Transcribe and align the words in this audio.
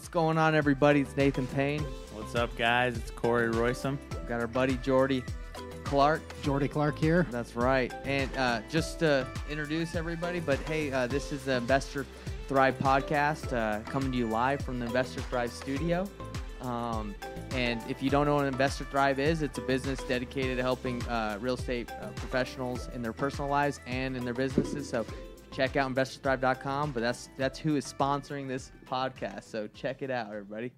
What's 0.00 0.08
going 0.08 0.38
on, 0.38 0.54
everybody? 0.54 1.02
It's 1.02 1.14
Nathan 1.14 1.46
Payne. 1.48 1.82
What's 2.14 2.34
up, 2.34 2.56
guys? 2.56 2.96
It's 2.96 3.10
Corey 3.10 3.50
Roysum. 3.50 3.98
We've 4.10 4.26
got 4.26 4.40
our 4.40 4.46
buddy 4.46 4.78
Jordy 4.78 5.22
Clark. 5.84 6.22
Jordy 6.40 6.68
Clark 6.68 6.98
here. 6.98 7.26
That's 7.30 7.54
right. 7.54 7.92
And 8.04 8.34
uh, 8.38 8.62
just 8.70 9.00
to 9.00 9.26
introduce 9.50 9.94
everybody, 9.94 10.40
but 10.40 10.58
hey, 10.60 10.90
uh, 10.90 11.06
this 11.06 11.32
is 11.32 11.44
the 11.44 11.56
Investor 11.56 12.06
Thrive 12.48 12.78
podcast 12.78 13.52
uh, 13.52 13.80
coming 13.90 14.10
to 14.10 14.16
you 14.16 14.26
live 14.26 14.62
from 14.62 14.80
the 14.80 14.86
Investor 14.86 15.20
Thrive 15.20 15.52
studio. 15.52 16.08
Um, 16.62 17.14
and 17.50 17.82
if 17.86 18.02
you 18.02 18.08
don't 18.08 18.24
know 18.24 18.36
what 18.36 18.46
Investor 18.46 18.84
Thrive 18.84 19.18
is, 19.18 19.42
it's 19.42 19.58
a 19.58 19.62
business 19.62 20.02
dedicated 20.04 20.56
to 20.56 20.62
helping 20.62 21.02
uh, 21.08 21.36
real 21.42 21.54
estate 21.54 21.90
uh, 21.90 22.06
professionals 22.16 22.88
in 22.94 23.02
their 23.02 23.12
personal 23.12 23.50
lives 23.50 23.80
and 23.86 24.16
in 24.16 24.24
their 24.24 24.32
businesses. 24.32 24.88
So 24.88 25.04
check 25.50 25.76
out 25.76 25.92
investorthrive.com. 25.92 26.92
But 26.92 27.00
that's 27.00 27.28
that's 27.36 27.58
who 27.58 27.76
is 27.76 27.92
sponsoring 27.92 28.48
this 28.48 28.72
podcast. 28.88 29.44
So 29.44 29.68
check 29.68 30.02
it 30.02 30.10
out, 30.10 30.28
everybody. 30.28 30.72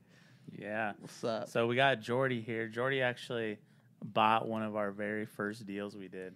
Yeah. 0.50 0.92
What's 1.00 1.22
up? 1.24 1.48
So 1.48 1.66
we 1.66 1.76
got 1.76 2.00
Jordy 2.00 2.40
here. 2.40 2.68
Jordy 2.68 3.00
actually 3.02 3.58
bought 4.04 4.48
one 4.48 4.62
of 4.62 4.76
our 4.76 4.90
very 4.90 5.24
first 5.26 5.66
deals 5.66 5.96
we 5.96 6.08
did. 6.08 6.34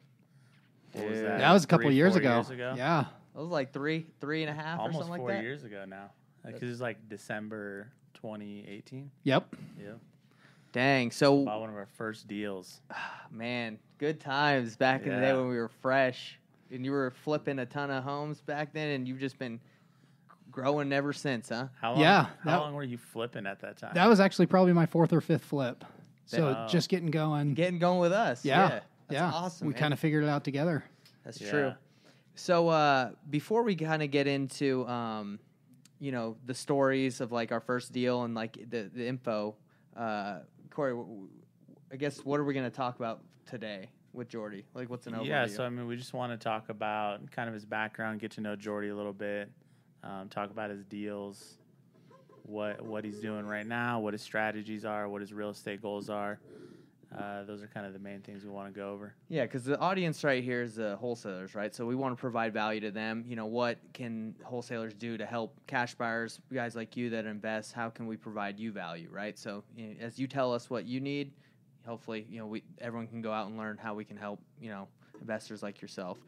What 0.93 1.09
was 1.11 1.21
that? 1.21 1.39
That 1.39 1.53
was 1.53 1.65
a 1.65 1.67
couple 1.67 1.87
Three, 1.87 1.95
years, 1.97 2.13
four 2.13 2.21
ago. 2.21 2.35
years 2.37 2.51
ago. 2.51 2.75
Yeah. 2.77 3.05
That 3.35 3.41
was 3.41 3.51
like 3.51 3.73
three, 3.73 4.07
three 4.21 4.43
and 4.45 4.51
a 4.51 4.55
half 4.55 4.79
or 4.79 4.83
Almost 4.83 4.99
something 5.01 5.17
four 5.19 5.29
like 5.29 5.39
that. 5.39 5.43
years 5.43 5.65
ago 5.65 5.85
now. 5.87 6.11
Because 6.45 6.63
it 6.63 6.67
was 6.69 6.81
like 6.81 7.09
December 7.09 7.91
2018. 8.15 9.11
Yep. 9.25 9.57
Yeah. 9.79 9.87
Dang. 10.73 11.11
So 11.11 11.45
Bought 11.45 11.61
one 11.61 11.69
of 11.71 11.77
our 11.77 11.89
first 11.99 12.29
deals. 12.29 12.81
Man, 13.31 13.79
good 13.99 14.21
times 14.21 14.77
back 14.77 15.03
in 15.03 15.11
the 15.11 15.17
day 15.17 15.27
Yeah. 15.29 15.35
when 15.39 15.49
we 15.49 15.57
were 15.57 15.69
fresh 15.69 16.39
and 16.73 16.85
you 16.85 16.91
were 16.91 17.11
flipping 17.11 17.59
a 17.59 17.67
ton 17.67 17.91
of 17.91 18.05
homes 18.05 18.41
back 18.41 18.73
then 18.73 18.89
and 18.91 19.07
you've 19.09 19.21
just 19.21 19.39
been 19.39 19.61
growing 20.51 20.93
ever 20.93 21.13
since, 21.13 21.49
huh? 21.51 21.69
How 21.81 21.93
long, 21.93 22.01
Yeah, 22.01 22.27
How 22.43 22.51
that- 22.51 22.57
long 22.59 22.75
were 22.75 22.83
you 22.83 22.99
flipping 22.99 23.47
at 23.47 23.61
that 23.61 23.77
time? 23.77 23.93
That 23.95 24.09
was 24.09 24.21
actually 24.21 24.47
probably 24.47 24.73
my 24.73 24.87
fourth 24.87 25.13
or 25.13 25.21
fifth 25.21 25.45
flip. 25.45 25.85
So 26.27 26.53
Wow. 26.53 26.67
just 26.67 26.89
getting 26.89 27.11
going. 27.11 27.55
Getting 27.55 27.79
going 27.79 28.01
with 28.01 28.13
us. 28.13 28.45
yeah. 28.45 28.69
That's 28.69 28.85
yeah. 29.11 29.31
awesome. 29.33 29.69
We 29.69 29.75
kind 29.75 29.93
of 29.93 30.01
figured 30.01 30.25
it 30.25 30.29
out 30.29 30.43
together. 30.45 30.85
That's 31.25 31.41
Yeah. 31.41 31.51
true. 31.51 31.73
So 32.35 32.69
uh, 32.69 33.13
before 33.31 33.63
we 33.63 33.77
kind 33.77 34.03
of 34.03 34.11
get 34.11 34.27
into 34.27 34.87
um, 34.89 35.39
you 35.99 36.13
know 36.13 36.37
the 36.45 36.53
stories 36.55 37.21
of 37.23 37.33
like 37.33 37.53
our 37.53 37.61
first 37.61 37.93
deal 37.93 38.25
and 38.25 38.35
like 38.35 38.59
the 38.69 38.91
the 38.93 39.07
info, 39.07 39.55
uh, 39.97 40.41
Corey, 40.71 40.95
I 41.93 41.97
guess 41.97 42.25
what 42.25 42.39
are 42.41 42.45
we 42.45 42.53
going 42.53 42.69
to 42.69 42.77
talk 42.77 42.97
about 42.97 43.23
today 43.47 43.89
with 44.17 44.29
Jordy? 44.29 44.65
Like, 44.75 44.91
what's 44.91 45.07
an 45.07 45.15
overview? 45.15 45.27
Yeah, 45.27 45.47
so 45.47 45.65
I 45.65 45.69
mean, 45.69 45.87
we 45.87 45.97
just 45.97 46.15
want 46.15 46.33
to 46.33 46.43
talk 46.43 46.69
about 46.69 47.31
kind 47.31 47.49
of 47.49 47.55
his 47.55 47.65
background, 47.65 48.21
get 48.21 48.33
to 48.33 48.41
know 48.41 48.57
Jordy 48.57 48.89
a 48.89 48.97
little 48.97 49.13
bit, 49.13 49.51
um, 50.03 50.29
talk 50.29 50.51
about 50.51 50.71
his 50.71 50.85
deals, 50.85 51.59
what 52.43 52.83
what 52.83 53.05
he's 53.05 53.19
doing 53.19 53.47
right 53.47 53.67
now, 53.67 54.01
what 54.01 54.15
his 54.15 54.23
strategies 54.23 54.85
are, 54.85 55.09
what 55.09 55.21
his 55.21 55.33
real 55.33 55.51
estate 55.51 55.83
goals 55.83 56.09
are. 56.11 56.39
Uh, 57.17 57.45
those 57.45 57.63
are 57.63 57.69
kind 57.69 57.87
of 57.87 57.93
the 57.93 57.99
main 57.99 58.21
things 58.21 58.45
we 58.45 58.51
want 58.51 58.73
to 58.73 58.79
go 58.79 58.91
over. 58.91 59.15
Yeah, 59.29 59.43
because 59.45 59.65
the 59.65 59.79
audience 59.79 60.23
right 60.25 60.43
here 60.43 60.63
is 60.63 60.75
the 60.75 60.97
wholesalers, 60.97 61.55
right? 61.55 61.75
So 61.75 61.87
we 61.87 61.95
want 61.95 62.17
to 62.17 62.21
provide 62.21 62.53
value 62.53 62.81
to 62.81 62.91
them. 62.91 63.25
You 63.27 63.37
know, 63.37 63.47
what 63.47 63.79
can 63.95 64.35
wholesalers 64.43 64.93
do 64.93 65.17
to 65.17 65.25
help 65.25 65.59
cash 65.67 65.95
buyers, 65.95 66.41
guys 66.53 66.75
like 66.75 66.97
you 66.97 67.11
that 67.11 67.25
invest? 67.25 67.73
How 67.73 67.91
can 67.91 68.07
we 68.07 68.17
provide 68.17 68.59
you 68.59 68.73
value, 68.73 69.09
right? 69.11 69.39
So 69.39 69.63
you 69.77 69.89
know, 69.89 69.95
as 70.01 70.19
you 70.19 70.27
tell 70.27 70.53
us 70.53 70.69
what 70.69 70.85
you 70.85 71.01
need, 71.01 71.33
hopefully, 71.87 72.27
you 72.31 72.39
know, 72.39 72.47
we 72.47 72.63
everyone 72.81 73.07
can 73.07 73.23
go 73.23 73.33
out 73.33 73.47
and 73.49 73.57
learn 73.57 73.79
how 73.79 73.95
we 73.95 74.05
can 74.05 74.17
help, 74.17 74.41
you 74.61 74.69
know, 74.71 74.89
investors 75.21 75.63
like 75.63 75.81
yourself. 75.81 76.19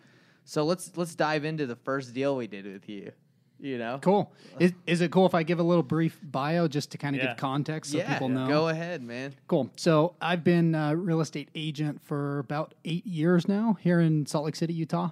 So 0.45 0.65
let's 0.65 0.97
let's 0.97 1.15
dive 1.15 1.45
into 1.45 1.67
the 1.67 1.77
first 1.77 2.15
deal 2.15 2.37
we 2.37 2.47
did 2.47 2.65
with 2.65 2.89
you. 2.89 3.13
You 3.61 3.77
know, 3.77 3.99
Cool. 4.01 4.33
Is, 4.61 4.73
is 4.87 5.01
it 5.01 5.11
cool 5.11 5.27
if 5.27 5.35
I 5.35 5.43
give 5.43 5.59
a 5.59 5.65
little 5.65 5.83
brief 5.83 6.21
bio 6.23 6.69
just 6.69 6.93
to 6.93 6.99
kind 6.99 7.17
of 7.17 7.21
Yeah. 7.23 7.29
give 7.31 7.39
context 7.39 7.91
so 7.91 7.99
yeah, 7.99 8.13
people 8.13 8.29
know? 8.29 8.47
go 8.47 8.69
ahead, 8.69 9.03
man. 9.03 9.35
Cool. 9.49 9.69
So 9.75 10.15
I've 10.23 10.45
been 10.45 10.77
a 10.77 10.95
real 10.95 11.21
estate 11.21 11.49
agent 11.57 12.01
for 12.05 12.39
about 12.39 12.75
eight 12.85 13.05
years 13.05 13.49
now 13.49 13.77
here 13.81 13.99
in 13.99 14.27
Salt 14.27 14.45
Lake 14.45 14.55
City, 14.55 14.75
Utah. 14.75 15.11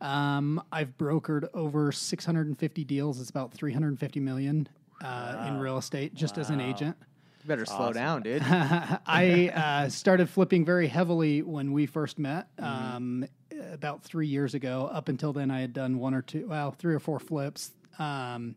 Um, 0.00 0.60
I've 0.72 0.98
brokered 0.98 1.48
over 1.54 1.92
650 1.92 2.84
deals. 2.84 3.20
It's 3.20 3.30
about 3.30 3.52
350 3.52 4.18
million 4.18 4.68
uh, 5.00 5.44
in 5.46 5.60
real 5.60 5.78
estate 5.78 6.14
just 6.14 6.36
as 6.36 6.50
an 6.50 6.60
agent. 6.60 6.96
You 7.44 7.48
better 7.48 7.66
slow 7.66 7.76
awesome. 7.76 7.92
down, 7.94 8.22
dude. 8.22 8.42
I 8.46 9.50
uh, 9.54 9.88
started 9.90 10.30
flipping 10.30 10.64
very 10.64 10.86
heavily 10.88 11.42
when 11.42 11.72
we 11.72 11.84
first 11.86 12.18
met, 12.18 12.46
Mm-hmm. 12.56 12.96
um, 12.96 13.24
about 13.72 14.02
three 14.02 14.26
years 14.28 14.54
ago. 14.54 14.88
Up 14.90 15.08
until 15.08 15.32
then, 15.34 15.50
I 15.50 15.60
had 15.60 15.72
done 15.74 15.98
one 15.98 16.14
or 16.14 16.22
two, 16.22 16.46
well, 16.48 16.70
three 16.72 16.94
or 16.94 16.98
four 17.00 17.20
flips. 17.20 17.70
Um, 17.98 18.56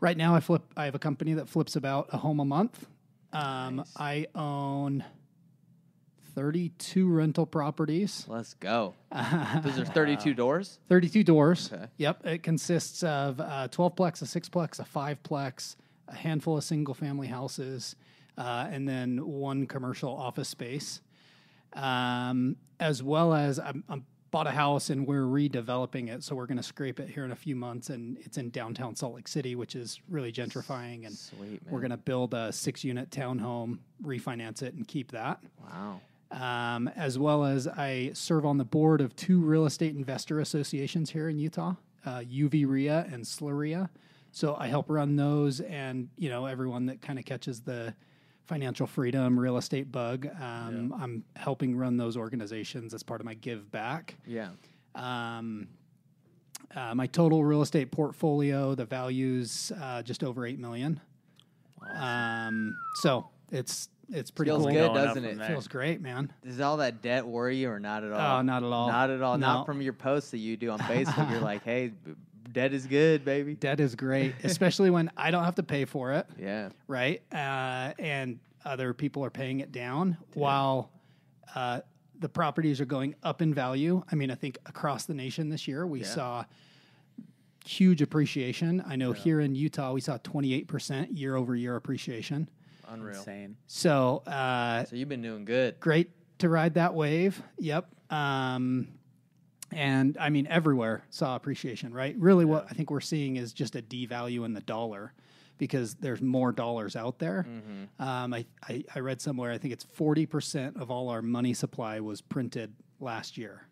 right 0.00 0.16
now, 0.16 0.34
I 0.36 0.40
flip. 0.40 0.62
I 0.76 0.84
have 0.84 0.94
a 0.94 0.98
company 1.00 1.34
that 1.34 1.48
flips 1.48 1.74
about 1.76 2.08
a 2.12 2.16
home 2.18 2.38
a 2.40 2.44
month. 2.44 2.86
Um, 3.32 3.76
Nice. 3.76 3.92
I 3.96 4.26
own 4.36 5.04
thirty-two 6.34 7.08
rental 7.08 7.44
properties. 7.46 8.24
Let's 8.28 8.54
go. 8.54 8.94
Those 9.62 9.78
are 9.78 9.84
thirty-two 9.84 10.34
doors. 10.34 10.78
32 10.88 11.24
doors. 11.24 11.72
Okay. 11.72 11.86
Yep. 11.96 12.26
It 12.26 12.42
consists 12.42 13.02
of 13.02 13.40
a 13.40 13.68
12 13.70 13.96
plex, 13.96 14.22
a 14.22 14.26
six 14.26 14.48
plex, 14.48 14.78
a 14.78 14.84
five 14.84 15.22
plex, 15.22 15.76
a 16.08 16.14
handful 16.14 16.56
of 16.56 16.64
single 16.64 16.94
family 16.94 17.26
houses, 17.28 17.96
uh, 18.38 18.68
and 18.70 18.88
then 18.88 19.26
one 19.26 19.66
commercial 19.66 20.14
office 20.14 20.48
space. 20.48 21.00
Um, 21.72 22.56
as 22.80 23.02
well 23.02 23.34
as 23.34 23.58
I'm 23.58 23.84
bought 24.30 24.46
a 24.46 24.50
house 24.50 24.90
and 24.90 25.06
we're 25.06 25.22
redeveloping 25.22 26.08
it. 26.08 26.22
So 26.22 26.34
we're 26.34 26.46
going 26.46 26.56
to 26.56 26.62
scrape 26.62 27.00
it 27.00 27.08
here 27.08 27.24
in 27.24 27.32
a 27.32 27.36
few 27.36 27.54
months. 27.56 27.90
And 27.90 28.18
it's 28.18 28.38
in 28.38 28.50
downtown 28.50 28.94
Salt 28.96 29.14
Lake 29.14 29.28
City, 29.28 29.54
which 29.54 29.74
is 29.76 30.00
really 30.10 30.32
gentrifying. 30.32 31.06
And 31.06 31.16
Sweet, 31.16 31.40
man. 31.64 31.70
we're 31.70 31.80
going 31.80 31.90
to 31.92 31.96
build 31.96 32.34
a 32.34 32.52
six 32.52 32.82
unit 32.84 33.10
townhome, 33.10 33.78
refinance 34.04 34.62
it, 34.62 34.74
and 34.74 34.86
keep 34.86 35.12
that 35.12 35.40
Wow. 35.64 36.00
um, 36.32 36.88
as 36.88 37.18
well 37.18 37.44
as 37.44 37.66
I 37.68 38.10
serve 38.14 38.44
on 38.44 38.58
the 38.58 38.64
board 38.64 39.00
of 39.00 39.14
two 39.16 39.40
real 39.40 39.64
estate 39.64 39.94
investor 39.94 40.40
associations 40.40 41.10
here 41.10 41.28
in 41.28 41.38
Utah, 41.38 41.74
uh, 42.04 42.18
UV 42.20 42.66
RIA 42.66 43.06
and 43.10 43.24
SLRIA. 43.24 43.88
So 44.36 44.54
I 44.54 44.66
help 44.66 44.90
run 44.90 45.16
those, 45.16 45.60
and 45.62 46.10
you 46.18 46.28
know 46.28 46.44
everyone 46.44 46.84
that 46.86 47.00
kind 47.00 47.18
of 47.18 47.24
catches 47.24 47.62
the 47.62 47.94
financial 48.44 48.86
freedom 48.86 49.40
real 49.40 49.56
estate 49.56 49.90
bug. 49.90 50.28
Um, 50.38 50.94
I'm 51.00 51.24
helping 51.36 51.74
run 51.74 51.96
those 51.96 52.18
organizations 52.18 52.92
as 52.92 53.02
part 53.02 53.22
of 53.22 53.24
my 53.24 53.32
give 53.32 53.70
back. 53.70 54.14
Yeah. 54.26 54.50
Um, 54.94 55.68
uh, 56.74 56.94
my 56.94 57.06
total 57.06 57.46
real 57.46 57.62
estate 57.62 57.90
portfolio, 57.90 58.74
the 58.74 58.84
value's 58.84 59.72
uh, 59.80 60.02
just 60.02 60.22
over 60.22 60.44
eight 60.44 60.58
million. 60.58 61.00
Um, 61.98 62.76
so 62.96 63.30
it's 63.50 63.88
it's 64.12 64.30
pretty 64.30 64.50
Feels 64.50 64.64
cool. 64.64 64.72
good, 64.72 64.92
doesn't 64.92 65.24
it? 65.24 65.38
there. 65.38 65.48
Feels 65.48 65.66
great, 65.66 66.02
man. 66.02 66.30
Does 66.44 66.60
all 66.60 66.76
that 66.76 67.00
debt 67.00 67.26
worry 67.26 67.56
you 67.56 67.70
or 67.70 67.80
not 67.80 68.04
at 68.04 68.12
all? 68.12 68.38
Oh, 68.38 68.42
not 68.42 68.62
at 68.62 68.70
all. 68.70 68.88
Not 68.88 69.08
at 69.08 69.22
all. 69.22 69.38
No. 69.38 69.46
Not 69.46 69.66
from 69.66 69.80
your 69.80 69.94
posts 69.94 70.30
that 70.32 70.38
you 70.38 70.58
do 70.58 70.70
on 70.70 70.78
Facebook. 70.80 71.30
You're 71.30 71.40
like, 71.54 71.64
hey, 71.64 71.88
b- 72.04 72.12
debt 72.56 72.72
is 72.72 72.86
good, 72.86 73.22
baby. 73.22 73.54
Debt 73.54 73.80
is 73.80 73.94
great, 73.94 74.34
especially 74.42 74.88
when 74.88 75.10
I 75.14 75.30
don't 75.30 75.44
have 75.44 75.56
to 75.56 75.62
pay 75.62 75.84
for 75.84 76.14
it, 76.14 76.26
Yeah. 76.38 76.70
right? 76.88 77.20
Uh, 77.30 77.92
and 77.98 78.38
other 78.64 78.94
people 78.94 79.22
are 79.26 79.30
paying 79.30 79.60
it 79.60 79.72
down 79.72 80.16
while 80.32 80.90
uh, 81.54 81.82
the 82.18 82.30
properties 82.30 82.80
are 82.80 82.86
going 82.86 83.14
up 83.22 83.42
in 83.42 83.52
value. 83.52 84.02
I 84.10 84.14
mean, 84.14 84.30
I 84.30 84.36
think 84.36 84.56
across 84.64 85.04
the 85.04 85.12
nation 85.12 85.50
this 85.50 85.68
year 85.68 85.86
we 85.86 86.00
Yeah. 86.00 86.06
saw 86.06 86.44
huge 87.66 88.00
appreciation. 88.00 88.82
I 88.86 88.96
know 88.96 89.12
here 89.12 89.40
in 89.40 89.54
Utah 89.54 89.92
we 89.92 90.00
saw 90.00 90.16
28% 90.18 91.08
year 91.16 91.36
over 91.36 91.54
year 91.54 91.76
appreciation. 91.76 92.48
Unreal. 92.88 93.18
Insane. 93.18 93.56
So 93.66 94.22
uh, 94.26 94.84
So 94.86 94.96
you've 94.96 95.10
been 95.10 95.20
doing 95.20 95.44
good. 95.44 95.78
great 95.78 96.08
to 96.38 96.48
ride 96.48 96.72
that 96.74 96.94
wave. 96.94 97.42
Yep. 97.58 97.86
Um, 98.10 98.88
and 99.72 100.16
I 100.18 100.30
mean, 100.30 100.46
everywhere 100.48 101.04
saw 101.10 101.36
appreciation, 101.36 101.92
right? 101.92 102.14
Really, 102.18 102.44
what 102.44 102.66
I 102.70 102.74
think 102.74 102.90
we're 102.90 103.00
seeing 103.00 103.36
is 103.36 103.52
just 103.52 103.76
a 103.76 103.82
devalue 103.82 104.44
in 104.44 104.52
the 104.54 104.60
dollar 104.60 105.12
because 105.58 105.94
there's 105.94 106.20
more 106.20 106.52
dollars 106.52 106.96
out 106.96 107.18
there. 107.18 107.46
Um, 107.98 108.34
I, 108.34 108.44
I, 108.68 108.84
I 108.94 108.98
read 109.00 109.20
somewhere, 109.20 109.52
I 109.52 109.58
think 109.58 109.72
it's 109.72 109.86
40% 109.98 110.80
of 110.80 110.90
all 110.90 111.08
our 111.08 111.22
money 111.22 111.54
supply 111.54 111.98
was 112.00 112.20
printed 112.20 112.74
last 113.00 113.38
year. 113.38 113.66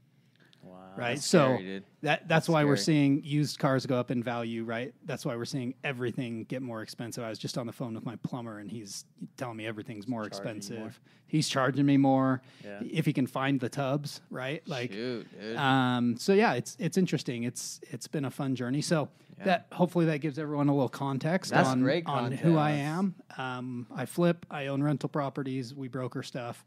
Wow. 0.64 0.80
Right. 0.96 1.18
So 1.18 1.56
scary, 1.56 1.78
that 1.78 1.84
that's 2.02 2.28
That's 2.28 2.48
why 2.48 2.64
we're 2.64 2.76
seeing 2.76 3.22
used 3.24 3.58
cars 3.58 3.84
go 3.84 3.96
up 3.98 4.10
in 4.12 4.22
value, 4.22 4.62
right? 4.64 4.94
That's 5.04 5.24
why 5.26 5.34
we're 5.36 5.44
seeing 5.44 5.74
everything 5.82 6.44
get 6.44 6.62
more 6.62 6.82
expensive. 6.82 7.24
I 7.24 7.28
was 7.30 7.38
just 7.38 7.58
on 7.58 7.66
the 7.66 7.72
phone 7.72 7.94
with 7.94 8.04
my 8.06 8.16
plumber 8.16 8.58
and 8.60 8.70
he's 8.70 9.04
telling 9.36 9.56
me 9.56 9.66
everything's 9.66 10.06
more 10.06 10.22
Charging 10.28 10.36
expensive. 10.38 10.78
more. 10.78 10.92
He's 11.26 11.48
charging 11.48 11.84
me 11.84 11.96
more 11.96 12.42
Yeah. 12.64 12.78
if 12.88 13.06
he 13.06 13.12
can 13.12 13.26
find 13.26 13.58
the 13.58 13.68
tubs, 13.68 14.20
right? 14.30 14.62
Like 14.68 14.92
Shoot, 14.92 15.26
dude. 15.40 15.56
um 15.56 16.16
so 16.16 16.32
yeah, 16.32 16.54
it's 16.54 16.76
it's 16.78 16.96
interesting. 16.96 17.42
It's 17.42 17.80
it's 17.90 18.06
been 18.06 18.24
a 18.24 18.30
fun 18.30 18.54
journey. 18.54 18.80
So 18.80 19.08
Yeah. 19.38 19.44
that 19.46 19.66
hopefully 19.72 20.06
that 20.06 20.18
gives 20.18 20.38
everyone 20.38 20.68
a 20.68 20.72
little 20.74 20.88
context 20.88 21.50
That's 21.50 21.68
on, 21.68 21.84
on 22.06 22.30
who 22.32 22.56
I 22.56 22.70
am. 22.72 23.16
Um 23.36 23.88
I 23.92 24.06
flip, 24.06 24.46
I 24.48 24.68
own 24.68 24.80
rental 24.80 25.08
properties, 25.08 25.74
we 25.74 25.88
broker 25.88 26.22
stuff. 26.22 26.64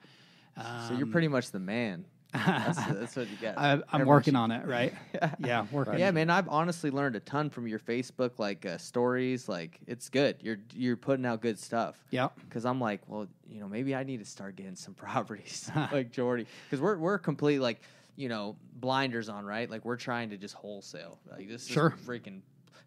so 0.57 0.93
you're 0.95 1.03
Um, 1.03 1.11
pretty 1.13 1.29
much 1.29 1.51
the 1.51 1.59
man. 1.59 2.03
That's, 2.45 2.85
that's 2.91 3.15
what 3.15 3.29
you 3.29 3.37
got. 3.41 3.57
I, 3.57 3.71
I'm 3.73 3.83
Everyone 3.93 4.07
working 4.07 4.35
on 4.35 4.51
it, 4.51 4.65
right? 4.67 4.93
yeah, 5.39 5.65
working. 5.71 5.99
Yeah, 5.99 6.11
man, 6.11 6.29
I've 6.29 6.47
honestly 6.49 6.91
learned 6.91 7.15
a 7.15 7.19
ton 7.19 7.49
from 7.49 7.67
your 7.67 7.79
Facebook 7.79 8.39
like 8.39 8.65
uh, 8.65 8.77
stories. 8.77 9.47
Like 9.49 9.79
it's 9.87 10.09
good. 10.09 10.37
You're 10.41 10.57
you're 10.73 10.97
putting 10.97 11.25
out 11.25 11.41
good 11.41 11.59
stuff. 11.59 12.03
Yeah. 12.11 12.29
Because 12.47 12.65
I'm 12.65 12.79
like, 12.79 13.01
well, 13.07 13.27
you 13.49 13.59
know, 13.59 13.67
maybe 13.67 13.95
I 13.95 14.03
need 14.03 14.19
to 14.19 14.25
start 14.25 14.55
getting 14.55 14.75
some 14.75 14.93
properties 14.95 15.69
like 15.91 16.11
Jordy. 16.11 16.45
Because 16.69 16.81
we're 16.81 16.97
we're 16.97 17.17
complete 17.17 17.59
like 17.59 17.81
you 18.15 18.29
know 18.29 18.55
blinders 18.75 19.29
on, 19.29 19.45
right? 19.45 19.69
Like 19.69 19.85
we're 19.85 19.95
trying 19.97 20.29
to 20.31 20.37
just 20.37 20.55
wholesale. 20.55 21.19
Like 21.29 21.47
this 21.47 21.67
Sure. 21.67 21.93
is 21.99 22.05
freaking. 22.07 22.41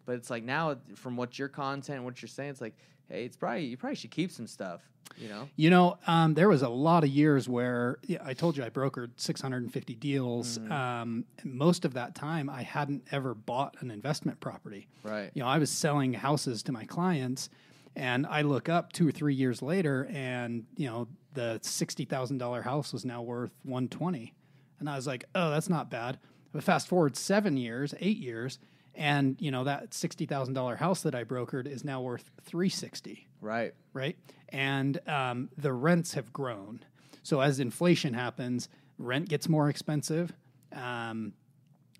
But 0.05 0.15
it's 0.15 0.29
like 0.29 0.43
now 0.43 0.77
from 0.95 1.15
what 1.15 1.37
your 1.37 1.47
content, 1.47 2.03
what 2.03 2.21
you're 2.21 2.29
saying, 2.29 2.51
it's 2.51 2.61
like, 2.61 2.75
hey, 3.09 3.25
it's 3.25 3.37
probably 3.37 3.65
you 3.65 3.77
probably 3.77 3.95
should 3.95 4.11
keep 4.11 4.31
some 4.31 4.47
stuff. 4.47 4.81
You 5.17 5.27
know. 5.27 5.49
You 5.57 5.69
know, 5.69 5.97
um, 6.07 6.33
there 6.33 6.47
was 6.47 6.61
a 6.61 6.69
lot 6.69 7.03
of 7.03 7.09
years 7.09 7.49
where 7.49 7.97
yeah, 8.03 8.19
I 8.23 8.33
told 8.33 8.55
you 8.57 8.63
I 8.63 8.69
brokered 8.69 9.11
650 9.17 9.95
deals. 9.95 10.57
Mm-hmm. 10.57 10.71
Um, 10.71 11.25
most 11.43 11.85
of 11.85 11.93
that 11.95 12.15
time, 12.15 12.49
I 12.49 12.63
hadn't 12.63 13.05
ever 13.11 13.33
bought 13.33 13.75
an 13.81 13.91
investment 13.91 14.39
property. 14.39 14.87
Right. 15.03 15.29
You 15.33 15.43
know, 15.43 15.49
I 15.49 15.57
was 15.57 15.69
selling 15.69 16.13
houses 16.13 16.63
to 16.63 16.71
my 16.71 16.85
clients, 16.85 17.49
and 17.95 18.25
I 18.25 18.43
look 18.43 18.69
up 18.69 18.93
two 18.93 19.07
or 19.07 19.11
three 19.11 19.35
years 19.35 19.61
later, 19.61 20.07
and 20.11 20.65
you 20.77 20.87
know, 20.87 21.07
the 21.33 21.59
sixty 21.61 22.05
thousand 22.05 22.37
dollar 22.37 22.61
house 22.61 22.93
was 22.93 23.03
now 23.05 23.21
worth 23.21 23.51
120, 23.63 24.33
and 24.79 24.89
I 24.89 24.95
was 24.95 25.07
like, 25.07 25.25
oh, 25.35 25.51
that's 25.51 25.69
not 25.69 25.89
bad. 25.89 26.19
But 26.53 26.63
fast 26.63 26.87
forward 26.87 27.15
seven 27.15 27.57
years, 27.57 27.93
eight 27.99 28.17
years, 28.17 28.59
and 28.95 29.35
you 29.39 29.51
know 29.51 29.63
that 29.63 29.93
sixty 29.93 30.25
thousand 30.25 30.53
dollar 30.53 30.75
house 30.75 31.01
that 31.03 31.15
I 31.15 31.23
brokered 31.23 31.67
is 31.67 31.83
now 31.83 32.01
worth 32.01 32.29
360 32.43 33.27
Right. 33.41 33.73
right? 33.93 34.17
And 34.49 34.99
um, 35.07 35.49
the 35.57 35.73
rents 35.73 36.13
have 36.13 36.31
grown. 36.33 36.83
So 37.23 37.39
as 37.41 37.59
inflation 37.59 38.13
happens, 38.13 38.69
rent 38.97 39.29
gets 39.29 39.47
more 39.49 39.69
expensive. 39.69 40.33
Um, 40.73 41.33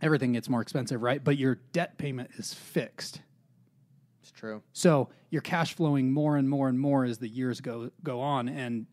everything 0.02 0.34
gets 0.34 0.50
more 0.50 0.62
expensive, 0.62 1.02
right? 1.02 1.24
But 1.24 1.38
your 1.38 1.56
debt 1.74 1.98
payment 1.98 2.32
is 2.38 2.54
fixed. 2.54 3.22
It's 4.22 4.32
true. 4.32 4.62
So 4.74 5.10
you're 5.30 5.42
cash 5.42 5.74
flowing 5.74 6.12
more 6.12 6.38
and 6.38 6.48
more 6.50 6.68
and 6.70 6.80
more 6.80 7.06
as 7.06 7.18
the 7.18 7.28
years 7.28 7.60
go 7.62 7.90
go 8.04 8.20
on. 8.20 8.48
And 8.50 8.86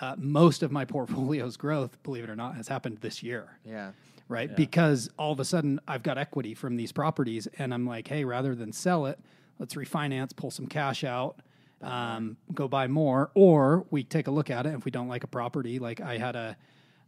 uh, 0.00 0.14
most 0.16 0.62
of 0.62 0.72
my 0.72 0.84
portfolio's 0.86 1.56
growth, 1.56 2.02
believe 2.02 2.24
it 2.24 2.30
or 2.30 2.36
not, 2.36 2.56
has 2.56 2.68
happened 2.68 2.98
this 2.98 3.22
year 3.22 3.58
Yeah. 3.64 3.90
Right? 4.30 4.54
Because 4.54 5.10
all 5.18 5.32
of 5.32 5.40
a 5.40 5.44
sudden 5.44 5.80
I've 5.88 6.02
got 6.02 6.16
equity 6.16 6.54
from 6.54 6.76
these 6.76 6.92
properties, 6.92 7.48
and 7.58 7.74
I'm 7.74 7.84
like, 7.84 8.08
hey, 8.08 8.24
rather 8.24 8.54
than 8.54 8.72
sell 8.72 9.06
it, 9.06 9.18
let's 9.58 9.74
refinance, 9.74 10.34
pull 10.34 10.50
some 10.50 10.66
cash 10.66 11.02
out, 11.04 11.40
um, 11.82 12.36
go 12.54 12.68
buy 12.68 12.86
more, 12.86 13.30
or 13.34 13.86
we 13.90 14.04
take 14.04 14.28
a 14.28 14.30
look 14.30 14.48
at 14.48 14.66
it. 14.66 14.74
If 14.74 14.84
we 14.84 14.90
don't 14.90 15.08
like 15.08 15.24
a 15.24 15.26
property, 15.26 15.78
like 15.78 16.00
I 16.00 16.16
had 16.16 16.36
a 16.36 16.56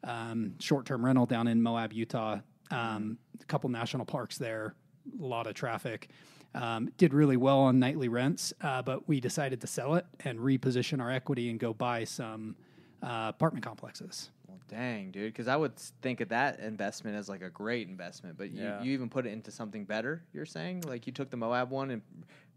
um, 0.04 0.54
short-term 0.58 1.04
rental 1.04 1.26
down 1.26 1.46
in 1.46 1.62
Moab, 1.62 1.92
Utah, 1.92 2.40
um, 2.70 3.18
a 3.40 3.44
couple 3.44 3.70
national 3.70 4.04
parks 4.04 4.36
there, 4.36 4.74
a 5.20 5.24
lot 5.24 5.46
of 5.46 5.54
traffic. 5.54 6.08
Um, 6.54 6.90
did 6.98 7.14
really 7.14 7.38
well 7.38 7.60
on 7.60 7.78
nightly 7.78 8.08
rents, 8.08 8.52
uh, 8.60 8.82
but 8.82 9.08
we 9.08 9.20
decided 9.20 9.60
to 9.62 9.66
sell 9.66 9.94
it 9.94 10.04
and 10.24 10.38
reposition 10.38 11.00
our 11.00 11.10
equity 11.10 11.48
and 11.48 11.58
go 11.58 11.72
buy 11.72 12.04
some 12.04 12.56
uh, 13.02 13.26
apartment 13.30 13.64
complexes. 13.64 14.30
Well, 14.52 14.60
dang, 14.68 15.10
dude. 15.10 15.32
Because 15.32 15.48
I 15.48 15.56
would 15.56 15.76
think 15.76 16.20
of 16.20 16.28
that 16.28 16.60
investment 16.60 17.16
as 17.16 17.28
like 17.28 17.42
a 17.42 17.50
great 17.50 17.88
investment, 17.88 18.36
but 18.36 18.50
you, 18.50 18.62
Yeah. 18.62 18.82
you 18.82 18.92
even 18.92 19.08
put 19.08 19.26
it 19.26 19.32
into 19.32 19.50
something 19.50 19.84
better. 19.84 20.22
You're 20.32 20.46
saying 20.46 20.82
like 20.86 21.06
you 21.06 21.12
took 21.12 21.30
the 21.30 21.36
Moab 21.36 21.70
one 21.70 21.90
and 21.90 22.02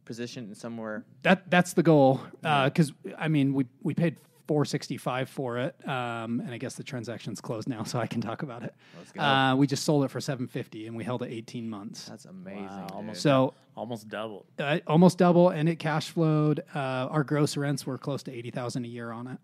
positioned 0.03 0.51
it 0.51 0.57
somewhere. 0.57 1.03
That 1.23 1.49
that's 1.49 1.73
the 1.73 1.83
goal. 1.83 2.21
Because 2.41 2.91
I 3.17 3.27
mean, 3.29 3.53
we 3.53 3.65
we 3.81 3.93
paid 3.93 4.17
four 4.47 4.65
sixty 4.65 4.97
five 4.97 5.27
for 5.29 5.57
it, 5.57 5.75
um, 5.89 6.39
and 6.41 6.51
I 6.51 6.57
guess 6.59 6.75
the 6.75 6.83
transaction's 6.83 7.41
closed 7.41 7.67
now, 7.67 7.83
so 7.83 7.97
I 7.97 8.05
can 8.07 8.21
talk 8.21 8.43
about 8.43 8.61
it. 8.63 8.75
Let's 8.97 9.11
go. 9.11 9.21
Uh, 9.21 9.55
we 9.55 9.65
just 9.65 9.83
sold 9.83 10.03
it 10.05 10.09
for 10.09 10.21
seven 10.21 10.47
fifty, 10.47 10.85
and 10.85 10.95
we 10.95 11.03
held 11.03 11.23
it 11.23 11.31
eighteen 11.31 11.67
months. 11.69 12.05
That's 12.05 12.25
amazing. 12.25 12.65
Wow, 12.67 12.81
dude. 12.81 12.91
almost 12.91 13.21
So 13.21 13.53
almost 13.75 14.07
doubled. 14.09 14.45
uh, 14.59 14.79
almost 14.85 15.17
double, 15.17 15.49
and 15.49 15.67
it 15.69 15.79
cash 15.79 16.09
flowed. 16.11 16.59
Uh, 16.75 17.07
our 17.09 17.23
gross 17.23 17.57
rents 17.57 17.87
were 17.87 17.97
close 17.97 18.21
to 18.23 18.31
eighty 18.31 18.51
thousand 18.51 18.85
a 18.85 18.87
year 18.89 19.11
on 19.11 19.27
it. 19.27 19.39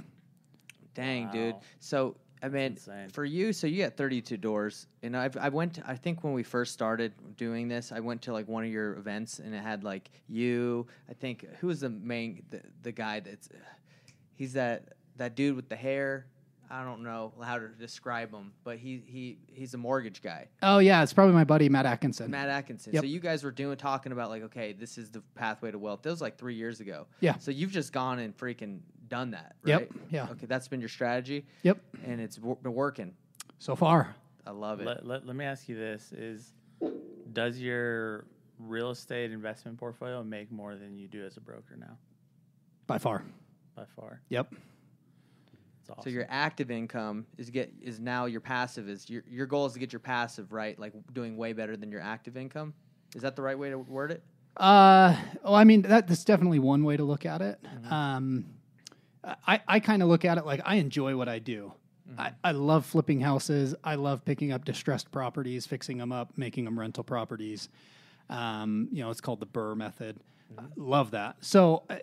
Dang, 0.94 1.32
dude. 1.32 1.54
Wow. 1.54 1.62
So 1.80 2.16
I 2.44 2.50
mean, 2.50 2.78
for 3.12 3.24
you, 3.24 3.54
so 3.54 3.68
you 3.68 3.84
got 3.84 3.96
32 3.96 4.36
doors, 4.38 4.88
and 5.04 5.16
I've 5.16 5.38
I 5.38 5.50
went. 5.50 5.76
To, 5.76 5.84
I 5.88 5.96
think 5.96 6.24
when 6.24 6.34
we 6.34 6.42
first 6.42 6.74
started 6.74 7.14
doing 7.38 7.68
this, 7.68 7.92
I 7.92 8.00
went 8.00 8.24
to 8.24 8.34
like 8.34 8.48
one 8.48 8.64
of 8.64 8.72
your 8.72 8.94
events, 8.94 9.40
and 9.40 9.54
it 9.54 9.62
had 9.62 9.84
like 9.84 10.10
you. 10.28 10.88
I 11.10 11.14
think 11.14 11.46
who 11.60 11.68
was 11.68 11.82
the 11.82 11.90
main 11.90 12.44
the, 12.50 12.62
the 12.82 12.92
guy 12.92 13.20
that's 13.20 13.50
he's 14.34 14.54
that 14.54 14.94
that 15.18 15.36
dude 15.36 15.56
with 15.56 15.70
the 15.70 15.76
hair. 15.76 16.26
I 16.72 16.86
don't 16.86 17.04
know 17.04 17.34
how 17.44 17.60
to 17.60 17.68
describe 17.68 18.34
him, 18.34 18.54
but 18.64 18.78
he 18.78 19.04
he 19.06 19.38
he's 19.54 19.74
a 19.74 19.78
mortgage 19.78 20.22
guy. 20.22 20.48
Oh 20.64 20.80
yeah, 20.80 21.04
it's 21.04 21.14
probably 21.14 21.36
my 21.36 21.44
buddy 21.44 21.68
Matt 21.68 21.86
Atkinson. 21.86 22.32
Matt 22.32 22.48
Atkinson. 22.48 22.94
Yep. 22.94 23.04
So 23.04 23.08
you 23.08 23.20
guys 23.20 23.44
were 23.44 23.52
doing 23.52 23.76
talking 23.76 24.14
about 24.14 24.30
like, 24.30 24.44
okay, 24.44 24.72
this 24.72 24.98
is 24.98 25.12
the 25.12 25.22
pathway 25.36 25.72
to 25.72 25.78
wealth. 25.78 26.02
That 26.04 26.12
was 26.12 26.22
like 26.22 26.38
three 26.38 26.56
years 26.56 26.80
ago. 26.80 27.08
Yeah. 27.20 27.38
So 27.40 27.52
you've 27.52 27.72
just 27.72 27.92
gone 27.92 28.20
and 28.20 28.36
freaking 28.36 28.80
done 29.12 29.32
that, 29.32 29.56
Yep. 29.66 29.92
Yeah. 30.10 30.28
Okay, 30.32 30.48
that's 30.48 30.68
been 30.68 30.80
your 30.80 30.90
strategy, 30.90 31.46
Yep. 31.64 31.78
and 32.06 32.20
it's 32.20 32.40
wor- 32.40 32.56
been 32.56 32.74
working. 32.74 33.14
So 33.60 33.76
far, 33.76 34.16
I 34.48 34.52
love 34.52 34.80
it. 34.80 34.86
Let, 34.88 35.06
let, 35.06 35.28
let 35.28 35.36
me 35.36 35.46
ask 35.46 35.70
you 35.70 35.76
this: 35.76 36.12
Is 36.14 36.54
does 37.34 37.60
your 37.60 38.26
real 38.58 38.90
estate 38.90 39.32
investment 39.32 39.78
portfolio 39.78 40.24
make 40.24 40.52
more 40.52 40.76
than 40.76 40.98
you 40.98 41.08
do 41.08 41.24
as 41.26 41.38
a 41.38 41.42
broker 41.42 41.76
now? 41.78 41.98
by 42.88 42.98
far. 42.98 43.24
By 43.76 43.86
far, 43.96 44.22
Yep. 44.30 44.54
awesome. 45.90 46.04
So 46.04 46.10
your 46.10 46.26
active 46.30 46.72
income 46.72 47.26
is 47.38 47.50
get 47.50 47.72
is 47.82 48.00
now 48.00 48.26
your 48.26 48.42
passive 48.42 48.90
is 48.90 49.10
your 49.10 49.24
your 49.30 49.46
goal 49.46 49.66
is 49.66 49.74
to 49.74 49.80
get 49.80 49.92
your 49.94 50.00
passive 50.00 50.52
right, 50.54 50.80
like 50.80 50.94
doing 51.14 51.36
way 51.38 51.54
better 51.54 51.76
than 51.78 51.92
your 51.92 52.02
active 52.02 52.38
income. 52.38 52.74
Is 53.16 53.22
that 53.24 53.36
the 53.36 53.42
right 53.42 53.60
way 53.60 53.70
to 53.70 53.78
word 53.78 54.12
it? 54.12 54.24
Uh, 54.58 55.16
well, 55.44 55.56
I 55.56 55.64
mean, 55.64 55.82
that, 55.84 56.08
that's 56.08 56.24
definitely 56.26 56.60
one 56.60 56.84
way 56.84 56.98
to 56.98 57.04
look 57.04 57.26
at 57.26 57.42
it. 57.42 57.60
Mm-hmm. 57.64 57.94
Um, 57.94 58.46
I, 59.24 59.62
I 59.68 59.80
kind 59.80 60.02
of 60.02 60.10
look 60.10 60.26
at 60.26 60.38
it 60.38 60.46
like 60.46 60.62
I 60.66 60.76
enjoy 60.76 61.16
what 61.16 61.30
I 61.30 61.40
do. 61.40 61.74
Mm-hmm. 62.10 62.20
I, 62.20 62.34
I 62.44 62.52
love 62.52 62.86
flipping 62.86 63.22
houses. 63.22 63.76
I 63.84 63.96
love 63.96 64.26
picking 64.26 64.52
up 64.52 64.66
distressed 64.66 65.12
properties, 65.12 65.66
fixing 65.66 65.98
them 65.98 66.12
up, 66.12 66.32
making 66.38 66.66
them 66.66 66.80
rental 66.80 67.04
properties. 67.04 67.70
Um, 68.30 68.88
you 68.92 69.04
know, 69.04 69.12
it's 69.12 69.22
called 69.22 69.40
the 69.40 69.46
BRRRR 69.46 69.78
method. 69.78 70.18
I 70.58 70.64
love 70.76 71.12
that. 71.12 71.38
So 71.42 71.84
uh, 71.90 71.98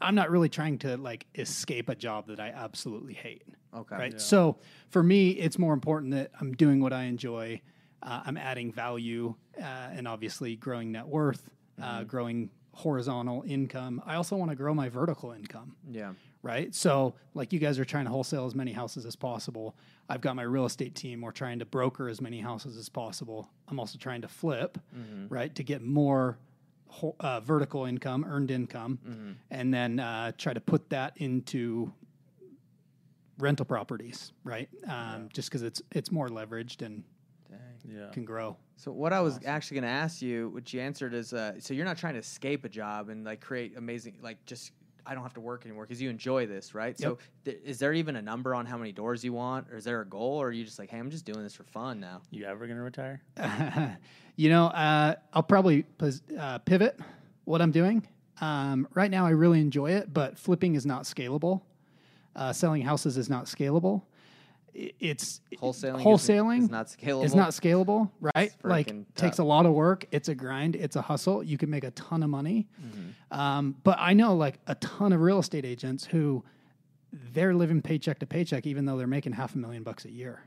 I'm 0.00 0.14
not 0.14 0.30
really 0.30 0.48
trying 0.48 0.78
to 0.78 0.96
like 0.96 1.26
escape 1.34 1.88
a 1.88 1.94
job 1.94 2.26
that 2.28 2.40
I 2.40 2.48
absolutely 2.48 3.14
hate. 3.14 3.42
Okay. 3.74 3.96
Right. 3.96 4.20
So 4.20 4.58
for 4.88 5.02
me, 5.02 5.30
it's 5.30 5.58
more 5.58 5.72
important 5.72 6.12
that 6.12 6.32
I'm 6.40 6.52
doing 6.54 6.80
what 6.80 6.92
I 6.92 7.04
enjoy. 7.04 7.60
Uh, 8.02 8.22
I'm 8.24 8.36
adding 8.36 8.72
value 8.72 9.34
uh, 9.58 9.62
and 9.92 10.08
obviously 10.08 10.56
growing 10.56 10.92
net 10.92 11.06
worth, 11.06 11.50
uh, 11.80 12.02
growing 12.04 12.50
horizontal 12.72 13.44
income. 13.46 14.02
I 14.06 14.14
also 14.14 14.36
want 14.36 14.50
to 14.50 14.56
grow 14.56 14.74
my 14.74 14.88
vertical 14.88 15.32
income. 15.32 15.76
Yeah. 15.90 16.12
Right. 16.42 16.74
So, 16.74 17.14
like 17.34 17.52
you 17.52 17.58
guys 17.58 17.78
are 17.78 17.84
trying 17.84 18.06
to 18.06 18.10
wholesale 18.10 18.46
as 18.46 18.54
many 18.54 18.72
houses 18.72 19.04
as 19.04 19.14
possible. 19.14 19.76
I've 20.08 20.22
got 20.22 20.36
my 20.36 20.42
real 20.42 20.64
estate 20.64 20.94
team. 20.94 21.20
We're 21.20 21.32
trying 21.32 21.58
to 21.58 21.66
broker 21.66 22.08
as 22.08 22.20
many 22.20 22.40
houses 22.40 22.78
as 22.78 22.88
possible. 22.88 23.50
I'm 23.68 23.78
also 23.78 23.98
trying 23.98 24.22
to 24.22 24.28
flip, 24.28 24.78
right, 25.28 25.54
to 25.54 25.62
get 25.62 25.82
more 25.82 26.38
ho- 26.88 27.14
uh, 27.20 27.40
vertical 27.40 27.84
income, 27.84 28.24
earned 28.26 28.50
income, 28.50 29.36
and 29.50 29.72
then 29.72 30.00
uh, 30.00 30.32
try 30.38 30.54
to 30.54 30.60
put 30.60 30.88
that 30.90 31.12
into 31.16 31.92
rental 33.38 33.66
properties, 33.66 34.32
right? 34.42 34.68
Um, 34.88 35.28
Just 35.32 35.50
because 35.50 35.62
it's 35.62 35.82
it's 35.92 36.10
more 36.10 36.28
leveraged 36.28 36.84
and 36.84 37.04
yeah. 37.88 38.10
can 38.12 38.24
grow. 38.24 38.56
So 38.76 38.92
what 38.92 39.12
I 39.12 39.20
was 39.20 39.38
actually 39.44 39.76
going 39.76 39.84
to 39.84 39.90
ask 39.90 40.22
you, 40.22 40.48
which 40.50 40.72
you 40.72 40.80
answered, 40.80 41.12
is 41.12 41.32
uh, 41.32 41.60
so 41.60 41.74
you're 41.74 41.84
not 41.84 41.98
trying 41.98 42.14
to 42.14 42.20
escape 42.20 42.64
a 42.64 42.68
job 42.68 43.08
and 43.10 43.24
like 43.24 43.40
create 43.40 43.76
amazing, 43.76 44.16
like 44.22 44.44
just 44.46 44.72
I 45.06 45.14
don't 45.14 45.22
have 45.22 45.34
to 45.34 45.40
work 45.40 45.64
anymore 45.64 45.84
because 45.84 46.00
you 46.00 46.10
enjoy 46.10 46.46
this, 46.46 46.74
right? 46.74 46.98
So 46.98 47.18
th- 47.44 47.58
is 47.64 47.78
there 47.78 47.92
even 47.92 48.16
a 48.16 48.22
number 48.22 48.54
on 48.54 48.66
how 48.66 48.76
many 48.78 48.92
doors 48.92 49.24
you 49.24 49.32
want, 49.32 49.68
or 49.70 49.76
is 49.76 49.84
there 49.84 50.00
a 50.00 50.06
goal, 50.06 50.38
or 50.40 50.48
are 50.48 50.52
you 50.52 50.64
just 50.64 50.78
like, 50.78 50.90
hey, 50.90 50.98
I'm 50.98 51.10
just 51.10 51.24
doing 51.24 51.42
this 51.42 51.54
for 51.54 51.64
fun 51.64 52.00
now? 52.00 52.22
You 52.30 52.44
ever 52.44 52.66
gonna 52.66 52.82
retire? 52.82 53.22
you 54.36 54.48
know, 54.50 54.66
uh, 54.66 55.14
I'll 55.32 55.42
probably 55.42 55.82
pos- 55.82 56.22
uh, 56.38 56.58
pivot 56.58 56.98
what 57.44 57.60
I'm 57.62 57.70
doing. 57.72 58.06
Um, 58.40 58.88
right 58.94 59.10
now, 59.10 59.26
I 59.26 59.30
really 59.30 59.60
enjoy 59.60 59.90
it, 59.92 60.12
but 60.12 60.38
flipping 60.38 60.74
is 60.74 60.86
not 60.86 61.02
scalable. 61.04 61.62
Uh, 62.34 62.52
selling 62.52 62.82
houses 62.82 63.16
is 63.18 63.28
not 63.28 63.46
scalable. 63.46 64.02
It's 64.74 65.40
Wholesaling, 65.56 66.02
wholesaling 66.02 66.62
is 66.62 66.70
not 66.70 66.86
scalable. 66.86 67.24
It's 67.24 67.34
not 67.34 67.50
scalable, 67.50 68.10
right? 68.20 68.52
Like 68.62 68.88
freaking 68.88 69.04
takes 69.14 69.38
a 69.38 69.44
lot 69.44 69.66
of 69.66 69.72
work. 69.72 70.06
It's 70.10 70.28
a 70.28 70.34
grind. 70.34 70.76
It's 70.76 70.96
a 70.96 71.02
hustle. 71.02 71.42
You 71.42 71.58
can 71.58 71.70
make 71.70 71.84
a 71.84 71.90
ton 71.92 72.22
of 72.22 72.30
money. 72.30 72.68
Mm-hmm. 72.80 73.38
Um, 73.38 73.76
but 73.82 73.96
I 73.98 74.12
know 74.14 74.34
like 74.36 74.58
a 74.66 74.74
ton 74.76 75.12
of 75.12 75.20
real 75.20 75.38
estate 75.38 75.64
agents 75.64 76.04
who 76.04 76.44
they're 77.12 77.54
living 77.54 77.82
paycheck 77.82 78.18
to 78.20 78.26
paycheck, 78.26 78.66
even 78.66 78.84
though 78.84 78.96
they're 78.96 79.06
making 79.06 79.32
half 79.32 79.54
a 79.54 79.58
million 79.58 79.82
bucks 79.82 80.04
a 80.04 80.10
year. 80.10 80.42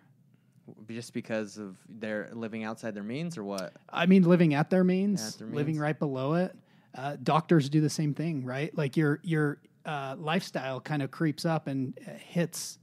just 0.88 1.14
because 1.14 1.58
of 1.58 1.78
their 1.90 2.30
living 2.34 2.64
outside 2.64 2.96
their 2.96 3.04
means, 3.04 3.38
or 3.38 3.44
what? 3.44 3.74
I 3.90 4.06
mean, 4.06 4.24
living 4.24 4.54
at 4.54 4.70
their 4.70 4.84
means, 4.84 5.34
At 5.34 5.40
their 5.40 5.48
living 5.48 5.78
right 5.78 5.98
below 5.98 6.34
it. 6.34 6.56
Uh, 6.96 7.18
doctors 7.22 7.70
do 7.70 7.82
the 7.82 7.90
same 7.90 8.14
thing, 8.14 8.46
right? 8.46 8.76
Like 8.78 8.96
your 8.96 9.20
your 9.24 9.60
uh, 9.86 10.16
lifestyle 10.18 10.80
kind 10.80 11.02
of 11.02 11.12
creeps 11.12 11.46
up 11.46 11.68
and 11.68 11.98
uh, 12.08 12.12
hits 12.18 12.78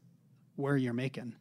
where 0.61 0.77
you're 0.77 0.93
making. 0.95 1.35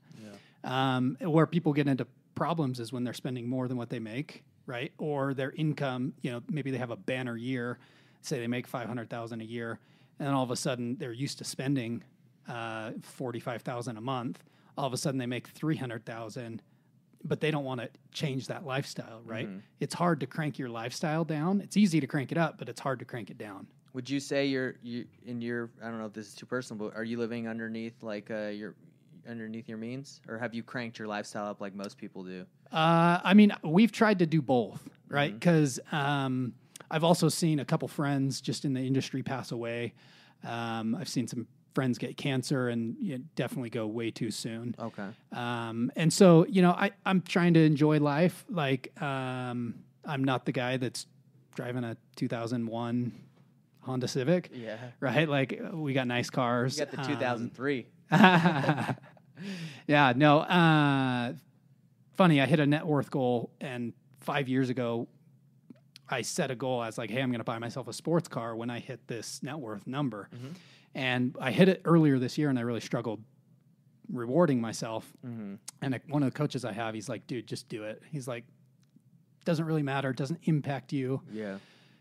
Um, 0.64 1.18
where 1.22 1.46
people 1.46 1.74
get 1.74 1.88
into 1.88 2.06
problems 2.36 2.80
is 2.80 2.92
when 2.92 3.04
they're 3.04 3.14
spending 3.14 3.48
more 3.50 3.68
than 3.68 3.78
what 3.78 3.90
they 3.90 4.00
make, 4.00 4.44
right? 4.66 4.92
Or 4.98 5.34
their 5.34 5.52
income, 5.52 6.14
you 6.22 6.32
know, 6.32 6.42
maybe 6.50 6.72
they 6.72 6.78
have 6.78 6.92
a 6.92 6.98
banner 6.98 7.38
year, 7.38 7.80
say 8.22 8.40
they 8.40 8.48
make 8.48 8.68
five 8.68 8.88
hundred 8.88 9.10
thousand 9.10 9.42
a 9.42 9.46
year, 9.46 9.80
and 10.18 10.28
then 10.28 10.34
all 10.34 10.44
of 10.44 10.52
a 10.52 10.56
sudden 10.56 10.98
they're 10.98 11.14
used 11.14 11.38
to 11.38 11.44
spending 11.44 12.04
uh, 12.48 12.92
forty 13.02 13.40
five 13.40 13.62
thousand 13.62 13.98
a 13.98 14.02
month. 14.02 14.44
All 14.78 14.86
of 14.86 14.94
a 14.94 14.98
sudden 14.98 15.18
they 15.18 15.26
make 15.26 15.48
three 15.48 15.76
hundred 15.78 16.06
thousand, 16.06 16.62
but 17.24 17.40
they 17.42 17.52
don't 17.52 17.66
want 17.66 17.82
to 17.82 17.90
change 18.12 18.48
that 18.48 18.66
lifestyle, 18.66 19.22
right? 19.26 19.48
It's 19.80 19.94
hard 19.94 20.20
to 20.22 20.28
crank 20.28 20.58
your 20.60 20.70
lifestyle 20.70 21.24
down. 21.24 21.62
It's 21.62 21.78
easy 21.78 22.00
to 22.00 22.08
crank 22.08 22.32
it 22.32 22.38
up, 22.38 22.58
but 22.58 22.68
it's 22.70 22.80
hard 22.82 23.00
to 23.00 23.06
crank 23.06 23.30
it 23.30 23.38
down. 23.38 23.68
Would 23.94 24.10
you 24.10 24.20
say 24.20 24.46
you're 24.46 24.76
you 24.84 25.06
in 25.26 25.42
your? 25.42 25.70
I 25.82 25.88
don't 25.88 26.00
know 26.00 26.06
if 26.06 26.14
this 26.14 26.28
is 26.28 26.36
too 26.36 26.46
personal, 26.46 26.88
but 26.90 26.96
are 26.98 27.04
you 27.04 27.18
living 27.18 27.48
underneath 27.48 28.04
like 28.04 28.30
uh, 28.30 28.48
your 28.48 28.76
underneath 29.30 29.70
your 29.70 29.78
means, 29.78 30.22
or 30.28 30.38
have 30.38 30.54
you 30.54 30.64
cranked 30.64 30.98
your 31.00 31.08
lifestyle 31.08 31.46
up 31.48 31.62
like 31.62 31.74
most 31.76 31.98
people 31.98 32.24
do? 32.24 32.46
Uh, 32.72 33.20
I 33.24 33.34
mean, 33.34 33.54
we've 33.64 33.92
tried 33.92 34.20
to 34.20 34.26
do 34.26 34.42
both, 34.42 34.88
right? 35.08 35.34
Because 35.34 35.80
um, 35.92 36.54
I've 36.92 37.04
also 37.04 37.30
seen 37.30 37.60
a 37.60 37.66
couple 37.66 37.88
friends 37.88 38.42
just 38.42 38.66
in 38.66 38.74
the 38.74 38.82
industry 38.82 39.24
pass 39.24 39.52
away. 39.52 39.94
Um, 40.44 40.96
I've 40.96 41.10
seen 41.10 41.28
some 41.28 41.48
friends 41.76 41.98
get 41.98 42.18
cancer 42.18 42.70
and 42.70 42.96
you 43.00 43.18
know, 43.18 43.24
definitely 43.36 43.70
go 43.70 43.86
way 43.88 44.12
too 44.12 44.32
soon. 44.32 44.76
Okay. 44.80 45.08
Um, 45.32 45.92
and 45.96 46.12
so, 46.12 46.46
you 46.48 46.62
know, 46.62 46.72
I, 46.72 46.92
I'm 47.06 47.22
trying 47.22 47.54
to 47.54 47.64
enjoy 47.64 48.00
life. 48.00 48.44
Like, 48.50 48.92
um, 49.02 49.76
I'm 50.06 50.24
not 50.24 50.46
the 50.46 50.52
guy 50.52 50.78
that's 50.78 51.06
driving 51.56 51.84
a 51.84 51.96
2001 52.16 53.12
Honda 53.82 54.08
Civic, 54.08 54.50
Yeah. 54.54 54.78
right? 55.00 55.28
Like, 55.28 55.60
we 55.72 55.94
got 55.94 56.08
nice 56.08 56.30
cars. 56.30 56.78
You 56.78 56.86
got 56.86 56.92
the 56.92 57.02
Um, 57.02 57.52
2003. 57.52 57.88
yeah, 59.88 60.14
no. 60.16 60.40
Uh, 60.40 61.34
funny, 62.16 62.42
I 62.42 62.46
hit 62.46 62.60
a 62.60 62.66
net 62.66 62.86
worth 62.86 63.10
goal, 63.12 63.52
and 63.62 63.94
five 64.20 64.48
years 64.50 64.70
ago, 64.70 65.08
I 66.10 66.22
set 66.24 66.50
a 66.52 66.56
goal 66.56 66.80
I 66.82 66.88
was 66.88 66.98
like, 66.98 67.10
hey, 67.12 67.22
I'm 67.22 67.30
going 67.30 67.40
to 67.40 67.44
buy 67.44 67.60
myself 67.60 67.88
a 67.88 67.94
sports 67.94 68.28
car 68.28 68.56
when 68.56 68.70
I 68.70 68.80
hit 68.80 69.08
this 69.08 69.42
net 69.44 69.58
worth 69.60 69.86
number. 69.86 70.30
And 70.96 71.36
I 71.40 71.52
hit 71.52 71.70
it 71.70 71.82
earlier 71.86 72.18
this 72.18 72.38
year, 72.38 72.50
and 72.50 72.58
I 72.58 72.64
really 72.64 72.80
struggled 72.82 73.22
rewarding 74.12 74.60
myself. 74.60 75.06
And 75.82 75.96
I, 75.96 76.02
one 76.08 76.24
of 76.24 76.32
the 76.34 76.38
coaches 76.38 76.66
I 76.66 76.72
have, 76.74 76.96
he's 76.96 77.08
like, 77.10 77.28
dude, 77.28 77.46
just 77.48 77.70
do 77.70 77.84
it. 77.84 78.02
He's 78.12 78.28
like, 78.28 78.44
doesn't 79.46 79.66
really 79.66 79.84
matter, 79.84 80.10
it 80.10 80.18
doesn't 80.18 80.40
impact 80.44 80.92
you. 80.94 81.22
yeah. 81.32 81.58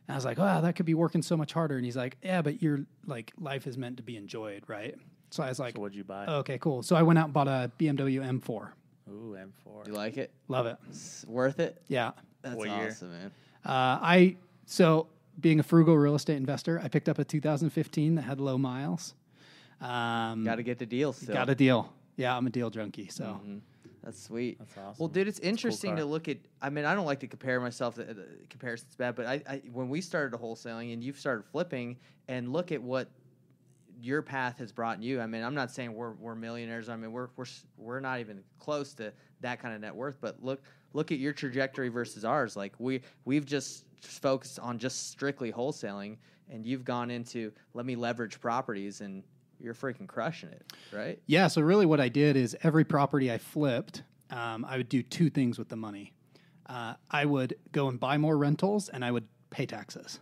And 0.08 0.14
I 0.14 0.16
was 0.16 0.24
like, 0.24 0.38
wow, 0.38 0.62
that 0.62 0.74
could 0.74 0.86
be 0.86 0.94
working 0.94 1.20
so 1.20 1.36
much 1.36 1.52
harder. 1.52 1.76
And 1.76 1.84
he's 1.84 1.96
like, 1.96 2.16
yeah, 2.22 2.40
but 2.40 2.62
your 2.62 2.80
like 3.04 3.30
life 3.38 3.66
is 3.66 3.76
meant 3.76 3.98
to 3.98 4.02
be 4.02 4.16
enjoyed, 4.16 4.64
right? 4.66 4.94
So 5.30 5.42
I 5.42 5.48
was 5.48 5.58
like, 5.58 5.74
So 5.74 5.80
what'd 5.80 5.96
you 5.96 6.04
buy? 6.04 6.26
okay, 6.26 6.58
cool. 6.58 6.82
So 6.82 6.96
I 6.96 7.02
went 7.02 7.18
out 7.18 7.26
and 7.26 7.34
bought 7.34 7.48
a 7.48 7.70
BMW 7.78 8.20
M4. 8.40 8.68
Ooh, 9.10 9.36
M4. 9.38 9.86
You 9.86 9.92
like 9.92 10.16
it? 10.16 10.30
Love 10.48 10.66
it. 10.66 10.76
It's 10.88 11.24
worth 11.26 11.60
it. 11.60 11.80
Yeah. 11.88 12.12
That's 12.42 12.56
What 12.56 12.68
year? 12.68 12.88
awesome, 12.88 13.10
man. 13.10 13.30
Uh, 13.64 13.98
I 14.02 14.36
so 14.66 15.08
being 15.40 15.60
a 15.60 15.62
frugal 15.62 15.96
real 15.96 16.14
estate 16.14 16.36
investor, 16.36 16.80
I 16.82 16.88
picked 16.88 17.08
up 17.08 17.18
a 17.18 17.24
2015 17.24 18.14
that 18.16 18.22
had 18.22 18.40
low 18.40 18.58
miles. 18.58 19.14
Um, 19.80 20.44
Got 20.44 20.56
to 20.56 20.62
get 20.62 20.78
the 20.78 20.86
deal 20.86 21.12
still. 21.12 21.34
got 21.34 21.48
a 21.48 21.54
deal. 21.54 21.92
Yeah, 22.16 22.36
I'm 22.36 22.46
a 22.46 22.50
deal 22.50 22.68
junkie. 22.70 23.08
So 23.08 23.40
That's 24.02 24.20
sweet. 24.20 24.58
That's 24.58 24.76
awesome. 24.76 24.94
Well, 24.98 25.08
dude, 25.08 25.28
it's 25.28 25.38
interesting 25.38 25.96
to 25.96 26.04
look 26.04 26.28
at. 26.28 26.38
I 26.60 26.70
mean, 26.70 26.84
I 26.84 26.94
don't 26.94 27.06
like 27.06 27.20
to 27.20 27.28
compare 27.28 27.60
myself. 27.60 27.94
To, 27.96 28.02
uh, 28.10 28.14
comparison's 28.50 28.96
bad, 28.96 29.14
but 29.14 29.26
I, 29.26 29.42
I 29.48 29.62
when 29.72 29.88
we 29.88 30.00
started 30.00 30.38
wholesaling 30.38 30.92
and 30.92 31.02
you've 31.04 31.18
started 31.18 31.44
flipping, 31.52 31.96
and 32.26 32.52
look 32.52 32.72
at 32.72 32.82
what 32.82 33.08
your 34.00 34.22
path 34.22 34.58
has 34.58 34.72
brought 34.72 35.02
you. 35.02 35.20
I 35.20 35.26
mean, 35.26 35.42
I'm 35.42 35.54
not 35.54 35.70
saying 35.70 35.94
we're 35.94 36.12
we're 36.12 36.34
millionaires. 36.34 36.88
I 36.88 36.96
mean, 36.96 37.12
we're 37.12 37.28
we're 37.36 37.46
we're 37.76 38.00
not 38.00 38.20
even 38.20 38.42
close 38.58 38.94
to 38.94 39.12
that 39.40 39.60
kind 39.60 39.74
of 39.74 39.80
net 39.80 39.94
worth. 39.94 40.18
But 40.20 40.42
look 40.42 40.62
look 40.92 41.12
at 41.12 41.18
your 41.18 41.32
trajectory 41.32 41.88
versus 41.88 42.24
ours. 42.24 42.56
Like 42.56 42.74
we 42.78 43.02
we've 43.24 43.46
just 43.46 43.84
focused 44.00 44.58
on 44.58 44.78
just 44.78 45.10
strictly 45.10 45.52
wholesaling, 45.52 46.16
and 46.50 46.64
you've 46.64 46.84
gone 46.84 47.10
into 47.10 47.52
let 47.74 47.86
me 47.86 47.96
leverage 47.96 48.40
properties, 48.40 49.00
and 49.00 49.22
you're 49.60 49.74
freaking 49.74 50.06
crushing 50.06 50.50
it, 50.50 50.72
right? 50.92 51.20
Yeah, 51.26 51.48
so 51.48 51.60
really 51.62 51.86
what 51.86 52.00
I 52.00 52.08
did 52.08 52.36
is 52.36 52.56
every 52.62 52.84
property 52.84 53.32
I 53.32 53.38
flipped, 53.38 54.02
um, 54.30 54.64
I 54.64 54.76
would 54.76 54.88
do 54.88 55.02
two 55.02 55.30
things 55.30 55.58
with 55.58 55.68
the 55.68 55.76
money. 55.76 56.12
Uh, 56.66 56.94
I 57.10 57.24
would 57.24 57.56
go 57.72 57.88
and 57.88 57.98
buy 57.98 58.18
more 58.18 58.36
rentals 58.36 58.88
and 58.88 59.04
I 59.04 59.10
would 59.10 59.26
pay 59.50 59.66
taxes. 59.66 60.20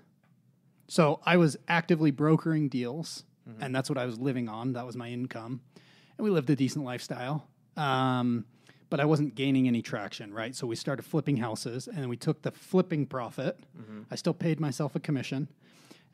So 0.88 1.20
I 1.26 1.36
was 1.36 1.56
actively 1.66 2.12
brokering 2.12 2.68
deals, 2.68 3.24
and 3.60 3.74
that's 3.74 3.88
what 3.88 3.98
I 3.98 4.06
was 4.06 4.18
living 4.18 4.48
on. 4.48 4.72
That 4.72 4.86
was 4.86 4.96
my 4.96 5.08
income. 5.08 5.60
And 6.18 6.24
we 6.24 6.30
lived 6.30 6.50
a 6.50 6.56
decent 6.56 6.84
lifestyle. 6.84 7.46
Um, 7.76 8.44
but 8.88 9.00
I 9.00 9.04
wasn't 9.04 9.34
gaining 9.34 9.66
any 9.66 9.82
traction, 9.82 10.32
right? 10.32 10.54
So 10.54 10.66
we 10.66 10.76
started 10.76 11.04
flipping 11.04 11.36
houses 11.36 11.88
and 11.88 11.98
then 11.98 12.08
we 12.08 12.16
took 12.16 12.42
the 12.42 12.52
flipping 12.52 13.06
profit. 13.06 13.58
I 14.10 14.14
still 14.14 14.34
paid 14.34 14.60
myself 14.60 14.94
a 14.94 15.00
commission. 15.00 15.48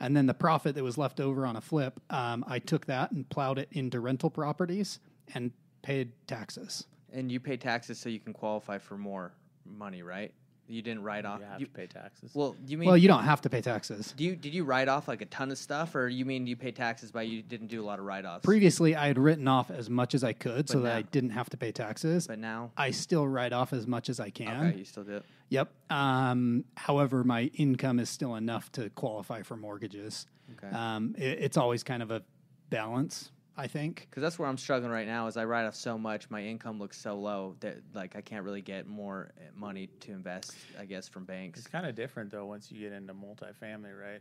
And 0.01 0.17
then 0.17 0.27
the 0.27 0.35
profit 0.35 0.75
that 0.75 0.83
was 0.83 0.99
left 0.99 1.21
over 1.21 1.47
on 1.47 1.57
a 1.57 1.61
flip, 1.61 2.01
um, 2.11 2.45
I 2.49 2.59
took 2.59 2.87
that 2.87 3.13
and 3.13 3.29
plowed 3.29 3.59
it 3.59 3.69
into 3.73 4.01
rental 4.01 4.31
properties 4.31 4.99
and 5.35 5.53
paid 5.83 6.13
taxes. 6.27 6.87
And 7.13 7.31
you 7.31 7.41
pay 7.41 7.57
taxes 7.57 7.99
so 7.99 8.09
you 8.09 8.19
can 8.19 8.33
qualify 8.33 8.79
for 8.79 8.97
more 8.97 9.33
money, 9.65 10.03
right? 10.03 10.33
You 10.73 10.83
didn't 10.83 11.03
write 11.03 11.25
off. 11.25 11.41
You 11.41 11.47
have 11.47 11.61
you- 11.61 11.67
to 11.67 11.73
pay 11.73 11.87
taxes. 11.87 12.31
well, 12.35 12.57
you 12.67 12.79
mean 12.79 12.87
Well, 12.89 12.97
you 12.97 13.09
don't 13.09 13.25
have 13.25 13.41
to 13.43 13.51
pay 13.51 13.61
taxes. 13.61 14.15
do 14.17 14.25
you 14.25 14.37
did 14.37 14.55
you 14.55 14.65
write 14.65 14.89
off 14.89 15.09
like 15.09 15.21
a 15.21 15.27
ton 15.27 15.51
of 15.51 15.59
stuff, 15.59 15.95
or 15.95 16.09
you 16.09 16.25
mean 16.25 16.47
you 16.47 16.57
pay 16.57 16.71
taxes 16.73 17.11
but 17.13 17.27
you 17.29 17.43
didn't 17.43 17.67
do 17.69 17.83
a 17.83 17.87
lot 17.87 17.99
of 17.99 18.05
write 18.05 18.25
offs? 18.25 18.45
Previously, 18.45 18.95
I 18.97 19.07
had 19.09 19.19
written 19.19 19.49
off 19.49 19.71
as 19.71 19.91
much 19.91 20.15
as 20.15 20.23
I 20.25 20.33
could 20.33 20.69
so 20.69 20.79
But 20.79 20.85
that 20.85 20.97
I 20.97 21.03
didn't 21.03 21.31
have 21.31 21.51
to 21.51 21.57
pay 21.57 21.73
taxes. 21.73 22.27
but 22.27 22.39
now, 22.39 22.71
I 22.77 22.91
still 22.93 23.27
write 23.27 23.53
off 23.53 23.73
as 23.73 23.87
much 23.87 24.09
as 24.09 24.21
I 24.21 24.31
can. 24.31 24.67
okay, 24.69 24.79
you 24.79 24.85
still 24.85 25.05
do 25.05 25.17
it. 25.17 25.25
Yep. 25.51 25.71
Um, 25.91 26.65
however, 26.77 27.25
my 27.25 27.51
income 27.55 27.99
is 27.99 28.09
still 28.09 28.37
enough 28.37 28.71
to 28.73 28.89
qualify 28.91 29.43
for 29.43 29.57
mortgages. 29.57 30.27
Okay. 30.53 30.75
Um, 30.75 31.15
it, 31.19 31.39
it's 31.41 31.57
always 31.57 31.83
kind 31.83 32.03
of 32.03 32.11
a 32.11 32.23
balance, 32.71 33.31
I 33.57 33.67
think. 33.67 34.07
Because 34.09 34.23
that's 34.23 34.39
where 34.39 34.49
I'm 34.49 34.57
struggling 34.57 34.91
right 34.91 35.07
now. 35.07 35.27
Is 35.27 35.37
I 35.37 35.45
write 35.45 35.67
off 35.67 35.75
so 35.75 35.99
much, 35.99 36.31
my 36.31 36.43
income 36.43 36.79
looks 36.79 36.99
so 36.99 37.15
low 37.15 37.57
that 37.61 37.79
like 37.95 38.17
I 38.17 38.21
can't 38.21 38.45
really 38.45 38.63
get 38.63 38.87
more 38.87 39.31
eh, 39.39 39.43
money 39.55 39.89
to 40.01 40.13
invest. 40.13 40.55
I 40.79 40.85
guess 40.87 41.09
from 41.09 41.25
banks. 41.25 41.59
It's 41.59 41.69
kind 41.69 41.87
of 41.87 41.95
different 41.95 42.31
though 42.31 42.47
once 42.47 42.71
you 42.73 42.81
get 42.81 42.93
into 42.93 43.13
multifamily, 43.15 43.99
right? 44.01 44.21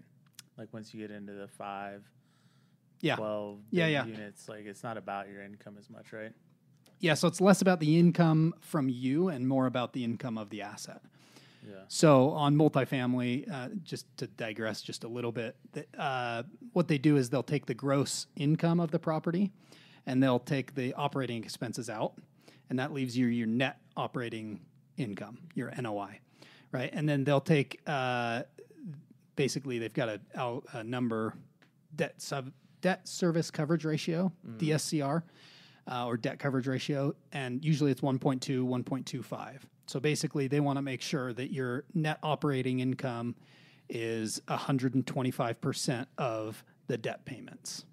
Like 0.57 0.73
once 0.73 0.93
you 0.93 1.00
get 1.00 1.11
into 1.15 1.33
the 1.33 1.47
five, 1.47 2.03
Yeah. 3.00 3.15
12 3.15 3.59
Yeah, 3.71 3.88
yeah. 3.88 4.05
units, 4.05 4.50
like 4.50 4.65
it's 4.65 4.83
not 4.83 4.97
about 4.97 5.29
your 5.29 5.41
income 5.41 5.75
as 5.79 5.89
much, 5.89 6.11
right? 6.11 6.33
Yeah. 7.00 7.13
So 7.13 7.27
it's 7.27 7.39
less 7.41 7.61
about 7.61 7.79
the 7.79 7.97
income 7.97 8.53
from 8.59 8.89
you 8.89 9.29
and 9.29 9.47
more 9.47 9.65
about 9.65 9.93
the 9.93 10.03
income 10.03 10.38
of 10.38 10.50
the 10.50 10.61
asset. 10.61 11.01
Yeah. 11.68 11.75
So 11.88 12.32
on 12.32 12.56
multifamily, 12.56 13.51
uh, 13.51 13.70
just 13.84 14.06
to 14.18 14.27
digress 14.27 14.82
just 14.82 15.03
a 15.03 15.08
little 15.08 15.32
bit, 15.32 15.56
uh, 15.98 16.44
what 16.74 16.88
they 16.88 16.98
do 16.98 17.18
is 17.18 17.30
they'll 17.30 17.44
take 17.44 17.65
the 17.65 17.74
gross 17.74 18.27
income 18.36 18.80
of 18.80 18.91
the 18.91 19.00
property, 19.00 19.51
and 20.06 20.22
they'll 20.22 20.39
take 20.39 20.74
the 20.75 20.94
operating 20.96 21.44
expenses 21.44 21.89
out, 21.89 22.13
and 22.70 22.80
that 22.80 22.94
leaves 22.94 23.15
you 23.15 23.27
your 23.27 23.48
net 23.48 23.80
operating 23.96 24.62
income, 24.98 25.38
your 25.53 25.72
NOI, 25.80 26.20
right? 26.72 26.89
And 26.94 27.08
then 27.08 27.24
they'll 27.24 27.39
take 27.41 27.80
uh, 27.86 28.44
basically 29.36 29.80
they've 29.80 29.94
got 29.94 30.10
a, 30.10 30.60
a 30.74 30.84
number 30.84 31.36
debt 31.96 32.22
sub 32.22 32.51
debt 32.82 33.08
service 33.08 33.51
coverage 33.51 33.86
ratio, 33.86 34.32
DSCR, 34.58 35.22
uh, 35.91 36.06
or 36.06 36.18
debt 36.18 36.39
coverage 36.39 36.68
ratio, 36.68 37.13
and 37.32 37.63
usually 37.63 37.91
it's 37.91 38.01
1.2, 38.01 38.39
1.25. 38.39 39.60
So 39.91 40.00
basically, 40.00 40.48
they 40.48 40.62
want 40.62 40.77
to 40.77 40.81
make 40.81 41.01
sure 41.01 41.33
that 41.33 41.51
your 41.51 41.83
net 41.93 42.17
operating 42.24 42.79
income 42.79 43.36
is 43.89 44.41
125% 44.48 46.05
of 46.17 46.63
the 46.88 46.98
debt 46.98 47.25
payments. 47.25 47.83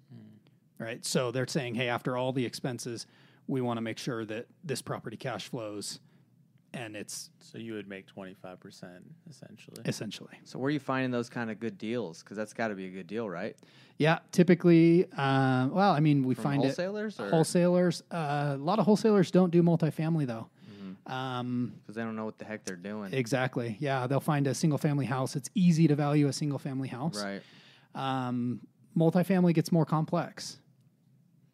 Right. 0.77 1.05
So 1.05 1.31
they're 1.31 1.45
saying, 1.45 1.75
hey, 1.75 1.89
after 1.89 2.15
all 2.15 2.31
the 2.31 2.45
expenses, 2.45 3.05
we 3.47 3.59
want 3.59 3.75
to 3.77 3.81
make 3.81 3.97
sure 3.97 4.23
that 4.23 4.47
this 4.63 4.81
property 4.81 5.17
cash 5.17 5.49
flows 5.49 5.99
and 6.73 6.95
it's 6.95 7.31
So 7.39 7.57
you 7.57 7.73
would 7.73 7.89
make 7.89 8.05
25% 8.07 8.55
essentially. 9.29 9.81
essentially. 9.85 10.39
So 10.45 10.57
where 10.57 10.67
are 10.67 10.71
you 10.71 10.79
finding 10.79 11.11
those 11.11 11.27
kind 11.27 11.51
of 11.51 11.59
good 11.59 11.77
deals? 11.77 12.23
Because 12.23 12.37
that's 12.37 12.53
got 12.53 12.69
to 12.69 12.75
be 12.75 12.85
a 12.85 12.91
good 12.91 13.07
deal, 13.07 13.27
right? 13.29 13.57
Yeah, 13.97 14.19
typically, 14.31 15.05
uh, 15.17 15.67
well, 15.69 15.91
I 15.91 15.99
mean, 15.99 16.23
we 16.23 16.33
From 16.35 16.43
find 16.43 16.61
wholesalers 16.61 17.19
it 17.19 17.23
or- 17.23 17.29
wholesalers. 17.31 18.03
Uh, 18.09 18.51
a 18.53 18.57
lot 18.57 18.79
of 18.79 18.85
wholesalers 18.85 19.31
don't 19.31 19.49
do 19.51 19.61
multifamily 19.63 20.27
though. 20.27 20.47
Um, 21.09 21.73
Because 21.81 21.95
they 21.95 22.03
don't 22.03 22.15
know 22.15 22.25
what 22.25 22.37
the 22.37 22.45
heck 22.45 22.63
they're 22.65 22.75
doing. 22.75 23.13
exactly. 23.13 23.77
Yeah, 23.79 24.05
they'll 24.07 24.19
find 24.19 24.45
a 24.47 24.53
single 24.53 24.77
family 24.77 25.05
house. 25.05 25.35
It's 25.35 25.49
easy 25.55 25.87
to 25.87 25.95
value 25.95 26.27
a 26.27 26.33
single 26.33 26.59
family 26.59 26.87
house. 26.87 27.21
right. 27.23 27.41
Um, 27.95 28.61
multifamily 28.95 29.53
gets 29.53 29.71
more 29.71 29.85
complex. 29.85 30.59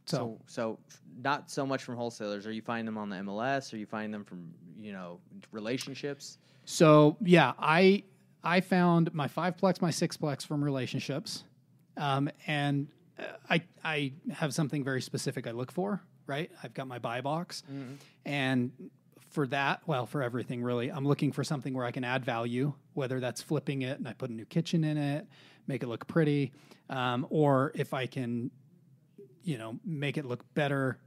So, 0.05 0.17
So, 0.17 0.39
so 0.47 0.79
not 1.23 1.49
so 1.49 1.65
much 1.65 1.83
from 1.83 1.95
wholesalers. 1.95 2.45
Are 2.45 2.51
you 2.51 2.61
finding 2.61 2.85
them 2.85 2.97
on 2.97 3.09
the 3.09 3.15
MLS? 3.17 3.73
Or 3.73 3.77
you 3.77 3.85
find 3.85 4.13
them 4.13 4.23
from 4.25 4.53
you 4.79 4.91
know 4.91 5.19
relationships? 5.51 6.37
so 6.65 7.15
yeah, 7.21 7.53
I 7.59 8.03
I 8.43 8.59
found 8.61 9.13
my 9.13 9.27
fiveplex, 9.27 9.81
my 9.81 9.89
sixplex 9.91 10.45
from 10.45 10.63
relationships, 10.63 11.43
um, 11.97 12.29
and 12.45 12.87
uh, 13.17 13.23
I 13.49 13.61
I 13.83 14.13
have 14.31 14.53
something 14.53 14.83
very 14.83 15.01
specific 15.01 15.47
I 15.47 15.51
look 15.51 15.71
for. 15.71 16.01
right? 16.27 16.51
I've 16.63 16.73
got 16.73 16.87
my 16.87 16.99
buy 16.99 17.21
box. 17.21 17.63
And 18.25 18.71
for 19.35 19.45
that, 19.47 19.81
well, 19.85 20.05
for 20.05 20.23
everything 20.23 20.63
really, 20.63 20.89
I'm 20.89 21.05
looking 21.05 21.31
for 21.31 21.43
something 21.43 21.73
where 21.73 21.85
I 21.85 21.91
can 21.91 22.03
add 22.03 22.25
value, 22.25 22.73
whether 22.93 23.19
that's 23.19 23.41
flipping 23.41 23.83
it 23.83 23.99
and 23.99 24.07
I 24.07 24.13
put 24.13 24.29
a 24.29 24.33
new 24.33 24.45
kitchen 24.45 24.83
in 24.83 24.97
it, 24.97 25.27
make 25.67 25.83
it 25.83 25.87
look 25.87 26.07
pretty, 26.07 26.53
um, 26.89 27.27
or 27.29 27.73
if 27.75 27.93
I 27.93 28.07
can, 28.07 28.49
you 29.43 29.57
know, 29.57 29.77
make 29.85 30.17
it 30.17 30.25
look 30.25 30.43
better, 30.55 30.99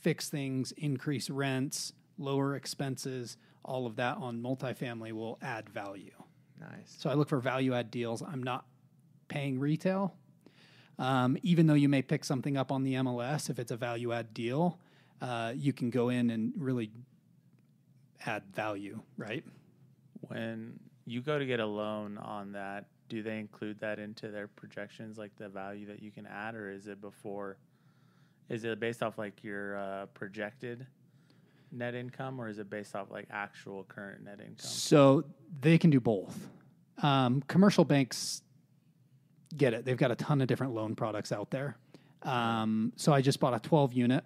fix 0.00 0.30
things, 0.30 0.72
increase 0.78 1.28
rents, 1.28 1.92
lower 2.18 2.54
expenses, 2.54 3.36
all 3.64 3.86
of 3.86 3.96
that 3.96 4.16
on 4.18 4.40
multifamily 4.40 5.12
will 5.12 5.38
add 5.42 5.68
value. 5.68 6.14
Nice. 6.60 6.96
So 6.98 7.10
I 7.10 7.14
look 7.14 7.28
for 7.28 7.40
value 7.40 7.74
add 7.74 7.90
deals. 7.90 8.22
I'm 8.22 8.42
not 8.42 8.64
paying 9.26 9.58
retail. 9.58 10.14
Um, 10.98 11.36
even 11.42 11.66
though 11.66 11.74
you 11.74 11.88
may 11.88 12.02
pick 12.02 12.24
something 12.24 12.56
up 12.56 12.70
on 12.70 12.84
the 12.84 12.94
MLS, 12.94 13.50
if 13.50 13.58
it's 13.58 13.72
a 13.72 13.76
value 13.76 14.12
add 14.12 14.32
deal, 14.32 14.78
uh, 15.20 15.52
you 15.56 15.72
can 15.72 15.90
go 15.90 16.10
in 16.10 16.30
and 16.30 16.52
really 16.56 16.92
add 18.26 18.42
value, 18.54 19.00
right? 19.16 19.44
When 20.20 20.78
you 21.04 21.20
go 21.20 21.38
to 21.38 21.46
get 21.46 21.60
a 21.60 21.66
loan 21.66 22.18
on 22.18 22.52
that, 22.52 22.86
do 23.08 23.22
they 23.22 23.38
include 23.38 23.80
that 23.80 23.98
into 23.98 24.28
their 24.28 24.48
projections, 24.48 25.18
like 25.18 25.36
the 25.36 25.48
value 25.48 25.86
that 25.86 26.02
you 26.02 26.10
can 26.10 26.26
add, 26.26 26.54
or 26.54 26.70
is 26.70 26.86
it 26.86 27.00
before? 27.00 27.58
Is 28.48 28.64
it 28.64 28.80
based 28.80 29.02
off 29.02 29.18
like 29.18 29.42
your 29.44 29.76
uh, 29.76 30.06
projected 30.14 30.86
net 31.70 31.94
income, 31.94 32.40
or 32.40 32.48
is 32.48 32.58
it 32.58 32.70
based 32.70 32.94
off 32.94 33.10
like 33.10 33.26
actual 33.30 33.84
current 33.84 34.24
net 34.24 34.40
income? 34.40 34.56
So 34.58 35.24
they 35.60 35.78
can 35.78 35.90
do 35.90 36.00
both. 36.00 36.48
Um, 37.02 37.42
commercial 37.48 37.84
banks 37.84 38.42
get 39.56 39.74
it. 39.74 39.84
They've 39.84 39.96
got 39.96 40.10
a 40.10 40.16
ton 40.16 40.40
of 40.40 40.48
different 40.48 40.74
loan 40.74 40.94
products 40.94 41.32
out 41.32 41.50
there. 41.50 41.76
Um, 42.22 42.92
so 42.96 43.12
I 43.12 43.20
just 43.20 43.40
bought 43.40 43.54
a 43.54 43.58
12 43.58 43.92
unit. 43.92 44.24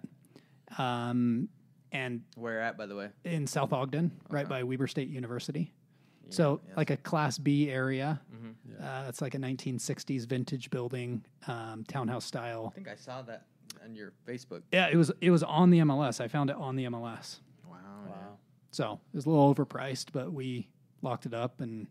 Um, 0.77 1.49
and 1.97 2.21
Where 2.35 2.61
at, 2.61 2.77
by 2.77 2.85
the 2.85 2.95
way? 2.95 3.09
in 3.23 3.47
South 3.47 3.73
Ogden, 3.73 4.11
right 4.29 4.47
by 4.47 4.63
Weber 4.63 4.87
State 4.87 5.09
University. 5.09 5.73
so 6.29 6.59
yes. 6.67 6.77
like 6.77 6.89
a 6.89 6.97
Class 6.97 7.37
B 7.37 7.69
area. 7.69 8.19
Mhm. 8.33 8.55
Uh, 8.83 9.07
it's 9.09 9.21
like 9.21 9.33
a 9.33 9.39
1960s 9.39 10.25
vintage 10.25 10.69
building, 10.69 11.23
um, 11.47 11.83
townhouse 11.85 12.25
style. 12.25 12.67
I 12.71 12.75
think 12.75 12.87
I 12.89 12.95
saw 12.95 13.21
that 13.23 13.45
on 13.83 13.95
your 13.95 14.11
Facebook. 14.27 14.61
Yeah, 14.73 14.87
it 14.89 14.95
was 14.97 15.11
it 15.21 15.31
was 15.31 15.43
on 15.43 15.69
the 15.69 15.79
MLS. 15.79 16.19
I 16.21 16.27
found 16.27 16.49
it 16.49 16.55
on 16.57 16.75
the 16.75 16.85
MLS. 16.85 17.39
Wow. 17.65 17.77
Wow. 18.09 18.37
So 18.71 18.99
it 19.13 19.15
was 19.15 19.25
a 19.25 19.29
little 19.29 19.53
overpriced, 19.55 20.11
but 20.11 20.33
we 20.33 20.67
locked 21.01 21.25
it 21.25 21.33
up 21.33 21.61
and 21.61 21.87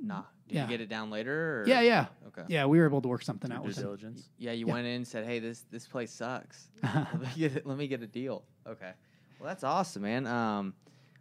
Nah. 0.00 0.24
Did 0.48 0.54
Yeah. 0.56 0.62
you 0.64 0.68
get 0.68 0.80
it 0.80 0.88
down 0.88 1.10
later? 1.10 1.60
Or? 1.62 1.68
yeah, 1.68 1.80
yeah, 1.82 2.06
Okay. 2.28 2.42
yeah. 2.48 2.64
We 2.66 2.78
were 2.78 2.86
able 2.86 3.02
to 3.02 3.08
work 3.08 3.22
something 3.22 3.52
out 3.52 3.64
with 3.64 3.76
them. 3.76 3.84
diligence. 3.84 4.30
Yeah, 4.38 4.52
you 4.52 4.66
Yeah. 4.66 4.72
went 4.72 4.86
in 4.86 4.94
and 4.96 5.06
said, 5.06 5.24
"Hey, 5.26 5.38
this 5.38 5.62
this 5.70 5.86
place 5.86 6.10
sucks. 6.10 6.68
let, 6.82 7.20
me 7.20 7.28
get 7.36 7.66
let 7.66 7.76
me 7.78 7.86
get 7.86 8.02
a 8.02 8.06
deal." 8.06 8.44
Okay. 8.66 8.92
Well, 9.38 9.48
that's 9.48 9.62
awesome, 9.64 10.02
man. 10.02 10.26
Um, 10.26 10.74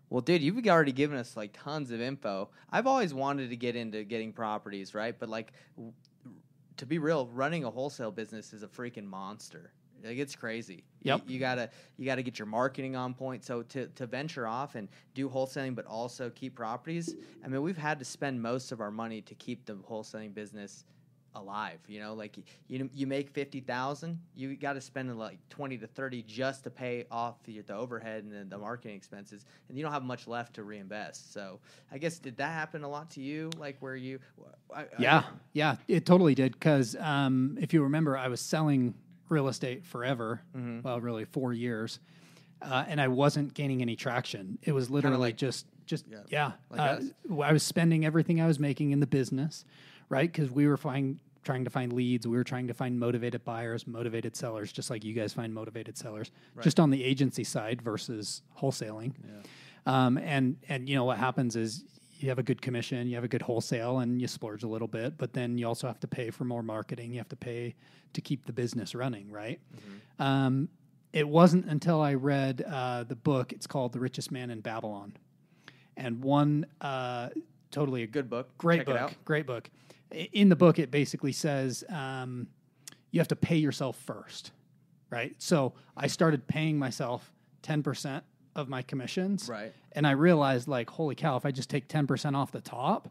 well, 0.10 0.22
dude, 0.22 0.42
you've 0.42 0.66
already 0.68 0.94
given 0.94 1.18
us 1.18 1.36
like 1.36 1.52
tons 1.54 1.92
of 1.92 2.00
info. 2.02 2.50
I've 2.72 2.88
always 2.88 3.14
wanted 3.14 3.50
to 3.50 3.56
get 3.58 3.76
into 3.76 4.04
getting 4.06 4.32
properties, 4.32 4.96
right? 4.96 5.18
But 5.20 5.28
like, 5.30 5.52
w- 5.76 5.94
to 6.78 6.86
be 6.86 6.98
real, 6.98 7.28
running 7.28 7.64
a 7.66 7.70
wholesale 7.70 8.12
business 8.12 8.54
is 8.54 8.64
a 8.64 8.68
freaking 8.68 9.06
monster. 9.06 9.72
Like 10.04 10.18
it's 10.18 10.36
crazy. 10.36 10.76
You- 10.76 10.82
Yep. 11.14 11.22
You, 11.28 11.40
gotta 11.40 11.70
you 11.98 12.06
gotta 12.06 12.22
get 12.24 12.38
your 12.38 12.48
marketing 12.48 12.96
on 12.98 13.14
point. 13.14 13.46
So 13.46 13.62
to 13.64 13.88
to 13.88 14.06
venture 14.08 14.46
off 14.48 14.76
and 14.76 14.90
do 15.14 15.30
wholesaling, 15.30 15.74
but 15.76 15.86
also 15.86 16.30
keep 16.32 16.56
properties. 16.56 17.16
I 17.46 17.48
mean, 17.48 17.62
we've 17.62 17.78
had 17.78 18.00
to 18.00 18.06
spend 18.06 18.42
most 18.42 18.72
of 18.74 18.82
our 18.82 18.92
money 18.92 19.22
to 19.22 19.36
keep 19.36 19.66
the 19.66 19.74
wholesaling 19.76 20.34
business 20.34 20.84
alive. 21.36 21.80
You 21.88 22.00
know, 22.02 22.14
like 22.14 22.38
you 22.68 22.90
you 22.94 23.08
make 23.08 23.30
fifty 23.30 23.62
thousand, 23.62 24.20
you 24.36 24.56
got 24.58 24.74
to 24.74 24.82
spend 24.82 25.18
like 25.18 25.38
twenty 25.50 25.78
to 25.78 25.88
thirty 25.88 26.24
just 26.24 26.64
to 26.66 26.70
pay 26.72 27.06
off 27.12 27.42
the, 27.44 27.62
the 27.62 27.76
overhead 27.76 28.24
and 28.24 28.34
then 28.34 28.50
the 28.50 28.58
marketing 28.58 28.96
expenses, 28.98 29.46
and 29.70 29.78
you 29.78 29.84
don't 29.84 29.94
have 29.94 30.04
much 30.04 30.28
left 30.28 30.56
to 30.56 30.64
reinvest. 30.64 31.32
So 31.32 31.60
I 31.92 32.00
guess 32.00 32.18
did 32.20 32.36
that 32.38 32.52
happen 32.52 32.84
a 32.84 32.90
lot 32.90 33.12
to 33.12 33.22
you? 33.22 33.50
Like 33.58 33.78
where 33.82 33.96
you? 33.96 34.20
I, 34.76 34.82
I- 34.82 34.86
Yeah, 35.00 35.24
yeah, 35.54 35.76
it 35.88 36.06
totally 36.06 36.36
did. 36.36 36.54
Because 36.54 36.96
um, 37.00 37.58
if 37.62 37.72
you 37.74 37.84
remember, 37.84 38.18
I 38.18 38.28
was 38.28 38.42
selling 38.42 38.94
real 39.30 39.48
estate 39.48 39.86
forever. 39.86 40.42
Mm-hmm. 40.56 40.82
Well, 40.82 41.00
really 41.02 41.26
four 41.26 41.54
years, 41.54 42.00
uh, 42.62 42.86
and 42.88 43.00
I 43.02 43.08
wasn't 43.08 43.54
gaining 43.54 43.82
any 43.82 43.96
traction. 43.96 44.58
It 44.64 44.72
was 44.72 44.90
literally 44.90 45.18
like- 45.18 45.38
just, 45.38 45.66
just 45.86 46.06
Yeah, 46.10 46.18
yeah. 46.30 46.52
like 46.70 46.80
uh. 46.80 47.42
I 47.44 47.54
was 47.54 47.64
spending 47.64 48.06
everything 48.06 48.42
I 48.42 48.48
was 48.48 48.60
making 48.60 48.92
in 48.92 49.00
the 49.00 49.08
business, 49.08 49.64
right? 50.10 50.32
Because 50.32 50.52
we 50.52 50.68
were 50.68 50.78
find, 50.78 51.20
trying 51.44 51.64
to 51.64 51.70
find 51.70 51.94
leads. 51.94 52.28
We 52.28 52.36
were 52.36 52.44
trying 52.44 52.68
to 52.68 52.74
find 52.74 53.00
motivated 53.00 53.46
buyers, 53.46 53.88
motivated 53.88 54.36
sellers, 54.36 54.72
just 54.72 54.90
like 54.90 55.04
you 55.06 55.14
guys 55.14 55.32
find 55.34 55.54
motivated 55.54 55.98
sellers, 55.98 56.32
just 56.62 56.80
on 56.80 56.90
the 56.90 57.04
agency 57.04 57.44
side 57.46 57.82
versus 57.82 58.42
wholesaling. 58.60 59.14
Um, 59.86 60.18
and 60.18 60.58
and 60.68 60.90
you 60.90 60.96
know 60.96 61.06
what 61.06 61.18
happens 61.18 61.56
is 61.56 61.86
you 62.20 62.30
have 62.30 62.40
a 62.40 62.44
good 62.44 62.62
commission, 62.62 63.08
you 63.08 63.16
have 63.16 63.24
a 63.24 63.28
good 63.28 63.42
wholesale, 63.42 64.00
and 64.00 64.22
you 64.22 64.28
splurge 64.28 64.64
a 64.64 64.68
little 64.68 64.88
bit, 64.88 65.18
but 65.18 65.34
then 65.34 65.58
you 65.58 65.68
also 65.68 65.88
have 65.88 66.00
to 66.02 66.08
pay 66.08 66.30
for 66.30 66.46
more 66.46 66.64
marketing. 66.64 67.12
You 67.12 67.20
have 67.20 67.30
to 67.30 67.36
pay 67.36 67.76
to 68.14 68.22
keep 68.22 68.46
the 68.46 68.54
business 68.54 68.96
running, 68.96 69.32
right? 69.32 69.60
Um, 70.20 70.70
it 71.14 71.28
wasn't 71.28 71.66
until 71.66 72.02
I 72.02 72.14
read 72.16 72.64
uh, 72.68 73.04
the 73.04 73.16
book. 73.16 73.54
It's 73.54 73.68
called 73.68 73.94
The 73.94 74.00
Richest 74.00 74.32
Man 74.32 74.50
in 74.50 74.62
Babylon, 74.62 75.14
and 75.96 76.24
one 76.24 76.66
uh, 76.82 77.30
totally 77.72 78.04
a 78.04 78.08
good 78.08 78.30
book. 78.30 78.58
Great 78.58 78.80
Check 78.80 78.88
it 78.90 78.92
book. 78.92 79.02
out. 79.02 79.26
Great 79.26 79.46
book. 79.46 79.70
In 80.12 80.50
the 80.50 80.56
book, 80.56 80.80
it 80.80 80.90
basically 80.92 81.34
says 81.34 81.84
um, 81.90 82.48
you 83.12 83.20
have 83.20 83.28
to 83.30 83.36
pay 83.36 83.58
yourself 83.58 83.98
first, 84.06 84.52
right? 85.10 85.36
So 85.38 85.74
I 85.96 86.08
started 86.08 86.48
paying 86.48 86.78
myself 86.78 87.32
10% 87.64 88.22
of 88.58 88.68
my 88.68 88.82
commissions. 88.82 89.48
Right. 89.48 89.74
And 89.94 90.06
I 90.06 90.12
realized, 90.12 90.68
like, 90.68 90.90
holy 90.90 91.16
cow, 91.16 91.38
if 91.38 91.46
I 91.46 91.52
just 91.52 91.70
take 91.70 91.88
10% 91.88 92.36
off 92.36 92.52
the 92.52 92.60
top, 92.60 93.10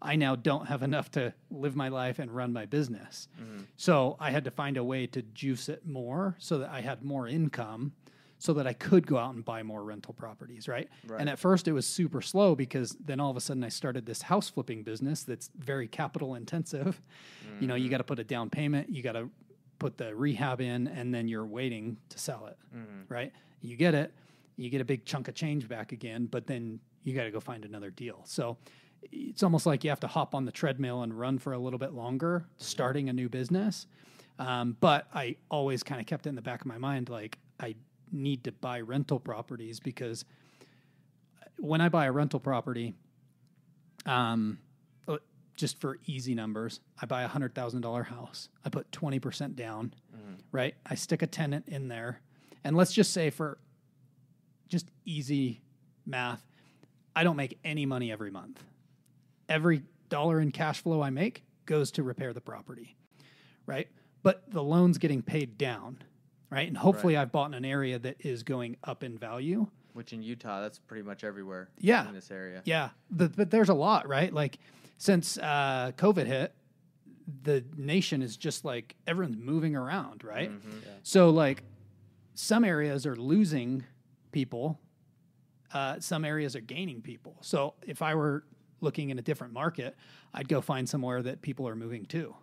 I 0.00 0.16
now 0.16 0.36
don't 0.36 0.66
have 0.66 0.82
enough 0.82 1.10
to 1.12 1.32
live 1.50 1.74
my 1.74 1.88
life 1.88 2.18
and 2.18 2.30
run 2.30 2.52
my 2.52 2.66
business. 2.66 3.28
Mm-hmm. 3.40 3.62
So 3.76 4.16
I 4.20 4.30
had 4.30 4.44
to 4.44 4.50
find 4.50 4.76
a 4.76 4.84
way 4.84 5.06
to 5.08 5.22
juice 5.22 5.68
it 5.68 5.86
more 5.86 6.36
so 6.38 6.58
that 6.58 6.70
I 6.70 6.80
had 6.80 7.02
more 7.04 7.26
income 7.26 7.92
so 8.38 8.52
that 8.54 8.66
I 8.66 8.72
could 8.72 9.06
go 9.06 9.18
out 9.18 9.34
and 9.34 9.44
buy 9.44 9.62
more 9.62 9.84
rental 9.84 10.14
properties, 10.14 10.66
right? 10.66 10.88
Right. 11.06 11.20
And 11.20 11.28
at 11.28 11.38
first 11.38 11.68
it 11.68 11.72
was 11.72 11.86
super 11.86 12.20
slow 12.20 12.56
because 12.56 12.96
then 12.98 13.20
all 13.20 13.30
of 13.30 13.36
a 13.36 13.40
sudden 13.40 13.62
I 13.62 13.68
started 13.68 14.04
this 14.04 14.22
house 14.22 14.50
flipping 14.50 14.82
business 14.82 15.22
that's 15.22 15.48
very 15.56 15.86
capital 15.86 16.34
intensive. 16.34 17.00
You 17.60 17.68
know, 17.68 17.76
you 17.76 17.88
got 17.88 17.98
to 17.98 18.04
put 18.04 18.18
a 18.18 18.24
down 18.24 18.50
payment, 18.50 18.90
you 18.90 19.00
got 19.00 19.12
to 19.12 19.30
put 19.78 19.96
the 19.96 20.12
rehab 20.16 20.60
in, 20.60 20.88
and 20.88 21.14
then 21.14 21.28
you're 21.28 21.46
waiting 21.46 21.98
to 22.08 22.18
sell 22.18 22.46
it, 22.46 22.58
right? 23.08 23.32
You 23.60 23.76
get 23.76 23.94
it, 23.94 24.12
you 24.62 24.70
get 24.70 24.80
a 24.80 24.84
big 24.84 25.04
chunk 25.04 25.28
of 25.28 25.34
change 25.34 25.68
back 25.68 25.92
again, 25.92 26.26
but 26.26 26.46
then 26.46 26.78
you 27.02 27.14
got 27.14 27.24
to 27.24 27.30
go 27.30 27.40
find 27.40 27.64
another 27.64 27.90
deal. 27.90 28.20
So 28.24 28.56
it's 29.10 29.42
almost 29.42 29.66
like 29.66 29.82
you 29.82 29.90
have 29.90 30.00
to 30.00 30.06
hop 30.06 30.34
on 30.34 30.44
the 30.44 30.52
treadmill 30.52 31.02
and 31.02 31.18
run 31.18 31.38
for 31.38 31.52
a 31.52 31.58
little 31.58 31.78
bit 31.78 31.92
longer, 31.92 32.46
starting 32.58 33.08
a 33.08 33.12
new 33.12 33.28
business. 33.28 33.86
Um, 34.38 34.76
but 34.80 35.08
I 35.12 35.36
always 35.50 35.82
kind 35.82 36.00
of 36.00 36.06
kept 36.06 36.26
it 36.26 36.30
in 36.30 36.36
the 36.36 36.42
back 36.42 36.60
of 36.60 36.66
my 36.66 36.78
mind, 36.78 37.08
like 37.08 37.38
I 37.60 37.74
need 38.12 38.44
to 38.44 38.52
buy 38.52 38.80
rental 38.80 39.18
properties 39.18 39.80
because 39.80 40.24
when 41.58 41.80
I 41.80 41.88
buy 41.88 42.06
a 42.06 42.12
rental 42.12 42.40
property, 42.40 42.94
um, 44.06 44.58
uh, 45.08 45.18
just 45.56 45.80
for 45.80 45.98
easy 46.06 46.34
numbers, 46.34 46.80
I 47.00 47.06
buy 47.06 47.22
a 47.22 47.28
hundred 47.28 47.54
thousand 47.54 47.82
dollar 47.82 48.02
house. 48.04 48.48
I 48.64 48.68
put 48.68 48.90
twenty 48.90 49.18
percent 49.18 49.54
down, 49.56 49.94
right? 50.50 50.74
I 50.86 50.94
stick 50.94 51.22
a 51.22 51.26
tenant 51.26 51.68
in 51.68 51.88
there, 51.88 52.20
and 52.64 52.76
let's 52.76 52.92
just 52.92 53.12
say 53.12 53.30
for 53.30 53.58
just 54.72 54.90
easy 55.04 55.60
math, 56.06 56.42
I 57.14 57.22
don't 57.22 57.36
make 57.36 57.58
any 57.62 57.86
money 57.86 58.10
every 58.10 58.30
month. 58.30 58.64
Every 59.48 59.82
dollar 60.08 60.40
in 60.40 60.50
cash 60.50 60.82
flow 60.82 61.02
I 61.02 61.10
make 61.10 61.44
goes 61.66 61.92
to 61.92 62.02
repair 62.02 62.32
the 62.32 62.40
property, 62.40 62.96
right? 63.66 63.86
But 64.22 64.50
the 64.50 64.62
loan's 64.62 64.96
getting 64.96 65.20
paid 65.20 65.58
down, 65.58 65.98
right? 66.48 66.66
And 66.66 66.76
hopefully 66.76 67.16
I've 67.18 67.30
bought 67.30 67.48
in 67.48 67.54
an 67.54 67.66
area 67.66 67.98
that 67.98 68.16
is 68.20 68.42
going 68.42 68.78
up 68.82 69.04
in 69.04 69.18
value. 69.18 69.66
Which 69.92 70.14
in 70.14 70.22
Utah, 70.22 70.62
that's 70.62 70.78
pretty 70.78 71.02
much 71.02 71.22
everywhere. 71.22 71.68
Yeah. 71.78 72.08
In 72.08 72.14
this 72.14 72.30
area. 72.30 72.62
Yeah, 72.64 72.90
but, 73.10 73.36
but 73.36 73.50
there's 73.50 73.68
a 73.68 73.74
lot, 73.74 74.08
right? 74.08 74.32
Like 74.32 74.58
since 74.96 75.36
uh, 75.36 75.92
COVID 75.96 76.26
hit, 76.26 76.54
the 77.42 77.62
nation 77.76 78.22
is 78.22 78.38
just 78.38 78.64
like 78.64 78.96
everyone's 79.06 79.36
moving 79.36 79.76
around, 79.76 80.24
right? 80.24 80.50
So 81.02 81.28
like 81.28 81.62
some 82.34 82.64
areas 82.64 83.04
are 83.04 83.16
losing 83.16 83.84
people, 84.32 84.80
uh, 85.72 86.00
some 86.00 86.24
areas 86.24 86.56
are 86.56 86.60
gaining 86.60 87.00
people. 87.00 87.36
So 87.40 87.74
if 87.86 88.02
I 88.02 88.14
were 88.14 88.44
looking 88.80 89.10
in 89.10 89.18
a 89.18 89.22
different 89.22 89.52
market, 89.52 89.96
I'd 90.34 90.48
go 90.48 90.60
find 90.60 90.88
somewhere 90.88 91.22
that 91.22 91.42
people 91.42 91.68
are 91.68 91.76
moving 91.76 92.04
to, 92.06 92.34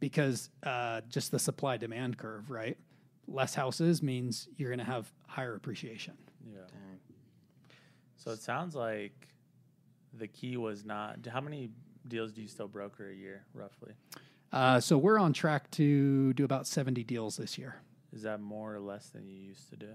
because 0.00 0.50
uh, 0.62 1.02
just 1.08 1.30
the 1.30 1.38
supply 1.38 1.76
demand 1.76 2.16
curve, 2.16 2.50
right? 2.50 2.78
Less 3.28 3.54
houses 3.54 4.02
means 4.02 4.48
you're 4.56 4.70
going 4.70 4.78
to 4.78 4.84
have 4.84 5.12
higher 5.26 5.54
appreciation. 5.54 6.14
Yeah. 6.50 6.60
Dang. 6.68 6.98
So 8.16 8.32
it 8.32 8.42
sounds 8.42 8.74
like 8.74 9.28
the 10.14 10.26
key 10.26 10.56
was 10.56 10.84
not. 10.84 11.18
How 11.30 11.40
many 11.40 11.70
deals 12.08 12.32
do 12.32 12.42
you 12.42 12.48
still 12.48 12.68
broker 12.68 13.08
a 13.10 13.14
year, 13.14 13.44
roughly? 13.54 13.92
Uh, 14.52 14.80
so 14.80 14.98
we're 14.98 15.18
on 15.18 15.32
track 15.32 15.70
to 15.72 16.32
do 16.32 16.44
about 16.44 16.66
70 16.66 17.04
deals 17.04 17.36
this 17.36 17.56
year. 17.56 17.76
Is 18.12 18.22
that 18.22 18.40
more 18.40 18.74
or 18.74 18.80
less 18.80 19.08
than 19.10 19.28
you 19.28 19.36
used 19.36 19.70
to 19.70 19.76
do? 19.76 19.94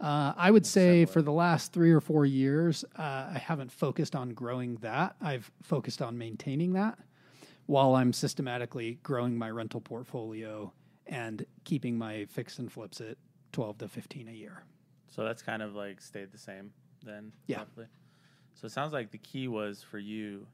Uh, 0.00 0.32
I 0.36 0.50
would 0.50 0.64
say 0.66 1.00
Similar. 1.02 1.06
for 1.12 1.22
the 1.22 1.32
last 1.32 1.72
three 1.72 1.90
or 1.90 2.00
four 2.00 2.24
years, 2.24 2.84
uh, 2.96 3.30
I 3.34 3.38
haven't 3.44 3.72
focused 3.72 4.14
on 4.14 4.30
growing 4.30 4.76
that. 4.76 5.16
I've 5.20 5.50
focused 5.62 6.00
on 6.02 6.16
maintaining 6.16 6.74
that 6.74 6.98
while 7.66 7.94
I'm 7.96 8.12
systematically 8.12 8.98
growing 9.02 9.36
my 9.36 9.50
rental 9.50 9.80
portfolio 9.80 10.72
and 11.06 11.44
keeping 11.64 11.98
my 11.98 12.26
fix 12.26 12.58
and 12.58 12.70
flips 12.70 13.00
at 13.00 13.16
12 13.52 13.78
to 13.78 13.88
15 13.88 14.28
a 14.28 14.32
year. 14.32 14.62
So 15.08 15.24
that's 15.24 15.42
kind 15.42 15.62
of 15.62 15.74
like 15.74 16.00
stayed 16.00 16.30
the 16.32 16.38
same 16.38 16.70
then, 17.04 17.32
Yeah. 17.46 17.58
roughly. 17.58 17.86
So 18.54 18.66
it 18.66 18.70
sounds 18.70 18.92
like 18.92 19.10
the 19.10 19.18
key 19.18 19.48
was 19.48 19.82
for 19.82 19.98
you 19.98 20.46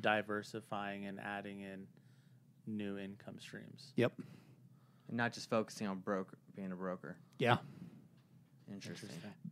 diversifying 0.00 1.06
and 1.06 1.18
adding 1.20 1.60
in 1.60 1.86
new 2.66 2.98
income 2.98 3.38
streams. 3.38 3.92
Yep. 3.96 4.12
And 5.08 5.16
not 5.16 5.32
just 5.32 5.48
focusing 5.48 5.86
on 5.86 5.98
broker 6.00 6.36
being 6.54 6.72
a 6.72 6.76
broker. 6.76 7.16
Yeah. 7.38 7.58
Interesting. 8.72 9.10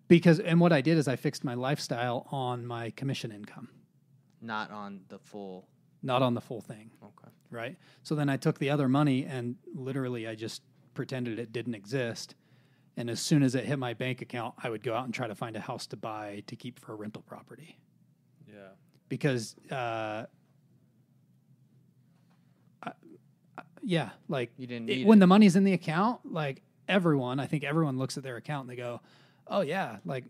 Because, 0.08 0.40
and 0.40 0.60
what 0.60 0.72
I 0.72 0.80
did 0.80 0.98
is 0.98 1.08
I 1.08 1.16
fixed 1.16 1.44
my 1.44 1.54
lifestyle 1.54 2.26
on 2.30 2.66
my 2.66 2.90
commission 2.90 3.30
income, 3.32 3.68
Not 4.40 4.70
on 4.70 5.00
the 5.08 5.18
full. 5.18 5.68
not 6.02 6.20
on 6.22 6.34
the 6.34 6.40
full 6.40 6.60
thing. 6.60 6.90
Okay. 7.02 7.30
right? 7.50 7.76
So 8.02 8.14
then 8.14 8.28
I 8.28 8.36
took 8.36 8.58
the 8.58 8.70
other 8.70 8.88
money 8.88 9.24
and 9.24 9.56
literally 9.74 10.26
I 10.26 10.34
just 10.34 10.62
pretended 10.94 11.38
it 11.38 11.52
didn't 11.52 11.74
exist. 11.74 12.34
And 12.96 13.08
as 13.08 13.20
soon 13.20 13.42
as 13.42 13.54
it 13.54 13.64
hit 13.64 13.78
my 13.78 13.94
bank 13.94 14.20
account, 14.22 14.54
I 14.62 14.70
would 14.70 14.82
go 14.82 14.94
out 14.94 15.04
and 15.04 15.14
try 15.14 15.26
to 15.28 15.34
find 15.34 15.56
a 15.56 15.60
house 15.60 15.86
to 15.88 15.96
buy 15.96 16.42
to 16.48 16.56
keep 16.56 16.78
for 16.80 16.92
a 16.92 16.96
rental 16.96 17.22
property 17.22 17.78
Yeah. 18.48 18.68
because, 19.08 19.54
uh, 19.70 20.26
I, 22.82 22.92
I- 23.58 23.62
yeah, 23.82 24.10
like 24.28 24.50
You 24.58 24.66
didn't 24.66 24.88
it- 24.90 24.96
need 24.98 25.06
when 25.06 25.18
it. 25.18 25.20
the 25.20 25.26
money's 25.26 25.56
in 25.56 25.64
the 25.64 25.72
account, 25.72 26.20
like 26.32 26.62
everyone, 26.88 27.40
I 27.40 27.46
think 27.46 27.64
everyone 27.64 27.98
looks 27.98 28.16
at 28.16 28.22
their 28.22 28.36
account 28.36 28.62
and 28.68 28.70
they 28.70 28.76
go, 28.80 29.00
"Oh 29.46 29.60
yeah, 29.60 29.98
like 30.04 30.24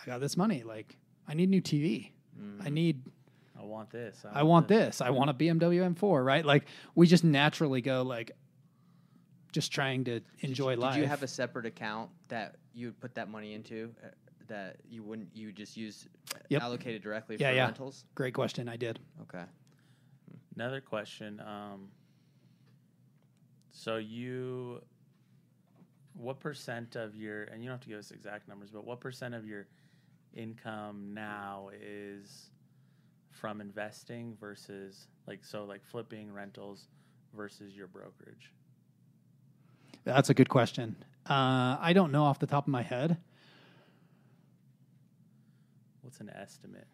I 0.00 0.04
got 0.06 0.20
this 0.20 0.36
money. 0.36 0.62
Like 0.62 0.96
I 1.28 1.34
need 1.34 1.48
new 1.50 1.60
TV. 1.62 2.12
I 2.60 2.68
Mhm. 2.68 2.72
need 2.72 3.02
I 3.58 3.62
want 3.64 3.90
this. 3.90 4.24
I 4.30 4.42
want 4.42 4.66
this. 4.68 5.00
I 5.00 5.10
want 5.10 5.30
a 5.30 5.34
BMW 5.34 5.82
M4, 5.94 6.24
right? 6.24 6.44
Like 6.44 6.64
we 6.94 7.06
just 7.06 7.22
naturally 7.24 7.80
go 7.80 8.02
like 8.02 8.32
just 9.52 9.70
trying 9.70 10.02
to 10.04 10.20
enjoy 10.40 10.70
did 10.72 10.78
life. 10.80 10.94
Did 10.94 11.02
you 11.02 11.06
have 11.08 11.22
a 11.22 11.28
separate 11.28 11.66
account 11.66 12.10
that 12.28 12.56
you 12.74 12.86
would 12.88 12.98
put 13.00 13.14
that 13.14 13.28
money 13.28 13.52
into 13.54 13.94
uh, 14.02 14.08
that 14.48 14.76
you 14.88 15.02
wouldn't 15.02 15.28
you 15.36 15.46
would 15.48 15.56
just 15.56 15.76
use 15.76 16.08
uh, 16.34 16.38
Yep. 16.48 16.62
allocated 16.62 17.02
directly 17.02 17.36
Yeah, 17.38 17.50
for 17.50 17.54
yeah. 17.56 17.64
rentals? 17.66 18.04
Great 18.14 18.34
question. 18.34 18.68
I 18.68 18.76
did. 18.76 18.98
Okay. 19.22 19.44
Another 20.56 20.80
question. 20.80 21.38
Um, 21.40 21.88
so 23.70 23.96
you, 23.96 24.82
what 26.14 26.40
percent 26.40 26.96
of 26.96 27.16
your, 27.16 27.44
and 27.44 27.62
you 27.62 27.68
don't 27.68 27.74
have 27.74 27.82
to 27.82 27.88
give 27.88 27.98
us 27.98 28.10
exact 28.10 28.48
numbers, 28.48 28.70
but 28.70 28.84
what 28.84 29.00
percent 29.00 29.34
of 29.34 29.46
your 29.46 29.66
income 30.34 31.12
now 31.12 31.70
is 31.80 32.50
from 33.30 33.60
investing 33.60 34.36
versus 34.40 35.06
like 35.26 35.44
so 35.44 35.64
like 35.64 35.84
flipping 35.84 36.32
rentals 36.32 36.86
versus 37.34 37.74
your 37.74 37.86
brokerage? 37.86 38.52
That's 40.04 40.30
a 40.30 40.34
good 40.34 40.48
question. 40.48 40.96
Uh, 41.28 41.76
I 41.80 41.92
don't 41.94 42.12
know 42.12 42.24
off 42.24 42.38
the 42.38 42.46
top 42.46 42.66
of 42.66 42.72
my 42.72 42.82
head. 42.82 43.16
What's 46.02 46.20
an 46.20 46.30
estimate? 46.30 46.88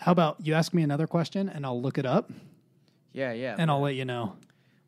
How 0.00 0.12
about 0.12 0.36
you 0.40 0.54
ask 0.54 0.72
me 0.72 0.82
another 0.82 1.06
question 1.06 1.48
and 1.48 1.66
I'll 1.66 1.80
look 1.80 1.98
it 1.98 2.06
up 2.06 2.30
Yeah, 3.12 3.32
yeah. 3.32 3.56
and 3.58 3.70
I'll 3.70 3.80
let 3.80 3.94
you 3.94 4.04
know. 4.04 4.36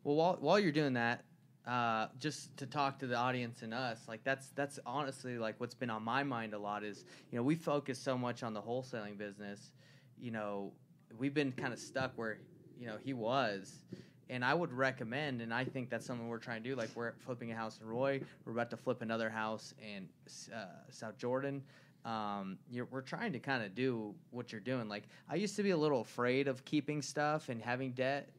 Well, 0.03 0.15
while 0.15 0.37
while 0.39 0.59
you're 0.59 0.71
doing 0.71 0.93
that, 0.93 1.23
uh, 1.67 2.07
just 2.19 2.55
to 2.57 2.65
talk 2.65 2.97
to 2.99 3.07
the 3.07 3.15
audience 3.15 3.61
and 3.61 3.73
us, 3.73 3.99
like 4.07 4.23
that's 4.23 4.49
that's 4.55 4.79
honestly 4.85 5.37
like 5.37 5.55
what's 5.59 5.75
been 5.75 5.89
on 5.89 6.03
my 6.03 6.23
mind 6.23 6.53
a 6.53 6.59
lot 6.59 6.83
is 6.83 7.05
you 7.31 7.37
know 7.37 7.43
we 7.43 7.55
focus 7.55 7.99
so 7.99 8.17
much 8.17 8.41
on 8.41 8.53
the 8.53 8.61
wholesaling 8.61 9.17
business, 9.17 9.71
you 10.19 10.31
know 10.31 10.71
we've 11.17 11.33
been 11.33 11.51
kind 11.51 11.73
of 11.73 11.79
stuck 11.79 12.13
where 12.15 12.37
you 12.79 12.87
know 12.87 12.97
he 13.03 13.13
was, 13.13 13.81
and 14.29 14.43
I 14.43 14.53
would 14.53 14.71
recommend, 14.71 15.41
and 15.41 15.53
I 15.53 15.65
think 15.65 15.89
that's 15.89 16.05
something 16.05 16.27
we're 16.27 16.39
trying 16.39 16.63
to 16.63 16.69
do. 16.69 16.75
Like 16.75 16.89
we're 16.95 17.13
flipping 17.25 17.51
a 17.51 17.55
house 17.55 17.79
in 17.79 17.87
Roy, 17.87 18.21
we're 18.45 18.53
about 18.53 18.69
to 18.71 18.77
flip 18.77 19.01
another 19.01 19.29
house 19.29 19.73
in 19.79 20.07
uh, 20.55 20.65
South 20.89 21.17
Jordan. 21.17 21.61
Um, 22.05 22.57
you're, 22.71 22.85
we're 22.85 23.01
trying 23.01 23.33
to 23.33 23.39
kind 23.39 23.63
of 23.63 23.75
do 23.75 24.15
what 24.31 24.51
you're 24.51 24.61
doing. 24.61 24.87
Like 24.89 25.03
I 25.29 25.35
used 25.35 25.55
to 25.57 25.63
be 25.63 25.69
a 25.71 25.77
little 25.77 26.01
afraid 26.01 26.47
of 26.47 26.65
keeping 26.65 27.01
stuff 27.01 27.49
and 27.49 27.61
having 27.61 27.91
debt, 27.91 28.29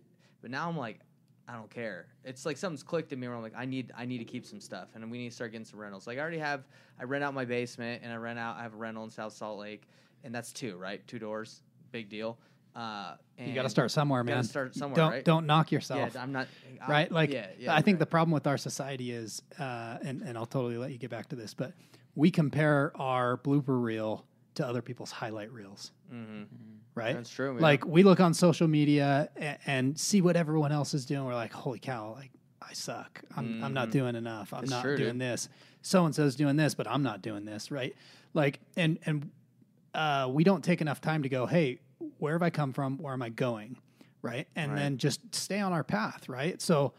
but 0.40 0.50
now 0.50 0.68
I'm 0.68 0.76
like, 0.76 1.00
I 1.48 1.54
don't 1.54 1.70
care. 1.70 2.06
It's 2.24 2.46
like 2.46 2.56
something's 2.56 2.82
clicked 2.82 3.12
in 3.12 3.20
me 3.20 3.26
where 3.28 3.36
I'm 3.36 3.42
like, 3.42 3.54
I 3.56 3.64
need 3.64 3.92
I 3.96 4.04
need 4.06 4.18
to 4.18 4.24
keep 4.24 4.44
some 4.46 4.60
stuff, 4.60 4.88
and 4.94 5.10
we 5.10 5.18
need 5.18 5.30
to 5.30 5.34
start 5.34 5.52
getting 5.52 5.64
some 5.64 5.78
rentals. 5.78 6.06
Like 6.06 6.18
I 6.18 6.20
already 6.20 6.38
have, 6.38 6.66
I 7.00 7.04
rent 7.04 7.22
out 7.24 7.34
my 7.34 7.44
basement, 7.44 8.02
and 8.04 8.12
I 8.12 8.16
rent 8.16 8.38
out. 8.38 8.56
I 8.56 8.62
have 8.62 8.74
a 8.74 8.76
rental 8.76 9.04
in 9.04 9.10
South 9.10 9.32
Salt 9.32 9.58
Lake, 9.58 9.88
and 10.24 10.34
that's 10.34 10.52
two, 10.52 10.76
right? 10.76 11.04
Two 11.06 11.18
doors, 11.18 11.62
big 11.90 12.08
deal. 12.08 12.38
Uh, 12.74 13.16
You 13.38 13.54
got 13.54 13.62
to 13.64 13.68
start 13.68 13.90
somewhere, 13.90 14.24
man. 14.24 14.44
start 14.44 14.74
somewhere, 14.74 14.96
don't 14.96 15.10
right? 15.10 15.24
don't 15.24 15.46
knock 15.46 15.70
Yeah, 15.72 15.76
yourself. 15.76 16.16
I'm 16.16 16.32
not 16.32 16.46
I- 16.80 16.88
right? 16.90 17.12
Like, 17.12 17.30
yeah, 17.32 17.48
yeah, 17.58 17.74
I 17.74 17.82
think 17.82 17.98
the 17.98 18.06
problem 18.06 18.32
with 18.32 18.46
our 18.46 18.56
society 18.56 19.10
is, 19.12 19.42
uh, 19.58 19.98
and 20.02 20.22
and 20.22 20.38
I'll 20.38 20.46
totally 20.46 20.78
let 20.78 20.90
you 20.90 20.98
get 20.98 21.10
back 21.10 21.28
to 21.30 21.36
this, 21.36 21.54
but 21.54 21.72
we 22.14 22.30
compare 22.30 22.92
our 22.96 23.36
blooper 23.38 23.80
reel 23.82 24.24
to 24.54 24.66
other 24.66 24.82
people's 24.82 25.10
highlight 25.10 25.50
reels, 25.52 25.92
Mhm. 26.12 26.46
right? 26.94 27.14
That's 27.16 27.30
true. 27.30 27.54
yeah. 27.54 27.60
Like 27.62 27.86
we 27.86 28.02
look 28.02 28.20
on 28.20 28.34
social 28.34 28.68
media 28.68 29.30
and, 29.36 29.58
and 29.66 29.98
see 29.98 30.20
what 30.20 30.36
everyone 30.36 30.72
else 30.72 30.92
is 30.94 31.06
doing. 31.06 31.24
We're 31.24 31.34
like, 31.34 31.52
holy 31.52 31.78
cow! 31.78 32.12
Like 32.14 32.30
I 32.60 32.74
suck. 32.74 33.22
I'm 33.36 33.64
I'm 33.64 33.72
not 33.72 33.88
Mhm. 33.88 33.92
doing 33.92 34.14
enough. 34.16 34.52
I'm 34.52 34.66
not 34.66 34.82
true, 34.82 34.96
doing 34.96 35.12
dude. 35.12 35.20
this. 35.22 35.48
So 35.80 36.04
and 36.04 36.14
so's 36.14 36.36
doing 36.36 36.56
this, 36.56 36.74
but 36.74 36.86
I'm 36.86 37.02
not 37.02 37.22
doing 37.22 37.44
this. 37.46 37.70
Right? 37.70 37.94
Like 38.34 38.60
and 38.76 38.98
and 39.06 39.30
uh, 39.94 40.28
we 40.30 40.44
don't 40.44 40.62
take 40.64 40.80
enough 40.80 41.00
time 41.00 41.22
to 41.22 41.28
go. 41.28 41.46
Hey, 41.46 41.78
where 42.18 42.34
have 42.34 42.42
I 42.42 42.50
come 42.50 42.72
from? 42.72 42.98
Where 42.98 43.12
am 43.14 43.22
I 43.22 43.28
going? 43.30 43.76
Right? 44.22 44.46
And 44.54 44.72
Right. 44.72 44.78
then 44.78 44.98
just 44.98 45.34
stay 45.34 45.60
on 45.60 45.72
our 45.72 45.82
path. 45.84 46.28
Right? 46.28 46.60
So 46.60 46.92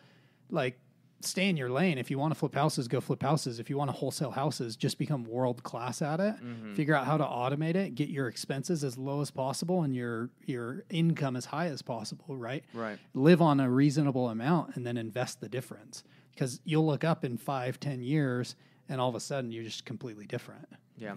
like 0.49 0.79
stay 1.25 1.49
in 1.49 1.57
your 1.57 1.69
lane. 1.69 1.97
If 1.97 2.09
you 2.11 2.17
want 2.19 2.33
to 2.33 2.39
flip 2.39 2.55
houses, 2.55 2.87
go 2.87 2.99
flip 3.01 3.21
houses. 3.21 3.59
If 3.59 3.69
you 3.69 3.77
want 3.77 3.89
to 3.89 3.93
wholesale 3.97 4.31
houses, 4.31 4.75
just 4.75 4.97
become 4.97 5.23
world 5.25 5.63
class 5.63 6.01
at 6.01 6.19
it. 6.19 6.35
Mhm. 6.43 6.75
Figure 6.75 6.95
out 6.95 7.05
how 7.05 7.17
to 7.17 7.23
automate 7.23 7.75
it, 7.75 7.95
get 7.95 8.09
your 8.09 8.27
expenses 8.27 8.83
as 8.83 8.97
low 8.97 9.21
as 9.21 9.31
possible 9.31 9.83
and 9.83 9.95
your 9.95 10.29
your 10.45 10.83
income 10.89 11.35
as 11.35 11.45
high 11.45 11.67
as 11.67 11.81
possible, 11.81 12.35
right? 12.37 12.63
right. 12.73 12.99
Live 13.13 13.41
on 13.41 13.59
a 13.59 13.69
reasonable 13.69 14.29
amount 14.29 14.75
and 14.75 14.85
then 14.85 14.97
invest 14.97 15.41
the 15.41 15.49
difference. 15.49 16.03
Because 16.31 16.59
you'll 16.65 16.85
look 16.85 17.03
up 17.03 17.23
in 17.23 17.37
five, 17.37 17.79
ten 17.79 18.01
years 18.01 18.55
and 18.89 18.99
all 18.99 19.09
of 19.09 19.15
a 19.15 19.19
sudden 19.19 19.51
you're 19.51 19.63
just 19.63 19.85
completely 19.85 20.25
different. 20.25 20.67
Yeah. 20.97 21.15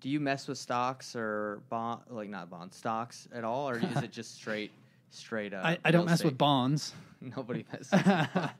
Do 0.00 0.08
you 0.08 0.18
mess 0.18 0.48
with 0.48 0.58
stocks 0.58 1.14
or 1.14 1.62
bond, 1.68 2.02
like 2.10 2.28
not 2.28 2.50
bonds, 2.50 2.76
stocks 2.76 3.28
at 3.32 3.44
all, 3.44 3.68
or 3.68 3.78
is 3.78 4.02
it 4.02 4.10
just 4.10 4.34
straight, 4.34 4.72
straight 5.10 5.54
up? 5.54 5.64
I, 5.66 5.78
I 5.84 5.90
don't 5.92 6.06
mess 6.06 6.24
with 6.24 6.36
bonds. 6.36 6.92
Nobody 7.20 7.64
messes. 7.70 7.92
with 7.92 8.04
bonds. 8.34 8.52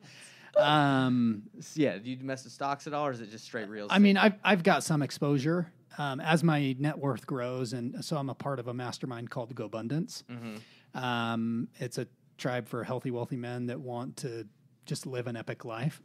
Um, 0.56 1.42
Yeah. 1.74 1.98
Do 1.98 2.10
you 2.10 2.16
mess 2.22 2.44
with 2.44 2.52
stocks 2.52 2.86
at 2.86 2.92
all, 2.94 3.06
or 3.06 3.12
is 3.12 3.20
it 3.20 3.30
just 3.30 3.44
straight 3.44 3.68
real? 3.68 3.86
Estate? 3.86 3.96
I 3.96 3.98
mean, 3.98 4.16
I've 4.16 4.34
I've 4.44 4.62
got 4.62 4.84
some 4.84 5.02
exposure 5.02 5.72
um, 5.98 6.20
as 6.20 6.42
my 6.44 6.74
net 6.78 6.98
worth 6.98 7.26
grows, 7.26 7.72
and 7.72 8.04
so 8.04 8.16
I'm 8.16 8.28
a 8.30 8.34
part 8.34 8.58
of 8.58 8.68
a 8.68 8.74
mastermind 8.74 9.30
called 9.30 9.54
GoBundance. 9.54 10.24
hmm 10.28 10.56
Um, 10.98 11.68
it's 11.76 11.98
a 11.98 12.06
tribe 12.38 12.68
for 12.68 12.84
healthy, 12.84 13.10
wealthy 13.10 13.36
men 13.36 13.66
that 13.66 13.80
want 13.80 14.16
to 14.18 14.46
just 14.84 15.06
live 15.06 15.26
an 15.26 15.36
epic 15.36 15.64
life. 15.64 16.02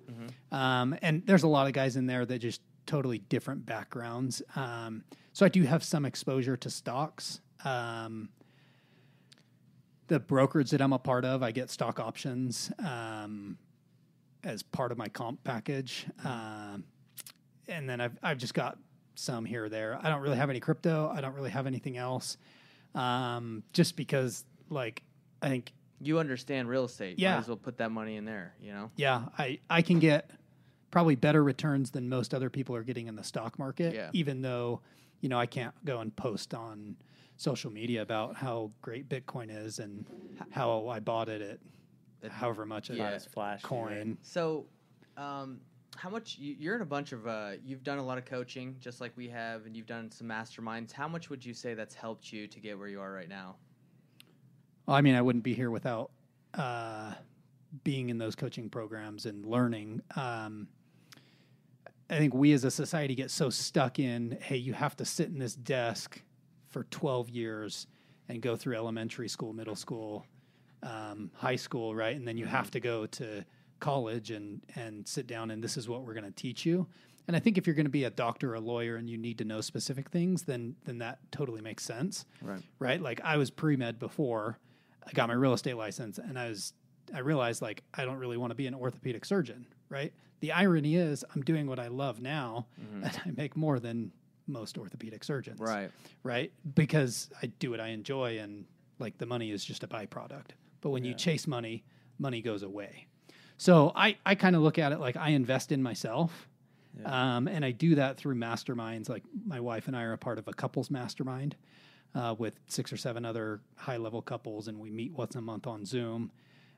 Um, 0.52 0.96
and 1.02 1.26
there's 1.26 1.44
a 1.44 1.48
lot 1.48 1.68
of 1.68 1.74
guys 1.74 1.96
in 1.96 2.06
there 2.06 2.26
that 2.26 2.40
just 2.40 2.62
totally 2.86 3.18
different 3.18 3.66
backgrounds. 3.66 4.42
Um, 4.56 5.04
so 5.34 5.46
I 5.46 5.50
do 5.50 5.64
have 5.64 5.84
some 5.84 6.06
exposure 6.06 6.56
to 6.58 6.70
stocks. 6.70 7.42
Um, 7.66 8.30
the 10.08 10.20
brokerage 10.20 10.70
that 10.72 10.80
I'm 10.82 10.94
a 10.94 11.00
part 11.00 11.26
of, 11.26 11.44
I 11.44 11.52
get 11.52 11.70
stock 11.70 12.00
options 12.00 12.72
um, 12.80 13.58
as 14.44 14.64
part 14.64 14.92
of 14.92 14.98
my 14.98 15.08
comp 15.08 15.44
package. 15.44 16.06
Um, 16.24 16.84
and 17.68 17.90
then 17.90 18.00
I've, 18.02 18.18
I've 18.24 18.38
just 18.38 18.54
got 18.54 18.78
some 19.16 19.46
here 19.46 19.66
or 19.66 19.70
there. 19.70 20.00
I 20.02 20.10
don't 20.10 20.22
really 20.22 20.38
have 20.38 20.50
any 20.50 20.60
crypto. 20.60 21.12
I 21.14 21.22
don't 21.22 21.34
really 21.34 21.50
have 21.50 21.68
anything 21.68 21.98
else. 21.98 22.38
Um, 22.96 23.64
just 23.74 23.96
because, 23.96 24.46
like, 24.70 25.04
I 25.42 25.50
think 25.50 25.74
You 26.00 26.20
understand 26.20 26.70
real 26.70 26.86
estate. 26.86 27.20
Yeah. 27.20 27.34
Might 27.34 27.40
as 27.40 27.48
well 27.48 27.58
put 27.58 27.78
that 27.80 27.92
money 27.92 28.16
in 28.16 28.26
there. 28.26 28.54
You 28.62 28.72
know. 28.74 28.92
yeah, 28.96 29.26
I, 29.38 29.60
I 29.70 29.82
can 29.82 30.00
get 30.00 30.32
probably 30.92 31.16
better 31.16 31.44
returns 31.44 31.92
than 31.92 32.08
most 32.08 32.34
other 32.34 32.50
people 32.50 32.76
are 32.76 32.84
getting 32.84 33.08
in 33.08 33.16
the 33.16 33.24
stock 33.24 33.60
market, 33.60 33.94
Yeah. 33.94 34.10
even 34.14 34.42
though, 34.42 34.82
you 35.22 35.28
know, 35.30 35.38
I 35.40 35.46
can't 35.46 35.74
go 35.84 36.00
and 36.00 36.16
post 36.16 36.54
on 36.54 36.96
social 37.36 37.70
media 37.72 38.02
about 38.02 38.36
how 38.36 38.72
great 38.82 39.10
Bitcoin 39.10 39.48
is 39.50 39.80
and 39.80 40.06
how 40.52 40.88
I 40.88 41.00
bought 41.00 41.28
it 41.30 41.42
at 41.42 41.50
It- 41.52 41.62
however 42.30 42.66
much 42.66 42.90
Yeah. 42.90 43.10
it 43.10 43.16
It's 43.16 43.26
flashy, 43.26 43.64
right? 43.64 43.64
coin. 43.64 44.18
So, 44.22 44.66
um, 45.16 45.62
how 45.96 46.10
much 46.10 46.38
you, 46.38 46.56
you're 46.60 46.76
in 46.76 46.82
a 46.82 46.86
bunch 46.86 47.12
of 47.12 47.26
uh, 47.28 47.54
you've 47.64 47.84
done 47.84 47.98
a 47.98 48.04
lot 48.04 48.18
of 48.18 48.26
coaching, 48.26 48.76
just 48.80 49.02
like 49.02 49.12
we 49.16 49.28
have, 49.30 49.66
and 49.66 49.76
you've 49.76 49.88
done 49.88 50.12
some 50.12 50.28
masterminds. 50.28 50.92
How 50.92 51.08
much 51.08 51.30
would 51.30 51.44
you 51.44 51.54
say 51.54 51.74
that's 51.74 51.96
helped 51.96 52.32
you 52.32 52.48
to 52.48 52.60
get 52.60 52.78
where 52.78 52.88
you 52.88 53.02
are 53.02 53.12
right 53.12 53.30
now? 53.30 53.56
Well, 54.86 54.96
I 54.96 55.02
mean, 55.02 55.16
I 55.16 55.22
wouldn't 55.22 55.44
be 55.44 55.54
here 55.54 55.72
without 55.72 56.12
uh, 56.54 57.14
being 57.84 58.10
in 58.10 58.18
those 58.18 58.36
coaching 58.36 58.70
programs 58.70 59.26
and 59.26 59.46
learning. 59.46 60.02
Um, 60.16 60.68
I 62.10 62.18
think 62.20 62.34
we 62.34 62.54
as 62.54 62.64
a 62.64 62.72
society 62.72 63.16
get 63.16 63.32
so 63.32 63.50
stuck 63.50 64.00
in, 64.00 64.38
hey, 64.42 64.56
you 64.58 64.74
have 64.74 64.96
to 64.98 65.06
sit 65.06 65.28
in 65.28 65.40
this 65.40 65.56
desk 65.56 66.22
for 66.70 66.84
12 66.86 67.30
years 67.30 67.88
and 68.30 68.42
go 68.42 68.56
through 68.56 68.76
elementary 68.76 69.28
school, 69.28 69.52
middle 69.52 69.76
school, 69.76 70.26
um, 70.84 71.32
high 71.36 71.56
school, 71.56 71.96
right? 71.96 72.16
And 72.16 72.28
then 72.28 72.38
you 72.38 72.46
have 72.46 72.72
to 72.72 72.80
go 72.80 73.06
to 73.08 73.44
college 73.80 74.32
and 74.32 74.62
and 74.76 75.08
sit 75.08 75.28
down 75.28 75.52
and 75.52 75.64
this 75.64 75.78
is 75.78 75.88
what 75.88 76.02
we're 76.04 76.14
going 76.14 76.26
to 76.26 76.32
teach 76.32 76.66
you. 76.66 76.88
And 77.28 77.36
I 77.36 77.40
think 77.40 77.58
if 77.58 77.68
you're 77.68 77.76
going 77.76 77.86
to 77.86 77.92
be 77.92 78.06
a 78.06 78.10
doctor 78.10 78.52
or 78.52 78.56
a 78.56 78.60
lawyer 78.62 78.96
and 78.96 79.10
you 79.10 79.18
need 79.18 79.38
to 79.40 79.44
know 79.46 79.60
specific 79.62 80.10
things, 80.10 80.44
then 80.44 80.76
then 80.86 80.98
that 81.00 81.20
totally 81.32 81.62
makes 81.62 81.84
sense, 81.84 82.26
Right. 82.42 82.62
right? 82.80 83.02
Like 83.02 83.22
I 83.24 83.38
was 83.38 83.50
pre 83.52 83.76
med 83.76 84.00
before 84.00 84.58
I 85.06 85.12
got 85.12 85.28
my 85.28 85.36
real 85.36 85.54
estate 85.54 85.76
license, 85.78 86.18
and 86.20 86.40
I 86.40 86.50
was 86.50 86.74
I 87.14 87.20
realized 87.20 87.62
like 87.62 87.84
I 87.94 88.06
don't 88.06 88.18
really 88.18 88.38
want 88.38 88.52
to 88.52 88.56
be 88.56 88.68
an 88.68 88.74
orthopedic 88.76 89.26
surgeon, 89.26 89.66
right? 89.90 90.14
The 90.40 90.52
irony 90.54 90.96
is 90.96 91.26
I'm 91.36 91.42
doing 91.42 91.68
what 91.68 91.80
I 91.80 91.88
love 91.88 92.22
now, 92.22 92.68
and 93.04 93.06
I 93.26 93.32
make 93.36 93.56
more 93.58 93.80
than 93.80 94.12
most 94.48 94.78
orthopedic 94.78 95.24
surgeons, 95.24 95.60
Right. 95.60 95.92
right? 96.24 96.52
Because 96.76 97.30
I 97.42 97.48
do 97.48 97.72
what 97.72 97.80
I 97.82 97.90
enjoy 97.90 98.40
and 98.40 98.66
like 99.00 99.18
the 99.18 99.26
money 99.26 99.52
is 99.52 99.66
just 99.66 99.84
a 99.84 99.88
byproduct. 99.88 100.52
But 100.82 100.92
when 100.92 101.04
you 101.04 101.14
chase 101.14 101.48
money, 101.48 101.84
money 102.20 102.42
goes 102.42 102.64
away. 102.64 103.08
So 103.58 103.92
I, 103.96 104.18
I 104.26 104.36
kind 104.36 104.56
of 104.56 104.62
look 104.62 104.78
at 104.78 104.92
it 104.92 105.00
like 105.00 105.18
I 105.18 105.30
invest 105.30 105.72
in 105.72 105.82
myself. 105.82 106.48
Um, 107.06 107.48
and 107.48 107.64
I 107.64 107.72
do 107.72 107.96
that 107.96 108.18
through 108.18 108.36
masterminds. 108.36 109.08
Like 109.08 109.24
my 109.46 109.60
wife 109.60 109.88
and 109.88 109.96
I 109.96 110.04
are 110.04 110.14
a 110.14 110.18
part 110.18 110.40
of 110.40 110.48
a 110.48 110.54
couples 110.54 110.90
mastermind 110.90 111.56
uh, 112.16 112.36
with 112.38 112.60
six 112.68 112.92
or 112.92 112.98
seven 112.98 113.26
other 113.26 113.62
high 113.76 113.98
level 113.98 114.22
couples, 114.22 114.68
and 114.68 114.80
we 114.80 114.90
meet 114.90 115.14
once 115.14 115.36
a 115.36 115.42
month 115.42 115.68
on 115.68 115.86
Zoom. 115.86 116.32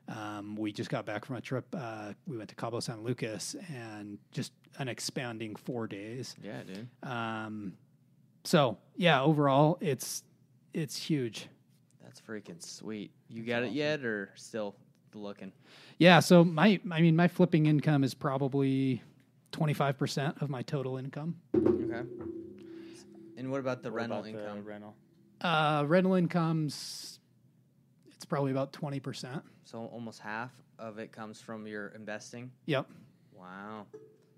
Um, 0.08 0.56
we 0.56 0.72
just 0.72 0.90
got 0.90 1.06
back 1.06 1.24
from 1.24 1.36
a 1.36 1.40
trip. 1.40 1.64
Uh, 1.76 2.12
we 2.26 2.36
went 2.36 2.48
to 2.50 2.54
Cabo 2.54 2.80
San 2.80 3.02
Lucas 3.02 3.54
and 3.72 4.18
just 4.32 4.52
an 4.78 4.88
expanding 4.88 5.54
four 5.56 5.86
days. 5.86 6.34
Yeah, 6.42 6.62
dude. 6.64 6.88
Um, 7.02 7.74
so 8.44 8.78
yeah, 8.96 9.22
overall, 9.22 9.78
it's 9.80 10.24
it's 10.74 10.96
huge. 10.96 11.48
That's 12.10 12.20
freaking 12.20 12.60
sweet. 12.60 13.12
You 13.28 13.44
got 13.44 13.62
it 13.62 13.70
yet, 13.70 14.04
or 14.04 14.30
still 14.34 14.74
looking? 15.14 15.52
Yeah. 15.98 16.18
So 16.18 16.42
my, 16.42 16.80
I 16.90 17.00
mean, 17.00 17.14
my 17.14 17.28
flipping 17.28 17.66
income 17.66 18.02
is 18.02 18.14
probably 18.14 19.00
twenty 19.52 19.74
five 19.74 19.96
percent 19.96 20.36
of 20.40 20.50
my 20.50 20.62
total 20.62 20.96
income. 20.96 21.36
Okay. 21.54 22.02
And 23.36 23.48
what 23.48 23.60
about 23.60 23.84
the 23.84 23.90
What 23.92 23.96
rental 23.98 24.18
about 24.18 24.24
the 24.24 24.30
income? 24.30 24.64
rental. 24.64 24.96
Uh, 25.40 25.84
rental 25.86 26.14
incomes, 26.14 27.20
it's 28.12 28.24
probably 28.24 28.50
about 28.50 28.72
twenty 28.72 28.98
percent. 28.98 29.44
So 29.62 29.78
almost 29.78 30.18
half 30.18 30.50
of 30.80 30.98
it 30.98 31.12
comes 31.12 31.40
from 31.40 31.64
your 31.64 31.90
investing. 31.90 32.50
Yep. 32.66 32.88
Wow, 33.36 33.86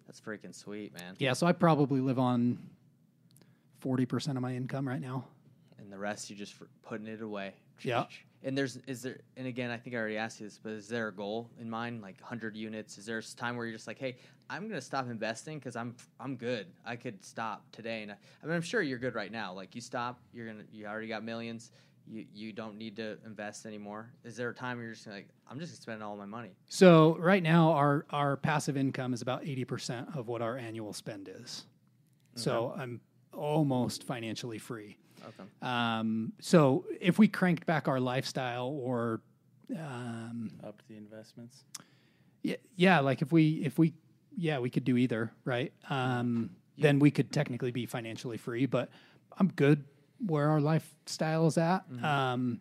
that's 0.06 0.20
freaking 0.20 0.54
sweet, 0.54 0.92
man. 0.92 1.16
Yeah. 1.18 1.32
So 1.32 1.46
I 1.46 1.52
probably 1.52 2.00
live 2.00 2.18
on 2.18 2.58
forty 3.80 4.04
percent 4.04 4.36
of 4.36 4.42
my 4.42 4.54
income 4.54 4.86
right 4.86 5.00
now. 5.00 5.24
And 5.92 5.98
the 5.98 6.02
rest 6.02 6.30
you're 6.30 6.38
just 6.38 6.54
putting 6.82 7.06
it 7.06 7.20
away. 7.20 7.52
Yeah. 7.82 8.06
And 8.44 8.58
there's 8.58 8.76
is 8.88 9.02
there 9.02 9.20
and 9.36 9.46
again 9.46 9.70
I 9.70 9.76
think 9.76 9.94
I 9.94 10.00
already 10.00 10.16
asked 10.16 10.40
you 10.40 10.46
this, 10.48 10.58
but 10.60 10.72
is 10.72 10.88
there 10.88 11.06
a 11.06 11.12
goal 11.14 11.48
in 11.60 11.70
mind, 11.70 12.02
like 12.02 12.18
100 12.20 12.56
units? 12.56 12.98
Is 12.98 13.06
there 13.06 13.18
a 13.18 13.22
time 13.22 13.56
where 13.56 13.66
you're 13.66 13.76
just 13.76 13.86
like, 13.86 14.00
hey, 14.00 14.16
I'm 14.50 14.66
gonna 14.66 14.80
stop 14.80 15.08
investing 15.08 15.60
because 15.60 15.76
I'm 15.76 15.94
I'm 16.18 16.34
good. 16.34 16.66
I 16.84 16.96
could 16.96 17.24
stop 17.24 17.64
today, 17.70 18.02
and 18.02 18.10
I, 18.10 18.16
I 18.42 18.46
mean 18.46 18.56
I'm 18.56 18.62
sure 18.62 18.82
you're 18.82 18.98
good 18.98 19.14
right 19.14 19.30
now. 19.30 19.52
Like 19.52 19.76
you 19.76 19.80
stop, 19.80 20.18
you're 20.32 20.48
gonna 20.48 20.64
you 20.72 20.86
already 20.86 21.06
got 21.06 21.22
millions. 21.22 21.70
You 22.04 22.26
you 22.34 22.52
don't 22.52 22.76
need 22.76 22.96
to 22.96 23.16
invest 23.24 23.64
anymore. 23.64 24.10
Is 24.24 24.36
there 24.36 24.48
a 24.50 24.54
time 24.54 24.78
where 24.78 24.86
you're 24.86 24.94
just 24.94 25.06
like, 25.06 25.28
I'm 25.48 25.60
just 25.60 25.86
gonna 25.86 26.04
all 26.04 26.16
my 26.16 26.26
money? 26.26 26.56
So 26.66 27.16
right 27.20 27.44
now, 27.44 27.70
our 27.70 28.06
our 28.10 28.36
passive 28.38 28.76
income 28.76 29.14
is 29.14 29.22
about 29.22 29.46
eighty 29.46 29.64
percent 29.64 30.08
of 30.16 30.26
what 30.26 30.42
our 30.42 30.56
annual 30.56 30.92
spend 30.92 31.30
is. 31.32 31.64
So 32.34 32.74
I'm 32.76 33.00
almost 33.32 34.02
financially 34.04 34.58
free. 34.58 34.96
Okay. 35.28 35.48
Um, 35.62 36.32
so 36.40 36.84
if 37.00 37.18
we 37.18 37.28
cranked 37.28 37.66
back 37.66 37.88
our 37.88 38.00
lifestyle, 38.00 38.68
or 38.68 39.20
um, 39.78 40.50
Up 40.64 40.82
the 40.88 40.96
investments. 40.96 41.64
yeah, 42.42 42.56
yeah, 42.76 43.00
like 43.00 43.22
if 43.22 43.32
we 43.32 43.62
if 43.64 43.78
we 43.78 43.94
yeah 44.36 44.58
we 44.58 44.70
could 44.70 44.84
do 44.84 44.96
either, 44.96 45.32
right? 45.44 45.72
Um, 45.88 46.50
Then 46.78 46.98
we 46.98 47.10
could 47.10 47.30
technically 47.32 47.70
be 47.70 47.86
financially 47.86 48.36
free, 48.38 48.66
but 48.66 48.90
I'm 49.38 49.48
good 49.48 49.84
where 50.26 50.48
our 50.50 50.60
lifestyle 50.60 51.46
is 51.46 51.58
at. 51.58 51.84
Um, 52.02 52.60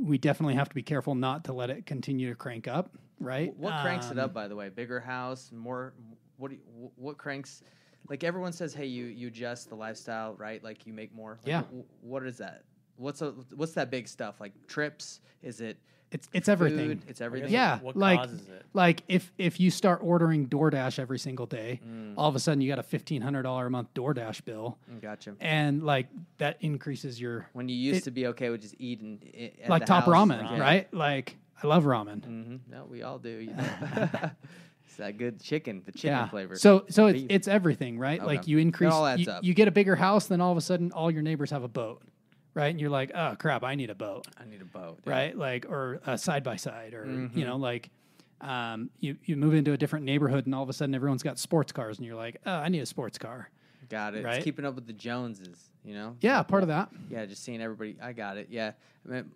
we 0.00 0.18
definitely 0.18 0.54
have 0.54 0.68
to 0.68 0.74
be 0.74 0.82
careful 0.82 1.14
not 1.14 1.44
to 1.44 1.52
let 1.52 1.70
it 1.70 1.86
continue 1.86 2.28
to 2.30 2.34
crank 2.34 2.66
up, 2.68 2.90
right? 3.20 3.54
What 3.56 3.80
cranks 3.82 4.06
it 4.06 4.12
Um, 4.18 4.24
up, 4.24 4.34
by 4.34 4.48
the 4.48 4.56
way? 4.56 4.68
Bigger 4.70 5.00
house, 5.00 5.50
more. 5.52 5.94
What 6.36 6.50
do 6.50 6.56
you, 6.56 6.90
what 6.96 7.16
cranks? 7.18 7.62
Like 8.08 8.24
everyone 8.24 8.52
says, 8.52 8.74
hey, 8.74 8.86
you 8.86 9.04
you 9.06 9.28
adjust 9.28 9.68
the 9.68 9.74
lifestyle, 9.76 10.34
right? 10.34 10.62
Like 10.62 10.86
you 10.86 10.92
make 10.92 11.14
more. 11.14 11.38
Like, 11.42 11.46
Yeah. 11.48 11.62
wh- 11.62 12.04
what 12.04 12.24
is 12.26 12.38
that? 12.38 12.64
What's 12.96 13.22
a, 13.22 13.32
what's 13.54 13.72
that 13.74 13.90
big 13.90 14.08
stuff? 14.08 14.40
Like 14.40 14.52
trips? 14.66 15.20
Is 15.42 15.60
it? 15.60 15.78
It's 16.10 16.26
it's 16.32 16.48
everything. 16.48 17.02
It's 17.06 17.20
everything. 17.20 17.50
Yeah, 17.52 17.80
What 17.80 17.94
like 17.94 18.18
causes 18.20 18.48
it? 18.48 18.64
like 18.72 19.02
if 19.08 19.30
if 19.36 19.60
you 19.60 19.70
start 19.70 20.00
ordering 20.02 20.48
DoorDash 20.48 20.98
every 20.98 21.18
single 21.18 21.44
day, 21.44 21.80
Mm. 21.86 22.14
all 22.16 22.30
of 22.30 22.34
a 22.34 22.38
sudden 22.40 22.62
you 22.62 22.68
got 22.70 22.78
a 22.78 22.82
fifteen 22.82 23.20
hundred 23.20 23.42
dollar 23.42 23.66
a 23.66 23.70
month 23.70 23.92
DoorDash 23.92 24.42
bill, 24.46 24.78
Gotcha. 25.02 25.36
and 25.38 25.82
like 25.82 26.06
that 26.38 26.56
increases 26.60 27.20
your 27.20 27.46
When 27.52 27.68
you 27.68 27.76
used 27.76 27.98
It- 28.00 28.04
to 28.04 28.10
be 28.10 28.26
okay 28.28 28.48
with 28.48 28.62
just 28.62 28.74
eating 28.78 29.20
at 29.62 29.68
like 29.68 29.82
the 29.82 29.86
top 29.86 30.04
house, 30.04 30.14
ramen, 30.14 30.42
ramen. 30.48 30.58
right? 30.58 30.94
Like 30.94 31.36
I 31.62 31.66
love 31.66 31.84
ramen. 31.84 32.22
Mm-hmm. 32.22 32.56
No, 32.72 32.86
we 32.86 33.02
all 33.02 33.18
do. 33.18 33.28
You 33.28 33.52
know? 33.54 34.30
that 34.98 35.16
good 35.18 35.40
chicken, 35.42 35.82
the 35.84 35.92
chicken 35.92 36.10
yeah. 36.10 36.28
flavor. 36.28 36.56
So 36.56 36.84
so 36.88 37.06
it's, 37.06 37.20
Beef. 37.22 37.30
it's 37.30 37.48
everything, 37.48 37.98
right? 37.98 38.20
Okay. 38.20 38.26
Like 38.26 38.46
you 38.46 38.58
increase, 38.58 38.92
all 38.92 39.06
adds 39.06 39.22
you, 39.22 39.32
up. 39.32 39.44
you 39.44 39.54
get 39.54 39.66
a 39.68 39.70
bigger 39.72 39.96
house, 39.96 40.26
then 40.26 40.40
all 40.40 40.52
of 40.52 40.58
a 40.58 40.60
sudden 40.60 40.92
all 40.92 41.10
your 41.10 41.22
neighbors 41.22 41.50
have 41.50 41.62
a 41.62 41.68
boat, 41.68 42.02
right? 42.54 42.68
And 42.68 42.80
you're 42.80 42.90
like, 42.90 43.10
oh 43.14 43.34
crap, 43.38 43.64
I 43.64 43.74
need 43.74 43.90
a 43.90 43.94
boat, 43.94 44.26
I 44.38 44.44
need 44.44 44.60
a 44.60 44.64
boat. 44.64 45.00
yeah. 45.06 45.12
right? 45.12 45.36
Like 45.36 45.66
or 45.68 46.00
a 46.06 46.16
side 46.18 46.44
by 46.44 46.56
side, 46.56 46.94
or 46.94 47.04
Mhm. 47.06 47.36
you 47.36 47.44
know, 47.44 47.56
like. 47.56 47.90
Um, 48.40 48.90
you 49.00 49.16
you 49.24 49.36
move 49.36 49.54
into 49.54 49.72
a 49.72 49.76
different 49.76 50.04
neighborhood 50.04 50.46
and 50.46 50.54
all 50.54 50.62
of 50.62 50.68
a 50.68 50.72
sudden 50.72 50.94
everyone's 50.94 51.24
got 51.24 51.40
sports 51.40 51.72
cars 51.72 51.98
and 51.98 52.06
you're 52.06 52.14
like, 52.14 52.36
oh, 52.46 52.52
I 52.52 52.68
need 52.68 52.78
a 52.78 52.86
sports 52.86 53.18
car. 53.18 53.50
Got 53.88 54.14
it. 54.14 54.24
Right? 54.24 54.36
It's 54.36 54.44
keeping 54.44 54.64
up 54.64 54.76
with 54.76 54.86
the 54.86 54.92
Joneses. 54.92 55.70
You 55.84 55.94
know. 55.94 56.16
Yeah, 56.20 56.40
part 56.44 56.62
of 56.62 56.68
that. 56.68 56.88
Yeah, 57.10 57.26
just 57.26 57.42
seeing 57.42 57.60
everybody. 57.60 57.96
I 58.00 58.12
got 58.12 58.36
it. 58.36 58.46
Yeah. 58.48 58.72
I 59.04 59.08
mean, 59.12 59.30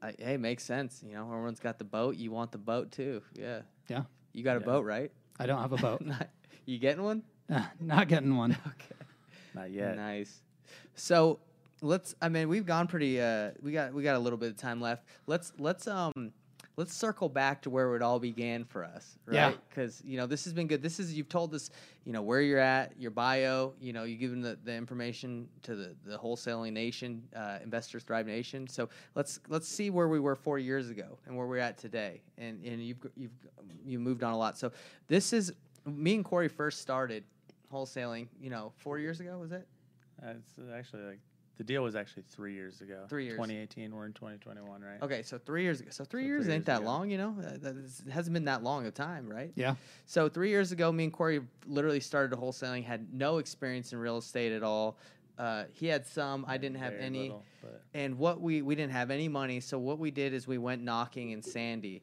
I, 0.00 0.14
hey, 0.16 0.36
makes 0.36 0.62
sense. 0.62 1.02
You 1.04 1.14
know, 1.14 1.24
everyone's 1.26 1.58
got 1.58 1.78
the 1.78 1.84
boat. 1.84 2.14
You 2.14 2.30
want 2.30 2.52
the 2.52 2.58
boat 2.58 2.92
too. 2.92 3.22
Yeah. 3.34 3.62
Yeah. 3.88 4.02
You 4.34 4.42
got 4.44 4.56
a 4.58 4.60
Yeah. 4.60 4.66
boat, 4.66 4.84
right? 4.84 5.10
I 5.38 5.46
don't 5.46 5.60
have 5.62 5.72
a 5.72 5.76
boat. 5.76 6.00
Not- 6.04 6.28
you 6.66 6.78
getting 6.78 7.02
one? 7.02 7.22
Uh, 7.50 7.62
not 7.80 8.08
getting 8.08 8.36
one. 8.36 8.52
Okay. 8.66 8.94
Not 9.54 9.70
yet. 9.70 9.96
Nice. 9.96 10.40
So 10.96 11.38
let's. 11.80 12.14
I 12.20 12.28
mean, 12.28 12.48
we've 12.48 12.66
gone 12.66 12.86
pretty. 12.88 13.20
Uh, 13.20 13.50
we 13.62 13.70
got 13.72 13.92
we 13.94 14.02
got 14.02 14.16
a 14.16 14.18
little 14.18 14.38
bit 14.38 14.50
of 14.50 14.56
time 14.56 14.80
left. 14.80 15.04
Let's 15.26 15.52
let's 15.58 15.86
um 15.86 16.32
let's 16.76 16.94
circle 16.94 17.28
back 17.28 17.62
to 17.62 17.70
where 17.70 17.94
it 17.94 18.02
all 18.02 18.18
began 18.18 18.64
for 18.64 18.84
us, 18.84 19.18
right? 19.26 19.34
Yeah. 19.34 19.52
Because 19.68 20.02
you 20.04 20.16
know 20.16 20.26
this 20.26 20.44
has 20.44 20.52
been 20.52 20.66
good. 20.66 20.82
This 20.82 20.98
is 20.98 21.14
you've 21.14 21.28
told 21.28 21.54
us 21.54 21.70
you 22.04 22.12
know 22.12 22.22
where 22.22 22.40
you're 22.40 22.58
at, 22.58 22.92
your 22.98 23.10
bio. 23.10 23.74
You 23.80 23.92
know 23.92 24.04
you've 24.04 24.20
given 24.20 24.40
the, 24.40 24.58
the 24.64 24.74
information 24.74 25.48
to 25.62 25.74
the 25.74 25.94
the 26.04 26.16
wholesaling 26.16 26.72
nation, 26.72 27.22
uh, 27.34 27.58
investors 27.62 28.02
thrive 28.02 28.26
nation. 28.26 28.66
So 28.68 28.88
let's 29.14 29.40
let's 29.48 29.68
see 29.68 29.90
where 29.90 30.08
we 30.08 30.20
were 30.20 30.34
four 30.34 30.58
years 30.58 30.90
ago 30.90 31.18
and 31.26 31.36
where 31.36 31.46
we're 31.46 31.58
at 31.58 31.78
today. 31.78 32.22
And 32.38 32.64
and 32.64 32.82
you've 32.82 32.98
you've 33.16 33.32
you 33.84 33.98
moved 33.98 34.22
on 34.22 34.32
a 34.32 34.38
lot. 34.38 34.58
So 34.58 34.72
this 35.08 35.32
is 35.32 35.52
me 35.86 36.14
and 36.16 36.24
Corey 36.24 36.48
first 36.48 36.80
started 36.80 37.24
wholesaling. 37.72 38.28
You 38.40 38.50
know, 38.50 38.72
four 38.76 38.98
years 38.98 39.20
ago 39.20 39.38
was 39.38 39.52
it? 39.52 39.66
Uh, 40.22 40.30
it's 40.30 40.70
actually 40.72 41.02
like 41.02 41.18
the 41.56 41.64
deal 41.64 41.82
was 41.82 41.94
actually 41.94 42.24
three 42.28 42.52
years 42.54 42.80
ago. 42.80 43.04
Three 43.08 43.24
years. 43.24 43.36
2018. 43.36 43.94
We're 43.94 44.06
in 44.06 44.12
2021, 44.12 44.80
right? 44.82 45.02
Okay, 45.02 45.22
so 45.22 45.38
three 45.38 45.62
years 45.62 45.80
ago. 45.80 45.90
So 45.92 46.04
three 46.04 46.22
So 46.22 46.26
years 46.26 46.44
three 46.46 46.54
ain't 46.54 46.60
years 46.60 46.66
that 46.66 46.80
ago. 46.82 46.90
long, 46.90 47.10
you 47.10 47.18
know. 47.18 47.36
Uh, 47.38 47.56
that 47.58 47.76
is- 47.76 48.02
it 48.06 48.10
hasn't 48.10 48.34
been 48.34 48.44
that 48.46 48.62
long 48.62 48.86
of 48.86 48.94
time, 48.94 49.28
right? 49.28 49.52
Yeah. 49.54 49.76
So 50.06 50.28
three 50.28 50.48
years 50.50 50.72
ago, 50.72 50.90
me 50.90 51.04
and 51.04 51.12
Corey 51.12 51.40
literally 51.66 52.00
started 52.00 52.36
wholesaling. 52.36 52.84
Had 52.84 53.12
no 53.14 53.38
experience 53.38 53.92
in 53.92 53.98
real 53.98 54.18
estate 54.18 54.52
at 54.52 54.62
all. 54.62 54.98
Uh, 55.38 55.64
he 55.72 55.86
had 55.86 56.06
some. 56.06 56.44
I 56.48 56.58
didn't 56.58 56.78
have 56.78 56.92
Very 56.92 57.04
any. 57.04 57.22
little, 57.22 57.44
And 57.92 58.18
what 58.18 58.40
we 58.40 58.62
we 58.62 58.74
didn't 58.74 58.92
have 58.92 59.10
any 59.10 59.28
money. 59.28 59.60
So 59.60 59.78
what 59.78 59.98
we 59.98 60.10
did 60.10 60.32
is 60.32 60.46
we 60.46 60.58
went 60.58 60.82
knocking 60.82 61.30
in 61.30 61.42
Sandy, 61.42 62.02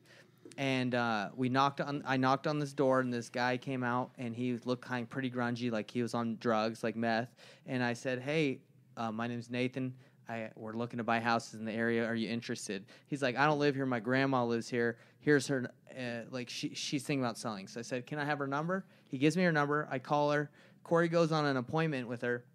and 0.58 0.94
uh, 0.96 1.30
we 1.36 1.48
knocked 1.48 1.80
on. 1.80 2.04
I 2.06 2.18
knocked 2.18 2.46
on 2.48 2.60
this 2.60 2.74
door, 2.74 3.00
and 3.00 3.14
this 3.14 3.30
guy 3.30 3.56
came 3.58 3.84
out, 3.84 4.12
and 4.18 4.36
he 4.36 4.58
looked 4.66 4.84
kind 4.84 5.04
of 5.04 5.10
pretty 5.10 5.32
grungy, 5.32 5.72
like 5.72 5.90
he 5.90 6.02
was 6.02 6.14
on 6.14 6.38
drugs, 6.42 6.84
like 6.84 6.98
meth. 6.98 7.34
And 7.66 7.82
I 7.82 7.94
said, 7.94 8.20
"Hey, 8.20 8.60
uh, 8.98 9.12
my 9.12 9.28
name's 9.28 9.50
Nathan. 9.50 9.94
I, 10.30 10.50
we're 10.56 10.74
looking 10.74 10.98
to 10.98 11.04
buy 11.04 11.20
houses 11.20 11.56
in 11.56 11.66
the 11.66 11.74
area. 11.74 12.06
Are 12.06 12.16
you 12.16 12.30
interested?" 12.30 12.86
He's 13.08 13.22
like, 13.22 13.38
"I 13.38 13.46
don't 13.46 13.60
live 13.60 13.76
here. 13.76 13.86
My 13.86 14.00
grandma 14.00 14.46
lives 14.46 14.70
here. 14.70 14.98
Here's 15.20 15.48
her. 15.48 15.72
Uh, 15.98 16.22
like 16.30 16.50
she 16.50 16.74
she's 16.74 17.04
thinking 17.04 17.24
about 17.24 17.38
selling." 17.38 17.68
So 17.68 17.80
I 17.80 17.84
said, 17.84 18.06
"Can 18.06 18.20
I 18.20 18.26
have 18.26 18.40
her 18.40 18.48
number?" 18.48 18.86
He 19.08 19.18
gives 19.18 19.36
me 19.36 19.44
her 19.44 19.52
number. 19.52 19.88
I 19.92 20.00
call 20.00 20.32
her. 20.32 20.50
Corey 20.84 21.10
goes 21.10 21.32
on 21.32 21.46
an 21.46 21.58
appointment 21.58 22.08
with 22.08 22.22
her 22.22 22.46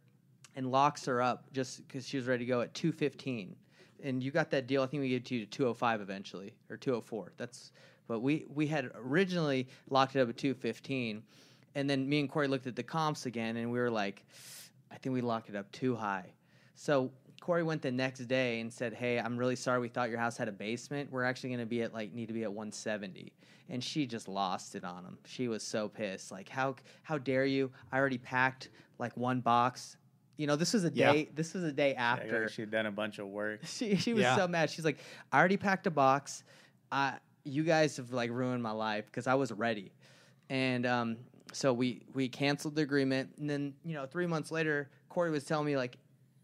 and 0.57 0.71
locks 0.71 1.05
her 1.05 1.21
up 1.21 1.53
just 1.53 1.87
because 1.87 2.09
she 2.09 2.17
was 2.17 2.27
ready 2.27 2.45
to 2.45 2.49
go 2.49 2.63
at 2.63 2.73
2.15 2.75 3.55
and 4.03 4.23
you 4.23 4.31
got 4.31 4.51
that 4.51 4.67
deal. 4.67 4.83
I 4.83 4.87
think 4.87 5.03
we 5.03 5.11
gave 5.11 5.21
it 5.21 5.27
to 5.27 5.35
you 5.37 5.45
to 5.45 5.51
205 5.51 6.01
eventually 6.01 6.55
or 6.71 6.77
204. 6.77 7.33
That's 7.37 7.73
but 8.09 8.21
we 8.21 8.47
we 8.55 8.67
had 8.67 8.91
originally 8.95 9.69
locked 9.91 10.17
it 10.17 10.21
up 10.21 10.29
at 10.29 10.37
215, 10.37 11.23
and 11.75 11.91
then 11.91 12.09
me 12.09 12.21
and 12.21 12.31
Corey 12.31 12.49
looked 12.49 12.67
at 12.67 12.77
the 12.77 12.83
comps 12.83 13.27
again, 13.27 13.57
and 13.57 13.71
we 13.71 13.79
were 13.79 13.91
like, 13.91 14.25
I 14.97 14.99
think 14.99 15.13
we 15.13 15.21
locked 15.21 15.51
it 15.51 15.55
up 15.57 15.71
too 15.73 15.95
high. 15.95 16.33
So 16.75 17.11
Corey 17.43 17.63
went 17.63 17.83
the 17.83 17.93
next 17.93 18.21
day 18.21 18.61
and 18.61 18.73
said, 18.73 18.95
"Hey, 18.95 19.19
I'm 19.19 19.37
really 19.37 19.55
sorry. 19.57 19.79
We 19.79 19.89
thought 19.89 20.09
your 20.09 20.19
house 20.19 20.39
had 20.39 20.49
a 20.49 20.53
basement. 20.53 21.13
We're 21.13 21.23
actually 21.25 21.51
going 21.51 21.61
to 21.61 21.67
be 21.67 21.83
at 21.83 21.93
like 21.93 22.15
need 22.15 22.29
to 22.29 22.35
be 22.35 22.45
at 22.45 22.53
170." 22.53 23.33
And 23.69 23.85
she 23.85 24.07
just 24.07 24.27
lost 24.27 24.75
it 24.75 24.85
on 24.85 25.05
him. 25.05 25.19
She 25.27 25.49
was 25.49 25.63
so 25.63 25.89
pissed. 25.89 26.33
Like, 26.33 26.49
how 26.49 26.77
how 27.03 27.19
dare 27.19 27.45
you? 27.45 27.71
I 27.93 27.99
already 27.99 28.17
packed 28.19 28.71
like 28.99 29.15
one 29.19 29.41
box. 29.41 29.99
You 30.39 30.47
know, 30.47 30.57
this 30.57 30.73
was 30.73 30.85
a 30.85 30.91
Yeah. 30.95 31.13
day. 31.13 31.29
This 31.35 31.53
was 31.53 31.65
a 31.65 31.73
day 31.73 31.95
after. 31.95 32.43
like 32.45 32.51
she'd 32.51 32.71
done 32.71 32.87
a 32.87 32.91
bunch 32.91 33.19
of 33.19 33.27
work. 33.29 33.61
She 33.67 33.97
she 33.97 34.15
was 34.15 34.23
Yeah. 34.23 34.37
so 34.37 34.49
mad. 34.49 34.71
She's 34.71 34.85
like, 34.85 34.99
I 35.31 35.39
already 35.39 35.59
packed 35.59 35.87
a 35.87 35.91
box. 35.91 36.43
I 36.91 37.19
you 37.45 37.65
guys 37.65 37.99
have 37.99 38.13
like 38.13 38.31
ruined 38.31 38.63
my 38.63 38.73
life 38.73 39.05
because 39.07 39.27
I 39.27 39.35
was 39.35 39.53
ready, 39.53 39.93
and 40.49 40.87
um, 40.87 41.17
so 41.53 41.73
we 41.73 42.03
we 42.15 42.29
canceled 42.29 42.77
the 42.77 42.83
agreement. 42.83 43.31
And 43.39 43.49
then 43.49 43.75
you 43.85 43.95
know, 43.95 44.07
three 44.07 44.27
months 44.27 44.51
later, 44.51 44.91
Corey 45.09 45.31
was 45.31 45.45
telling 45.45 45.67
me 45.67 45.77
like, 45.77 45.97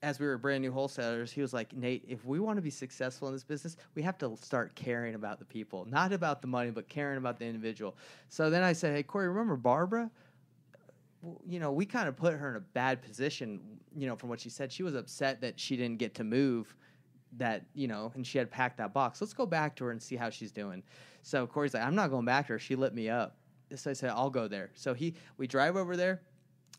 as 0.03 0.19
we 0.19 0.27
were 0.27 0.37
brand 0.38 0.62
new 0.62 0.73
wholesalers, 0.73 1.31
he 1.31 1.41
was 1.41 1.53
like, 1.53 1.73
Nate, 1.75 2.05
if 2.09 2.25
we 2.25 2.41
want 2.41 2.57
to 2.57 2.62
be 2.62 2.71
successful 2.71 3.29
in 3.29 3.35
this 3.35 3.45
business, 3.45 3.77
we 3.95 4.03
have 4.03 4.19
to 4.19 4.37
start 4.41 4.75
caring 4.75 5.15
about 5.15 5.38
the 5.38 5.45
people, 5.45 5.87
not 5.88 6.12
about 6.12 6.43
the 6.43 6.49
money, 6.49 6.71
but 6.71 6.88
caring 6.88 7.19
about 7.19 7.38
the 7.38 7.45
individual. 7.45 7.97
So 8.29 8.51
then 8.51 8.62
I 8.62 8.73
said, 8.73 8.95
Hey, 8.95 9.03
Corey, 9.03 9.29
remember 9.29 9.57
Barbara? 9.57 10.11
you 11.47 11.61
know, 11.61 11.71
we 11.71 11.87
kind 11.87 12.09
of 12.09 12.17
put 12.17 12.35
her 12.35 12.51
in 12.51 12.57
a 12.57 12.61
bad 12.61 13.03
position, 13.03 13.61
you 13.97 14.07
know, 14.07 14.17
from 14.17 14.29
what 14.29 14.41
she 14.41 14.51
said. 14.51 14.73
She 14.73 14.83
was 14.83 14.95
upset 14.95 15.41
that 15.41 15.59
she 15.59 15.77
didn't 15.77 15.99
get 15.99 16.15
to 16.17 16.25
move 16.25 16.75
that, 17.37 17.65
you 17.75 17.87
know, 17.87 18.12
and 18.15 18.27
she 18.27 18.38
had 18.38 18.51
packed 18.51 18.79
that 18.79 18.93
box. 18.93 19.21
Let's 19.21 19.33
go 19.33 19.47
back 19.47 19.77
to 19.77 19.85
her 19.85 19.91
and 19.91 20.03
see 20.03 20.17
how 20.17 20.31
she's 20.31 20.53
doing. 20.53 20.83
So 21.23 21.47
Corey's 21.47 21.75
like, 21.75 21.85
I'm 21.85 21.95
not 21.95 22.11
going 22.11 22.25
back 22.25 22.49
to 22.49 22.55
her. 22.55 22.59
She 22.59 22.75
lit 22.75 22.95
me 22.95 23.09
up. 23.09 23.37
So 23.77 23.91
I 23.91 23.95
said, 23.95 24.11
I'll 24.11 24.31
go 24.31 24.49
there. 24.49 24.71
So 24.75 24.95
he, 24.95 25.15
we 25.39 25.47
drive 25.47 25.77
over 25.77 25.97
there. 25.97 26.21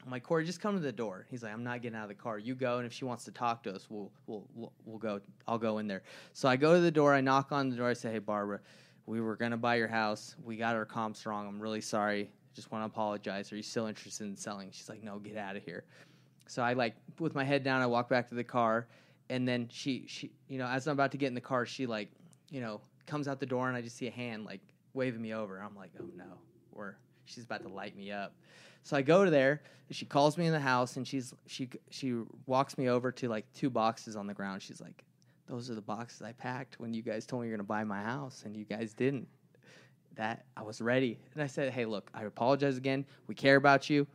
I'm 0.05 0.11
like, 0.11 0.23
Corey, 0.23 0.45
just 0.45 0.59
come 0.59 0.75
to 0.75 0.81
the 0.81 0.91
door. 0.91 1.25
He's 1.29 1.43
like, 1.43 1.53
I'm 1.53 1.63
not 1.63 1.81
getting 1.81 1.97
out 1.97 2.03
of 2.03 2.09
the 2.09 2.15
car. 2.15 2.37
You 2.37 2.55
go, 2.55 2.77
and 2.77 2.85
if 2.85 2.91
she 2.91 3.05
wants 3.05 3.23
to 3.25 3.31
talk 3.31 3.63
to 3.63 3.73
us, 3.73 3.87
we'll 3.89 4.11
we'll 4.27 4.45
we'll, 4.53 4.73
we'll 4.85 4.97
go. 4.97 5.21
I'll 5.47 5.57
go 5.57 5.77
in 5.77 5.87
there. 5.87 6.03
So 6.33 6.49
I 6.49 6.57
go 6.57 6.73
to 6.73 6.81
the 6.81 6.91
door. 6.91 7.13
I 7.13 7.21
knock 7.21 7.51
on 7.51 7.69
the 7.69 7.77
door. 7.77 7.89
I 7.89 7.93
say, 7.93 8.11
Hey, 8.11 8.19
Barbara, 8.19 8.59
we 9.05 9.21
were 9.21 9.37
gonna 9.37 9.57
buy 9.57 9.75
your 9.75 9.87
house. 9.87 10.35
We 10.43 10.57
got 10.57 10.75
our 10.75 10.85
comps 10.85 11.25
wrong. 11.25 11.47
I'm 11.47 11.59
really 11.59 11.79
sorry. 11.79 12.29
Just 12.53 12.71
want 12.71 12.83
to 12.83 12.85
apologize. 12.87 13.51
Are 13.51 13.55
you 13.55 13.63
still 13.63 13.87
interested 13.87 14.25
in 14.25 14.35
selling? 14.35 14.69
She's 14.71 14.89
like, 14.89 15.03
No, 15.03 15.19
get 15.19 15.37
out 15.37 15.55
of 15.55 15.63
here. 15.63 15.85
So 16.47 16.61
I 16.61 16.73
like 16.73 16.95
with 17.19 17.33
my 17.33 17.45
head 17.45 17.63
down. 17.63 17.81
I 17.81 17.87
walk 17.87 18.09
back 18.09 18.27
to 18.29 18.35
the 18.35 18.43
car, 18.43 18.87
and 19.29 19.47
then 19.47 19.69
she 19.71 20.03
she 20.07 20.31
you 20.49 20.57
know 20.57 20.67
as 20.67 20.85
I'm 20.85 20.93
about 20.93 21.11
to 21.11 21.17
get 21.17 21.27
in 21.27 21.33
the 21.33 21.41
car, 21.41 21.65
she 21.65 21.85
like 21.85 22.09
you 22.49 22.59
know 22.59 22.81
comes 23.07 23.29
out 23.29 23.39
the 23.39 23.45
door, 23.45 23.69
and 23.69 23.77
I 23.77 23.81
just 23.81 23.95
see 23.95 24.07
a 24.07 24.11
hand 24.11 24.43
like 24.43 24.61
waving 24.93 25.21
me 25.21 25.33
over. 25.33 25.59
I'm 25.59 25.75
like, 25.75 25.91
Oh 25.99 26.09
no, 26.17 26.25
we're 26.75 26.95
she's 27.25 27.43
about 27.43 27.61
to 27.63 27.69
light 27.69 27.95
me 27.95 28.11
up. 28.11 28.33
So 28.83 28.97
I 28.97 29.01
go 29.01 29.23
to 29.23 29.31
there. 29.31 29.61
She 29.91 30.05
calls 30.05 30.37
me 30.37 30.45
in 30.45 30.51
the 30.51 30.59
house, 30.59 30.97
and 30.97 31.07
she's 31.07 31.33
she 31.47 31.69
she 31.89 32.15
walks 32.45 32.77
me 32.77 32.89
over 32.89 33.11
to 33.11 33.29
like 33.29 33.45
two 33.53 33.69
boxes 33.69 34.15
on 34.15 34.27
the 34.27 34.33
ground. 34.33 34.61
She's 34.61 34.81
like, 34.81 35.03
"Those 35.47 35.69
are 35.69 35.75
the 35.75 35.81
boxes 35.81 36.21
I 36.21 36.31
packed 36.33 36.79
when 36.79 36.93
you 36.93 37.01
guys 37.01 37.25
told 37.25 37.41
me 37.41 37.47
you're 37.47 37.57
gonna 37.57 37.65
buy 37.65 37.83
my 37.83 38.01
house, 38.01 38.43
and 38.45 38.55
you 38.55 38.65
guys 38.65 38.93
didn't." 38.93 39.27
That 40.15 40.45
I 40.55 40.61
was 40.61 40.81
ready, 40.81 41.19
and 41.33 41.41
I 41.41 41.47
said, 41.47 41.71
"Hey, 41.73 41.85
look, 41.85 42.09
I 42.13 42.23
apologize 42.23 42.77
again. 42.77 43.05
We 43.27 43.35
care 43.35 43.55
about 43.55 43.89
you. 43.89 44.05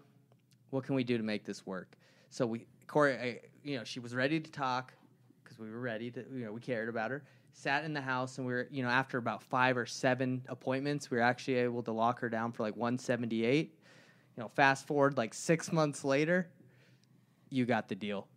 What 0.71 0.85
can 0.85 0.95
we 0.95 1.05
do 1.05 1.17
to 1.17 1.25
make 1.25 1.45
this 1.45 1.67
work?" 1.67 1.97
So 2.31 2.47
we 2.47 2.67
Corey, 2.89 3.17
I, 3.17 3.41
you 3.63 3.77
know, 3.77 3.85
she 3.85 4.01
was 4.01 4.15
ready 4.15 4.41
to 4.41 4.51
talk 4.51 4.93
because 5.45 5.59
we 5.59 5.71
were 5.71 5.81
ready 5.81 6.11
to, 6.11 6.25
you 6.33 6.45
know, 6.47 6.53
we 6.53 6.61
cared 6.61 6.89
about 6.89 7.11
her. 7.11 7.23
Sat 7.59 7.85
in 7.85 7.93
the 7.93 8.01
house, 8.01 8.39
and 8.39 8.47
we 8.47 8.53
were, 8.53 8.69
you 8.71 8.85
know, 8.85 8.89
after 8.89 9.19
about 9.19 9.43
five 9.43 9.77
or 9.77 9.85
seven 9.85 10.43
appointments, 10.49 11.11
we 11.11 11.17
were 11.17 11.25
actually 11.25 11.57
able 11.57 11.83
to 11.83 11.91
lock 11.93 12.21
her 12.21 12.29
down 12.29 12.53
for 12.53 12.63
like 12.63 12.77
178 12.77 13.75
you 14.37 14.43
know, 14.45 14.49
fast 14.55 14.87
forward 14.87 15.17
like 15.17 15.35
six 15.35 15.73
months 15.73 16.05
later, 16.05 16.47
you 17.51 17.65
got 17.67 17.89
the 17.89 17.97
deal. 17.97 18.29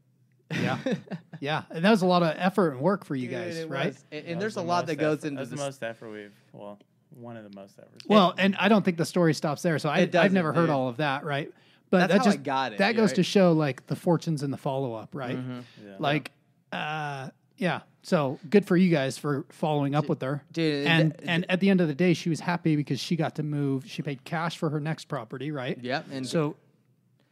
Yeah. 0.52 0.78
Yeah, 1.40 1.64
and 1.72 1.84
that 1.84 1.90
was 1.90 2.04
a 2.04 2.06
lot 2.06 2.22
of 2.22 2.36
effort 2.38 2.70
and 2.74 2.82
work 2.82 3.04
for 3.04 3.16
you 3.16 3.28
Dude, 3.28 3.32
guys, 3.38 3.58
it 3.58 3.68
right? 3.68 3.88
was. 3.88 4.06
And, 4.12 4.28
and 4.28 4.42
there's 4.42 4.56
was 4.58 4.64
a 4.64 4.68
lot 4.68 4.86
that 4.86 4.98
goes 4.98 5.18
effort- 5.20 5.28
into 5.30 5.38
That's 5.40 5.50
this. 5.50 5.60
the 5.60 5.66
most 5.66 5.82
effort 5.84 6.12
we've. 6.12 6.34
Well, 6.54 6.78
one 7.20 7.36
of 7.36 7.44
the 7.52 7.60
most 7.60 7.80
efforts. 7.80 8.06
Well, 8.08 8.36
and 8.38 8.56
I 8.58 8.68
don't 8.70 8.86
think 8.86 8.98
the 8.98 9.06
story 9.06 9.34
stops 9.34 9.64
there. 9.64 9.80
So 9.80 9.90
I, 9.90 10.08
i've 10.14 10.34
never 10.34 10.54
heard 10.54 10.68
dude. 10.68 10.70
all 10.70 10.88
of 10.88 10.98
that, 10.98 11.24
right? 11.26 11.52
But 11.90 11.98
That's 12.10 12.12
that 12.14 12.18
how 12.20 12.24
I 12.26 12.28
just 12.34 12.44
got 12.44 12.74
it, 12.74 12.78
that 12.78 12.96
goes 12.96 13.10
right? 13.10 13.16
to 13.16 13.24
show 13.24 13.54
like 13.54 13.88
the 13.88 13.96
fortunes 13.96 14.44
in 14.44 14.52
the 14.52 14.58
follow 14.58 14.94
up, 14.94 15.10
right? 15.16 15.36
Mhm. 15.36 15.64
Yeah. 15.84 15.96
Like, 15.98 16.32
uh, 16.72 17.30
yeah. 17.58 17.80
So 18.04 18.40
good 18.50 18.66
for 18.66 18.76
you 18.76 18.90
guys 18.90 19.18
for 19.18 19.46
following 19.50 19.94
up 19.94 20.10
with 20.10 20.22
her, 20.22 20.44
Dude, 20.52 20.88
And 20.88 21.16
th- 21.18 21.30
and 21.30 21.50
at 21.50 21.60
the 21.60 21.70
end 21.70 21.82
of 21.82 21.88
the 21.88 21.96
day, 21.96 22.14
she 22.14 22.30
was 22.30 22.40
happy 22.40 22.76
because 22.76 23.00
she 23.00 23.16
got 23.16 23.36
to 23.36 23.44
move. 23.44 23.86
She 23.88 24.02
paid 24.02 24.24
cash 24.24 24.58
for 24.58 24.70
her 24.70 24.80
next 24.80 25.06
property, 25.06 25.52
right? 25.52 25.78
Yep, 25.80 26.06
and 26.12 26.28
So 26.28 26.56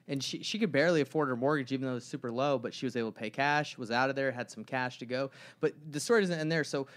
and 0.07 0.23
she 0.23 0.43
she 0.43 0.59
could 0.59 0.71
barely 0.71 1.01
afford 1.01 1.29
her 1.29 1.35
mortgage, 1.35 1.71
even 1.71 1.85
though 1.85 1.93
it 1.93 1.95
was 1.95 2.05
super 2.05 2.31
low. 2.31 2.59
But 2.59 2.73
she 2.73 2.85
was 2.85 2.95
able 2.95 3.11
to 3.11 3.19
pay 3.19 3.29
cash, 3.29 3.77
was 3.77 3.89
out 3.89 4.09
of 4.09 4.15
there, 4.15 4.31
had 4.31 4.51
some 4.51 4.63
cash 4.63 4.99
to 4.99 5.05
go. 5.05 5.31
But 5.59 5.73
the 5.89 5.99
story 5.99 6.21
doesn't 6.21 6.39
end 6.39 6.51
there. 6.51 6.63
So 6.63 6.87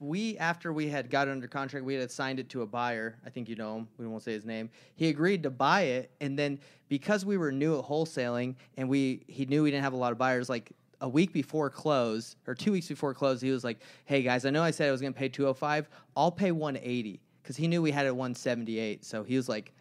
we, 0.00 0.36
after 0.38 0.72
we 0.72 0.88
had 0.88 1.10
got 1.10 1.28
it 1.28 1.30
under 1.30 1.46
contract, 1.46 1.86
we 1.86 1.94
had 1.94 2.02
assigned 2.02 2.40
it 2.40 2.48
to 2.50 2.62
a 2.62 2.66
buyer. 2.66 3.16
I 3.24 3.30
think 3.30 3.48
you 3.48 3.54
know 3.54 3.76
him. 3.76 3.88
We 3.98 4.06
won't 4.08 4.24
say 4.24 4.32
his 4.32 4.44
name. 4.44 4.68
He 4.96 5.08
agreed 5.08 5.44
to 5.44 5.50
buy 5.50 5.82
it, 5.82 6.10
and 6.20 6.36
then 6.36 6.58
because 6.88 7.24
we 7.24 7.36
were 7.36 7.52
new 7.52 7.78
at 7.78 7.84
wholesaling, 7.84 8.56
and 8.76 8.88
we 8.88 9.22
he 9.28 9.46
knew 9.46 9.62
we 9.62 9.70
didn't 9.70 9.84
have 9.84 9.92
a 9.92 9.98
lot 9.98 10.10
of 10.10 10.18
buyers, 10.18 10.48
like. 10.48 10.72
A 11.02 11.08
week 11.08 11.32
before 11.32 11.68
close, 11.68 12.36
or 12.46 12.54
two 12.54 12.72
weeks 12.72 12.88
before 12.88 13.12
close, 13.12 13.40
he 13.40 13.50
was 13.50 13.64
like, 13.64 13.80
"Hey 14.06 14.22
guys, 14.22 14.46
I 14.46 14.50
know 14.50 14.62
I 14.62 14.70
said 14.70 14.88
I 14.88 14.92
was 14.92 15.00
going 15.00 15.12
to 15.12 15.18
pay 15.18 15.28
205. 15.28 15.88
I'll 16.16 16.30
pay 16.30 16.52
180 16.52 17.20
because 17.42 17.56
he 17.56 17.68
knew 17.68 17.82
we 17.82 17.90
had 17.90 18.06
it 18.06 18.14
178. 18.14 19.04
So 19.04 19.24
he 19.24 19.36
was 19.36 19.48
like, 19.48 19.74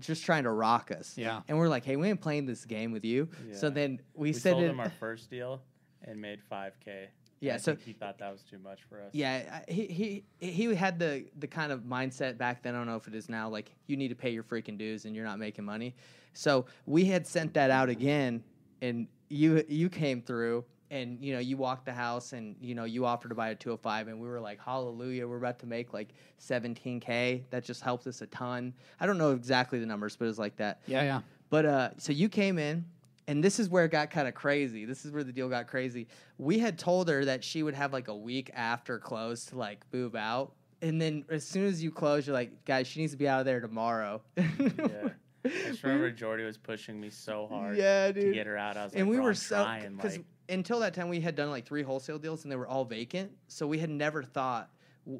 just 0.00 0.24
trying 0.24 0.44
to 0.44 0.50
rock 0.50 0.90
us. 0.90 1.16
Yeah. 1.16 1.42
And 1.48 1.58
we're 1.58 1.68
like, 1.68 1.84
hey, 1.84 1.96
we 1.96 2.08
ain't 2.08 2.20
playing 2.20 2.46
this 2.46 2.64
game 2.64 2.92
with 2.92 3.04
you. 3.04 3.28
So 3.52 3.70
then 3.70 4.00
we, 4.14 4.28
we 4.28 4.32
said 4.32 4.52
sold 4.52 4.64
it. 4.64 4.70
him 4.70 4.80
our 4.80 4.90
first 4.98 5.30
deal 5.30 5.60
and 6.02 6.20
made 6.20 6.40
5k. 6.50 7.06
Yeah, 7.40 7.54
I 7.54 7.56
so- 7.58 7.76
he 7.76 7.92
thought 7.92 8.18
that 8.18 8.32
was 8.32 8.42
too 8.42 8.58
much 8.58 8.80
for 8.88 9.02
us. 9.02 9.10
yeah, 9.12 9.60
he 9.68 9.86
he 9.86 10.24
he 10.38 10.74
had 10.74 10.98
the 10.98 11.26
the 11.38 11.46
kind 11.46 11.72
of 11.72 11.80
mindset 11.82 12.38
back 12.38 12.62
then. 12.62 12.74
I 12.74 12.78
don't 12.78 12.86
know 12.86 12.96
if 12.96 13.06
it 13.06 13.14
is 13.14 13.28
now. 13.28 13.50
Like 13.50 13.70
you 13.86 13.98
need 13.98 14.08
to 14.08 14.14
pay 14.14 14.30
your 14.30 14.44
freaking 14.44 14.78
dues, 14.78 15.04
and 15.04 15.14
you're 15.14 15.26
not 15.26 15.38
making 15.38 15.64
money. 15.64 15.94
So 16.32 16.64
we 16.86 17.04
had 17.04 17.26
sent 17.26 17.52
that 17.54 17.70
out 17.70 17.90
again, 17.90 18.42
and 18.80 19.08
you 19.28 19.64
you 19.68 19.88
came 19.88 20.22
through, 20.22 20.64
and 20.90 21.18
you 21.20 21.32
know 21.32 21.38
you 21.38 21.56
walked 21.56 21.84
the 21.86 21.92
house, 21.92 22.32
and 22.32 22.56
you 22.60 22.74
know 22.74 22.84
you 22.84 23.04
offered 23.04 23.30
to 23.30 23.34
buy 23.34 23.50
a 23.50 23.54
205, 23.54 24.08
and 24.08 24.20
we 24.20 24.28
were 24.28 24.40
like, 24.40 24.60
hallelujah, 24.60 25.26
we're 25.26 25.38
about 25.38 25.58
to 25.60 25.66
make 25.66 25.92
like 25.92 26.10
17k. 26.40 27.42
That 27.50 27.64
just 27.64 27.82
helped 27.82 28.06
us 28.06 28.22
a 28.22 28.26
ton. 28.26 28.72
I 29.00 29.06
don't 29.06 29.18
know 29.18 29.32
exactly 29.32 29.78
the 29.78 29.86
numbers, 29.86 30.16
but 30.16 30.26
it 30.26 30.28
was 30.28 30.38
like 30.38 30.56
that. 30.56 30.80
yeah, 30.86 31.02
yeah. 31.02 31.20
But 31.50 31.66
uh, 31.66 31.90
so 31.98 32.12
you 32.12 32.28
came 32.28 32.58
in, 32.58 32.84
and 33.28 33.42
this 33.42 33.58
is 33.58 33.68
where 33.68 33.84
it 33.84 33.90
got 33.90 34.10
kind 34.10 34.26
of 34.28 34.34
crazy. 34.34 34.84
This 34.84 35.04
is 35.04 35.12
where 35.12 35.24
the 35.24 35.32
deal 35.32 35.48
got 35.48 35.66
crazy. 35.68 36.08
We 36.38 36.58
had 36.58 36.78
told 36.78 37.08
her 37.08 37.24
that 37.24 37.44
she 37.44 37.62
would 37.62 37.74
have 37.74 37.92
like 37.92 38.08
a 38.08 38.16
week 38.16 38.50
after 38.54 38.98
close 38.98 39.46
to 39.46 39.58
like 39.58 39.84
move 39.92 40.14
out, 40.14 40.52
and 40.82 41.00
then 41.00 41.24
as 41.30 41.46
soon 41.46 41.66
as 41.66 41.82
you 41.82 41.90
close, 41.90 42.26
you're 42.26 42.34
like, 42.34 42.64
guys, 42.64 42.86
she 42.86 43.00
needs 43.00 43.12
to 43.12 43.18
be 43.18 43.28
out 43.28 43.40
of 43.40 43.46
there 43.46 43.60
tomorrow. 43.60 44.20
Yeah. 44.36 44.44
I 45.44 45.48
just 45.48 45.82
remember 45.82 46.10
Jordy 46.10 46.44
was 46.44 46.56
pushing 46.56 47.00
me 47.00 47.10
so 47.10 47.46
hard 47.46 47.76
Yeah, 47.76 48.10
dude. 48.12 48.24
to 48.24 48.32
get 48.32 48.46
her 48.46 48.56
out. 48.56 48.76
I 48.76 48.84
was 48.84 48.94
and 48.94 49.06
like, 49.08 49.10
we 49.18 49.20
were 49.22 49.30
I'm 49.30 49.34
so 49.34 49.62
trying, 49.62 49.96
because 49.96 50.16
like, 50.16 50.26
until 50.48 50.80
that 50.80 50.94
time 50.94 51.08
we 51.08 51.20
had 51.20 51.34
done 51.36 51.50
like 51.50 51.66
three 51.66 51.82
wholesale 51.82 52.18
deals 52.18 52.44
and 52.44 52.52
they 52.52 52.56
were 52.56 52.66
all 52.68 52.84
vacant. 52.84 53.30
So 53.48 53.66
we 53.66 53.78
had 53.78 53.90
never 53.90 54.22
thought, 54.22 54.70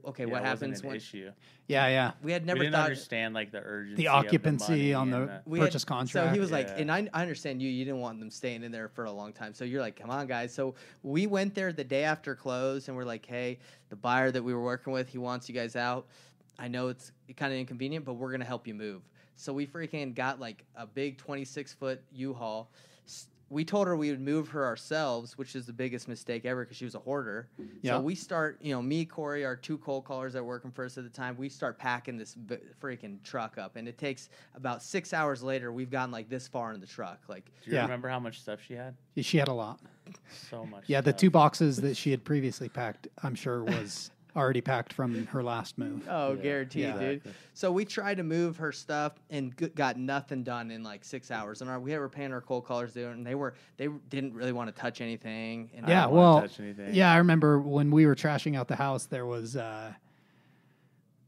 okay, 0.06 0.24
yeah, 0.24 0.30
what 0.30 0.38
it 0.42 0.44
wasn't 0.44 0.44
happens 0.44 0.80
an 0.80 0.86
when 0.88 0.96
issue. 0.96 1.30
Yeah, 1.66 1.88
yeah. 1.88 2.12
we 2.22 2.32
had 2.32 2.42
we 2.42 2.46
never 2.46 2.58
didn't 2.60 2.72
thought 2.74 2.84
understand 2.84 3.34
like 3.34 3.50
the 3.52 3.60
urgency, 3.60 4.02
The 4.02 4.08
of 4.08 4.24
occupancy 4.24 4.72
money 4.72 4.94
on 4.94 5.12
and 5.12 5.28
the 5.28 5.42
we 5.46 5.58
had- 5.58 5.66
purchase 5.66 5.84
contract. 5.84 6.28
So 6.28 6.32
he 6.32 6.40
was 6.40 6.50
like, 6.50 6.68
and 6.76 6.90
I, 6.90 7.08
I 7.12 7.20
understand 7.22 7.60
you. 7.62 7.68
You 7.70 7.84
didn't 7.84 8.00
want 8.00 8.18
them 8.18 8.30
staying 8.30 8.62
in 8.64 8.72
there 8.72 8.88
for 8.88 9.04
a 9.04 9.12
long 9.12 9.32
time. 9.34 9.52
So 9.52 9.64
you're 9.64 9.80
like, 9.82 9.96
come 9.96 10.10
on, 10.10 10.26
guys. 10.26 10.54
So 10.54 10.74
we 11.02 11.26
went 11.26 11.54
there 11.54 11.72
the 11.72 11.84
day 11.84 12.04
after 12.04 12.34
close, 12.34 12.88
and 12.88 12.96
we're 12.96 13.04
like, 13.04 13.24
hey, 13.26 13.58
the 13.90 13.96
buyer 13.96 14.30
that 14.30 14.42
we 14.42 14.54
were 14.54 14.62
working 14.62 14.92
with, 14.92 15.08
he 15.08 15.18
wants 15.18 15.48
you 15.50 15.54
guys 15.54 15.76
out. 15.76 16.06
I 16.58 16.68
know 16.68 16.88
it's 16.88 17.12
kind 17.36 17.52
of 17.52 17.58
inconvenient, 17.58 18.04
but 18.04 18.14
we're 18.14 18.30
gonna 18.30 18.44
help 18.44 18.66
you 18.66 18.74
move. 18.74 19.02
So 19.36 19.52
we 19.52 19.66
freaking 19.66 20.14
got 20.14 20.40
like 20.40 20.64
a 20.76 20.86
big 20.86 21.18
26 21.18 21.72
foot 21.74 22.02
U-Haul. 22.12 22.70
S- 23.06 23.28
We 23.50 23.64
told 23.64 23.86
her 23.88 23.96
we 23.96 24.10
would 24.10 24.20
move 24.20 24.48
her 24.48 24.64
ourselves, 24.64 25.36
which 25.36 25.54
is 25.54 25.66
the 25.66 25.72
biggest 25.72 26.08
mistake 26.08 26.44
ever 26.44 26.64
because 26.64 26.76
she 26.76 26.84
was 26.86 26.94
a 26.94 26.98
hoarder. 27.00 27.48
Yeah. 27.82 27.92
So 27.94 28.00
we 28.00 28.14
start, 28.14 28.58
you 28.62 28.72
know, 28.74 28.80
me, 28.80 29.04
Corey, 29.04 29.44
our 29.44 29.54
two 29.56 29.76
cold 29.78 30.04
callers 30.04 30.32
that 30.32 30.42
were 30.42 30.48
working 30.48 30.70
for 30.70 30.84
us 30.84 30.96
at 30.98 31.04
the 31.04 31.10
time, 31.10 31.36
we 31.36 31.48
start 31.48 31.78
packing 31.78 32.16
this 32.16 32.34
b- 32.34 32.56
freaking 32.80 33.22
truck 33.22 33.58
up, 33.58 33.76
and 33.76 33.86
it 33.86 33.98
takes 33.98 34.28
about 34.54 34.82
six 34.82 35.12
hours 35.12 35.42
later. 35.42 35.72
We've 35.72 35.90
gotten 35.90 36.10
like 36.10 36.28
this 36.28 36.48
far 36.48 36.72
in 36.72 36.80
the 36.80 36.86
truck, 36.86 37.20
like 37.28 37.44
Do 37.64 37.70
you 37.70 37.76
Yeah. 37.76 37.82
remember 37.82 38.08
how 38.08 38.18
much 38.20 38.40
stuff 38.40 38.60
she 38.66 38.74
had? 38.74 38.94
she 39.20 39.36
had 39.38 39.48
a 39.48 39.52
lot. 39.52 39.78
So 40.50 40.64
much. 40.64 40.84
Yeah, 40.86 41.00
the 41.00 41.10
stuff. 41.10 41.20
two 41.20 41.30
boxes 41.30 41.76
that 41.82 41.96
she 41.96 42.10
had 42.12 42.24
previously 42.24 42.68
packed, 42.68 43.08
I'm 43.22 43.34
sure 43.34 43.62
was 43.64 44.10
already 44.36 44.60
packed 44.60 44.92
from 44.92 45.26
her 45.26 45.42
last 45.42 45.78
move. 45.78 46.06
Oh, 46.08 46.34
guaranteed, 46.36 46.82
Yeah. 46.82 46.92
dude. 46.98 47.02
Exactly. 47.18 47.32
So 47.54 47.70
we 47.70 47.84
tried 47.84 48.16
to 48.16 48.22
move 48.24 48.56
her 48.56 48.72
stuff 48.72 49.12
and 49.30 49.56
g- 49.56 49.68
got 49.68 49.96
nothing 49.96 50.42
done 50.42 50.70
in 50.70 50.82
like 50.82 51.04
six 51.04 51.30
hours. 51.30 51.60
And 51.60 51.70
our, 51.70 51.78
we 51.78 51.96
were 51.96 52.08
paying 52.08 52.32
our 52.32 52.40
cold 52.40 52.64
callers 52.64 52.92
doing, 52.94 53.12
and 53.12 53.26
they 53.26 53.34
were 53.36 53.54
they 53.76 53.88
didn't 54.10 54.34
really 54.34 54.52
want 54.52 54.74
to 54.74 54.80
touch 54.80 55.00
anything. 55.00 55.70
And 55.76 55.86
yeah, 55.88 56.02
don't 56.04 56.14
well, 56.14 56.40
touch 56.40 56.58
anything. 56.58 56.94
yeah, 56.94 57.12
I 57.12 57.18
remember 57.18 57.60
when 57.60 57.90
we 57.90 58.06
were 58.06 58.16
trashing 58.16 58.56
out 58.56 58.66
the 58.68 58.76
house, 58.76 59.06
there 59.06 59.26
was 59.26 59.56
uh, 59.56 59.92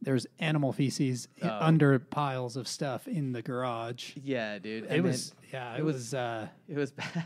there's 0.03 0.27
animal 0.39 0.73
feces 0.73 1.29
Oh. 1.43 1.49
under 1.61 1.99
piles 1.99 2.57
of 2.57 2.69
stuff 2.69 3.09
in 3.09 3.33
the 3.33 3.43
garage. 3.43 4.13
yeah, 4.23 4.59
dude. 4.59 4.85
It 4.85 4.91
and 4.91 5.05
was 5.05 5.31
then 5.31 5.39
yeah, 5.53 5.75
it, 5.75 5.81
it 5.81 5.85
was, 5.85 5.95
was- 5.97 6.15
uh, 6.15 6.49
it 6.69 6.77
was 6.77 6.91
bad, 6.93 7.25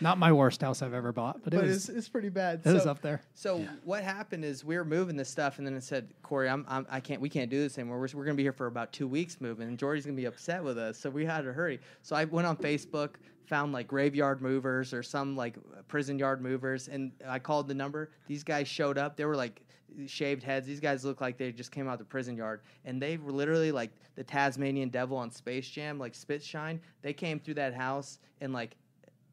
not 0.00 0.18
my 0.18 0.32
worst 0.32 0.60
house 0.60 0.82
I've 0.82 0.94
ever 0.94 1.12
bought, 1.12 1.42
but 1.42 1.52
it 1.52 1.56
but 1.56 1.66
was 1.66 1.88
it's, 1.88 1.98
it's 1.98 2.08
pretty 2.08 2.28
bad. 2.28 2.62
it 2.64 2.72
was 2.72 2.86
up 2.86 3.00
there. 3.02 3.22
So 3.34 3.66
what 3.84 4.02
happened 4.02 4.44
is 4.44 4.64
we 4.64 4.76
were 4.76 4.84
moving 4.84 5.16
this 5.16 5.28
stuff, 5.28 5.58
and 5.58 5.66
then 5.66 5.74
it 5.74 5.82
said, 5.82 6.12
"Corey, 6.22 6.48
I'm, 6.48 6.64
I'm 6.68 6.86
I 6.90 7.00
can't 7.00 7.20
we 7.20 7.28
can't 7.28 7.50
do 7.50 7.60
this 7.60 7.78
anymore. 7.78 7.98
We're, 7.98 8.08
we're 8.14 8.24
gonna 8.24 8.36
be 8.36 8.42
here 8.42 8.52
for 8.52 8.66
about 8.66 8.92
two 8.92 9.08
weeks 9.08 9.40
moving, 9.40 9.68
and 9.68 9.78
Jordy's 9.78 10.04
gonna 10.04 10.16
be 10.16 10.26
upset 10.26 10.62
with 10.62 10.78
us. 10.78 10.98
So 10.98 11.10
we 11.10 11.24
had 11.24 11.42
to 11.42 11.52
hurry. 11.52 11.80
So 12.02 12.16
I 12.16 12.24
went 12.24 12.46
on 12.46 12.56
Facebook, 12.56 13.16
found 13.46 13.72
like 13.72 13.88
graveyard 13.88 14.42
movers 14.42 14.92
or 14.92 15.02
some 15.02 15.36
like 15.36 15.56
prison 15.88 16.18
yard 16.18 16.40
movers, 16.42 16.88
and 16.88 17.12
I 17.26 17.38
called 17.38 17.68
the 17.68 17.74
number. 17.74 18.10
These 18.26 18.44
guys 18.44 18.68
showed 18.68 18.98
up. 18.98 19.16
They 19.16 19.24
were 19.24 19.36
like 19.36 19.62
shaved 20.06 20.42
heads. 20.42 20.66
These 20.66 20.80
guys 20.80 21.04
looked 21.04 21.20
like 21.20 21.38
they 21.38 21.52
just 21.52 21.72
came 21.72 21.88
out 21.88 21.94
of 21.94 21.98
the 22.00 22.04
prison 22.04 22.36
yard, 22.36 22.60
and 22.84 23.00
they 23.00 23.16
were 23.16 23.32
literally 23.32 23.72
like 23.72 23.90
the 24.14 24.24
Tasmanian 24.24 24.88
Devil 24.88 25.16
on 25.16 25.30
Space 25.30 25.68
Jam, 25.68 25.98
like 25.98 26.14
spit 26.14 26.42
shine. 26.42 26.80
They 27.02 27.12
came 27.12 27.38
through 27.40 27.54
that 27.54 27.74
house 27.74 28.18
and 28.40 28.52
like 28.52 28.76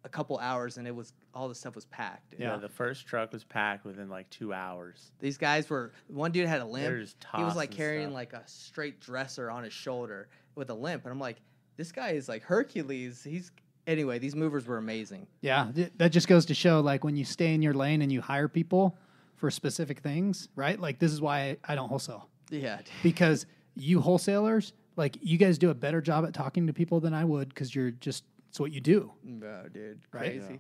a 0.06 0.10
couple 0.10 0.38
hours, 0.40 0.78
and 0.78 0.88
it 0.88 0.96
was 0.96 1.14
all 1.34 1.48
the 1.48 1.56
stuff 1.56 1.76
was 1.76 1.86
packed. 1.86 2.36
Yeah, 2.38 2.52
Yeah. 2.54 2.58
the 2.58 2.68
first 2.70 3.08
truck 3.08 3.32
was 3.32 3.44
packed 3.44 3.86
within 3.86 4.10
like 4.10 4.30
two 4.30 4.54
hours. 4.54 5.12
These 5.20 5.38
guys 5.38 5.70
were 5.70 5.92
one 6.08 6.32
dude 6.32 6.48
had 6.48 6.62
a 6.62 6.66
limp. 6.66 6.86
They're 6.88 7.00
just 7.02 7.26
He 7.36 7.44
was 7.44 7.56
like 7.56 7.72
carrying 7.72 8.08
stuff. 8.10 8.14
like 8.16 8.34
a 8.34 8.44
straight 8.48 9.00
dresser 9.00 9.50
on 9.50 9.64
his 9.64 9.74
shoulder 9.74 10.28
with 10.56 10.70
a 10.70 10.74
limp, 10.74 11.06
and 11.06 11.12
I'm 11.12 11.20
like, 11.20 11.38
this 11.78 11.92
guy 11.92 12.10
is 12.12 12.28
like 12.30 12.44
Hercules. 12.44 13.24
He's 13.24 13.52
anyway. 13.88 14.20
These 14.20 14.36
movers 14.36 14.68
were 14.68 14.78
amazing. 14.78 15.26
Yeah, 15.42 15.72
th- 15.74 15.92
that 15.98 16.10
just 16.12 16.28
goes 16.28 16.46
to 16.48 16.54
show 16.54 16.82
like 16.82 17.04
when 17.04 17.16
you 17.16 17.26
stay 17.26 17.54
in 17.54 17.62
your 17.62 17.74
lane 17.74 18.02
and 18.02 18.12
you 18.12 18.22
hire 18.22 18.48
people 18.48 18.98
for 19.36 19.50
specific 19.50 20.00
things, 20.00 20.50
right? 20.56 20.80
Like 20.80 21.00
this 21.00 21.12
is 21.12 21.22
why 21.22 21.40
I, 21.42 21.58
I 21.74 21.76
don't 21.76 21.90
wholesale 21.90 22.30
Yeah, 22.50 22.80
because 23.02 23.46
you 23.76 24.00
wholesalers, 24.02 24.74
like 24.96 25.18
you 25.22 25.38
guys 25.38 25.58
do 25.58 25.70
a 25.70 25.74
better 25.74 26.00
job 26.02 26.24
at 26.26 26.34
talking 26.34 26.68
to 26.68 26.74
people 26.74 27.00
than 27.00 27.14
I 27.14 27.26
would 27.26 27.50
because 27.50 27.74
you're 27.74 27.92
just 27.92 28.24
it's 28.54 28.60
what 28.60 28.72
you 28.72 28.82
do. 28.82 29.12
no, 29.24 29.64
dude, 29.74 30.02
Right? 30.12 30.26
crazy. 30.40 30.60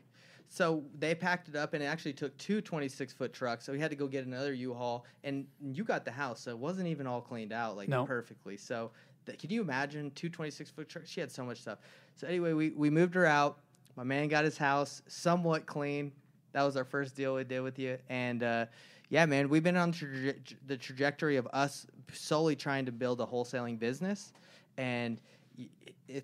So 0.49 0.83
they 0.97 1.13
packed 1.13 1.47
it 1.47 1.55
up, 1.55 1.75
and 1.75 1.83
it 1.83 1.85
actually 1.85 2.13
took 2.13 2.35
two 2.39 2.59
26 2.59 3.13
foot 3.13 3.33
trucks. 3.33 3.65
So 3.65 3.71
we 3.71 3.79
had 3.79 3.91
to 3.91 3.95
go 3.95 4.07
get 4.07 4.25
another 4.25 4.51
U-Haul, 4.51 5.05
and 5.23 5.45
you 5.61 5.83
got 5.83 6.03
the 6.03 6.09
house, 6.11 6.39
so 6.41 6.49
it 6.49 6.57
wasn't 6.57 6.87
even 6.87 7.05
all 7.05 7.21
cleaned 7.21 7.53
out 7.53 7.77
like 7.77 7.87
No. 7.89 8.03
perfectly. 8.03 8.57
So 8.57 8.89
th- 9.27 9.37
can 9.37 9.51
you 9.51 9.61
imagine 9.61 10.09
two 10.15 10.27
26 10.29 10.71
foot 10.71 10.89
trucks? 10.89 11.07
She 11.07 11.19
had 11.19 11.31
so 11.31 11.43
much 11.45 11.61
stuff. 11.61 11.77
So 12.15 12.25
anyway, 12.25 12.53
we 12.53 12.71
we 12.71 12.89
moved 12.89 13.13
her 13.13 13.27
out. 13.27 13.59
My 13.95 14.03
man 14.03 14.27
got 14.27 14.43
his 14.43 14.57
house 14.57 15.03
somewhat 15.07 15.67
clean. 15.67 16.11
That 16.53 16.63
was 16.63 16.75
our 16.77 16.85
first 16.85 17.15
deal 17.15 17.35
we 17.35 17.43
did 17.43 17.59
with 17.61 17.77
you, 17.77 17.99
and 18.09 18.41
uh, 18.41 18.65
yeah, 19.09 19.27
man, 19.27 19.49
we've 19.49 19.63
been 19.63 19.77
on 19.77 19.91
traje- 19.93 20.55
the 20.65 20.77
trajectory 20.77 21.37
of 21.37 21.47
us 21.53 21.85
solely 22.11 22.55
trying 22.55 22.87
to 22.87 22.91
build 22.91 23.21
a 23.21 23.25
wholesaling 23.25 23.77
business, 23.77 24.33
and 24.77 25.19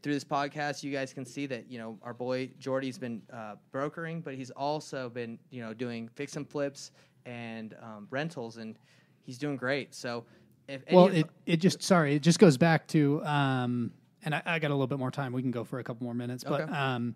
through 0.01 0.13
this 0.13 0.23
podcast, 0.23 0.83
you 0.83 0.91
guys 0.91 1.13
can 1.13 1.25
see 1.25 1.45
that 1.47 1.69
you 1.69 1.79
know 1.79 1.97
our 2.03 2.13
boy 2.13 2.49
Jordy's 2.59 2.97
been 2.97 3.21
uh, 3.33 3.55
brokering, 3.71 4.21
but 4.21 4.35
he's 4.35 4.51
also 4.51 5.09
been 5.09 5.39
you 5.49 5.61
know 5.61 5.73
doing 5.73 6.09
fix 6.15 6.35
and 6.35 6.47
flips 6.47 6.91
and 7.25 7.75
um, 7.81 8.07
rentals, 8.09 8.57
and 8.57 8.77
he's 9.23 9.37
doing 9.37 9.57
great. 9.57 9.93
So, 9.93 10.25
if 10.67 10.83
any 10.87 10.95
Well, 10.97 11.07
it, 11.07 11.27
it 11.45 11.57
just 11.57 11.81
sorry, 11.81 12.15
it 12.15 12.21
just 12.21 12.39
goes 12.39 12.57
back 12.57 12.87
to 12.89 13.23
um, 13.23 13.91
and 14.23 14.35
I, 14.35 14.41
I 14.45 14.59
got 14.59 14.71
a 14.71 14.73
little 14.73 14.87
bit 14.87 14.99
more 14.99 15.11
time. 15.11 15.33
We 15.33 15.41
can 15.41 15.51
go 15.51 15.63
for 15.63 15.79
a 15.79 15.83
couple 15.83 16.03
more 16.05 16.13
minutes, 16.13 16.43
but 16.43 16.71
um, 16.71 17.15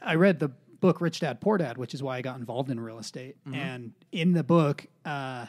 I 0.00 0.16
read 0.16 0.38
the 0.38 0.50
book 0.80 1.00
Rich 1.00 1.20
Dad 1.20 1.40
Poor 1.40 1.58
Dad, 1.58 1.78
which 1.78 1.94
is 1.94 2.02
why 2.02 2.16
I 2.16 2.22
got 2.22 2.38
involved 2.38 2.70
in 2.70 2.78
real 2.80 2.98
estate. 2.98 3.36
Mm-hmm. 3.46 3.54
And 3.54 3.92
in 4.10 4.32
the 4.32 4.42
book, 4.42 4.86
uh, 5.04 5.46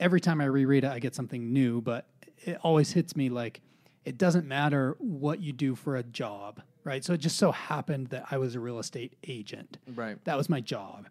every 0.00 0.20
time 0.20 0.40
I 0.40 0.46
reread 0.46 0.84
it, 0.84 0.90
I 0.90 0.98
get 0.98 1.14
something 1.14 1.52
new, 1.52 1.80
but 1.80 2.08
it 2.38 2.58
always 2.62 2.92
hits 2.92 3.14
me 3.16 3.28
like 3.28 3.60
it 4.06 4.16
doesn't 4.16 4.46
matter 4.46 4.96
what 4.98 5.40
you 5.42 5.52
do 5.52 5.74
for 5.74 5.96
a 5.96 6.02
job, 6.02 6.62
right? 6.84 7.04
So 7.04 7.12
it 7.12 7.18
just 7.18 7.36
so 7.36 7.50
happened 7.50 8.06
that 8.08 8.26
I 8.30 8.38
was 8.38 8.54
a 8.54 8.60
real 8.60 8.78
estate 8.78 9.16
agent. 9.26 9.78
right, 9.94 10.16
That 10.24 10.36
was 10.36 10.48
my 10.48 10.60
job, 10.60 11.08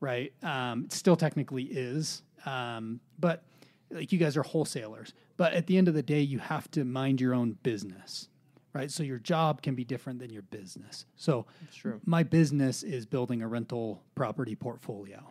right? 0.00 0.32
Um, 0.42 0.84
it 0.86 0.92
still 0.92 1.14
technically 1.14 1.64
is, 1.64 2.22
um, 2.46 3.00
but 3.20 3.44
like 3.90 4.12
you 4.12 4.18
guys 4.18 4.36
are 4.36 4.42
wholesalers. 4.42 5.12
But 5.36 5.52
at 5.52 5.66
the 5.66 5.76
end 5.76 5.88
of 5.88 5.94
the 5.94 6.02
day, 6.02 6.20
you 6.22 6.38
have 6.38 6.70
to 6.72 6.84
mind 6.84 7.20
your 7.20 7.34
own 7.34 7.58
business, 7.62 8.28
right? 8.72 8.90
So 8.90 9.02
your 9.02 9.18
job 9.18 9.60
can 9.60 9.74
be 9.74 9.84
different 9.84 10.18
than 10.18 10.30
your 10.30 10.42
business. 10.42 11.04
So 11.16 11.44
true. 11.74 12.00
my 12.06 12.22
business 12.22 12.82
is 12.82 13.04
building 13.04 13.42
a 13.42 13.46
rental 13.48 14.02
property 14.14 14.56
portfolio, 14.56 15.22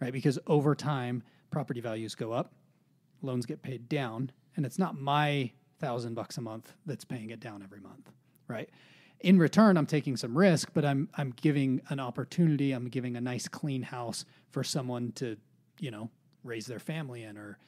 right? 0.00 0.12
Because 0.12 0.38
over 0.48 0.74
time, 0.74 1.22
property 1.50 1.80
values 1.80 2.14
go 2.16 2.32
up, 2.32 2.52
loans 3.22 3.46
get 3.46 3.62
paid 3.62 3.88
down, 3.88 4.32
and 4.56 4.66
it's 4.66 4.78
not 4.78 5.00
my 5.00 5.52
thousand 5.78 6.14
bucks 6.14 6.36
a 6.38 6.40
month 6.40 6.72
that's 6.86 7.04
paying 7.04 7.30
it 7.30 7.40
down 7.40 7.62
every 7.62 7.80
month, 7.80 8.10
right? 8.46 8.68
In 9.20 9.38
return, 9.38 9.76
I'm 9.76 9.86
taking 9.86 10.16
some 10.16 10.36
risk, 10.36 10.70
but 10.74 10.84
I'm 10.84 11.08
I'm 11.16 11.32
giving 11.32 11.80
an 11.88 11.98
opportunity. 12.00 12.72
I'm 12.72 12.88
giving 12.88 13.16
a 13.16 13.20
nice, 13.20 13.48
clean 13.48 13.82
house 13.82 14.24
for 14.50 14.62
someone 14.62 15.12
to, 15.12 15.36
you 15.80 15.90
know, 15.90 16.10
raise 16.44 16.66
their 16.66 16.78
family 16.78 17.24
in 17.24 17.36
or 17.36 17.58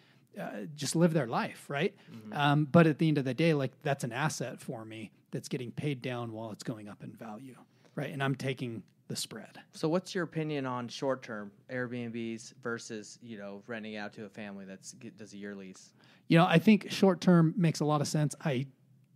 uh, 0.41 0.61
just 0.77 0.95
live 0.95 1.13
their 1.13 1.27
life, 1.27 1.65
right? 1.69 1.95
Um, 2.33 2.65
but 2.67 2.87
at 2.87 2.99
the 2.99 3.09
end 3.09 3.19
of 3.19 3.25
the 3.25 3.35
day, 3.35 3.53
like 3.53 3.73
that's 3.83 4.05
an 4.05 4.13
asset 4.13 4.61
for 4.61 4.85
me 4.85 5.11
that's 5.33 5.49
getting 5.49 5.73
paid 5.73 6.03
down 6.03 6.33
while 6.33 6.53
it's 6.53 6.63
going 6.63 6.89
up 6.89 7.03
in 7.03 7.13
value, 7.13 7.57
right? 7.97 8.11
And 8.13 8.23
I'm 8.23 8.37
taking 8.37 8.85
the 9.11 9.17
spread. 9.17 9.59
So, 9.73 9.89
what's 9.89 10.15
your 10.15 10.23
opinion 10.23 10.67
on 10.67 10.87
short-term 10.87 11.51
Airbnbs 11.69 12.55
versus 12.63 13.19
you 13.21 13.39
know 13.39 13.61
renting 13.67 13.97
out 13.97 14.13
to 14.15 14.25
a 14.25 14.29
family 14.29 14.65
that's 14.65 14.93
does 15.17 15.35
a 15.35 15.37
year 15.37 15.55
lease? 15.55 15.91
You 16.29 16.39
know, 16.39 16.47
I 16.47 16.59
think 16.59 16.91
short 16.91 17.21
term 17.21 17.53
makes 17.57 17.81
a 17.81 17.85
lot 17.85 18.01
of 18.01 18.07
sense. 18.07 18.37
I 18.45 18.67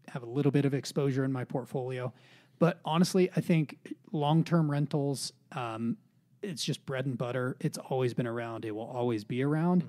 have 0.08 0.24
a 0.24 0.26
little 0.26 0.50
bit 0.50 0.64
of 0.64 0.74
exposure 0.74 1.24
in 1.24 1.30
my 1.30 1.44
portfolio, 1.44 2.12
but 2.58 2.80
honestly, 2.84 3.30
I 3.36 3.40
think 3.40 3.78
long 4.10 4.42
term 4.42 4.68
rentals, 4.68 5.32
um, 5.52 5.96
it's 6.42 6.64
just 6.64 6.84
bread 6.84 7.06
and 7.06 7.16
butter. 7.16 7.56
It's 7.60 7.78
always 7.78 8.14
been 8.14 8.26
around. 8.26 8.64
It 8.64 8.72
will 8.72 8.90
always 8.90 9.22
be 9.22 9.44
around. 9.44 9.84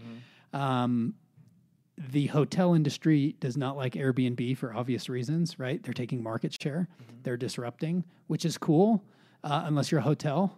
Um, 0.54 1.16
the 1.98 2.28
hotel 2.28 2.76
industry 2.76 3.36
does 3.40 3.58
not 3.58 3.76
like 3.76 3.94
Airbnb 3.94 4.58
for 4.58 4.72
obvious 4.74 5.10
reasons, 5.10 5.58
right? 5.58 5.82
They're 5.82 5.94
taking 5.94 6.22
market 6.22 6.56
share, 6.62 6.88
they're 7.24 7.38
disrupting, 7.38 8.04
which 8.28 8.46
is 8.46 8.58
cool, 8.58 9.04
uh, 9.46 9.64
unless 9.66 9.92
you're 9.92 10.02
a 10.02 10.04
hotel. 10.04 10.58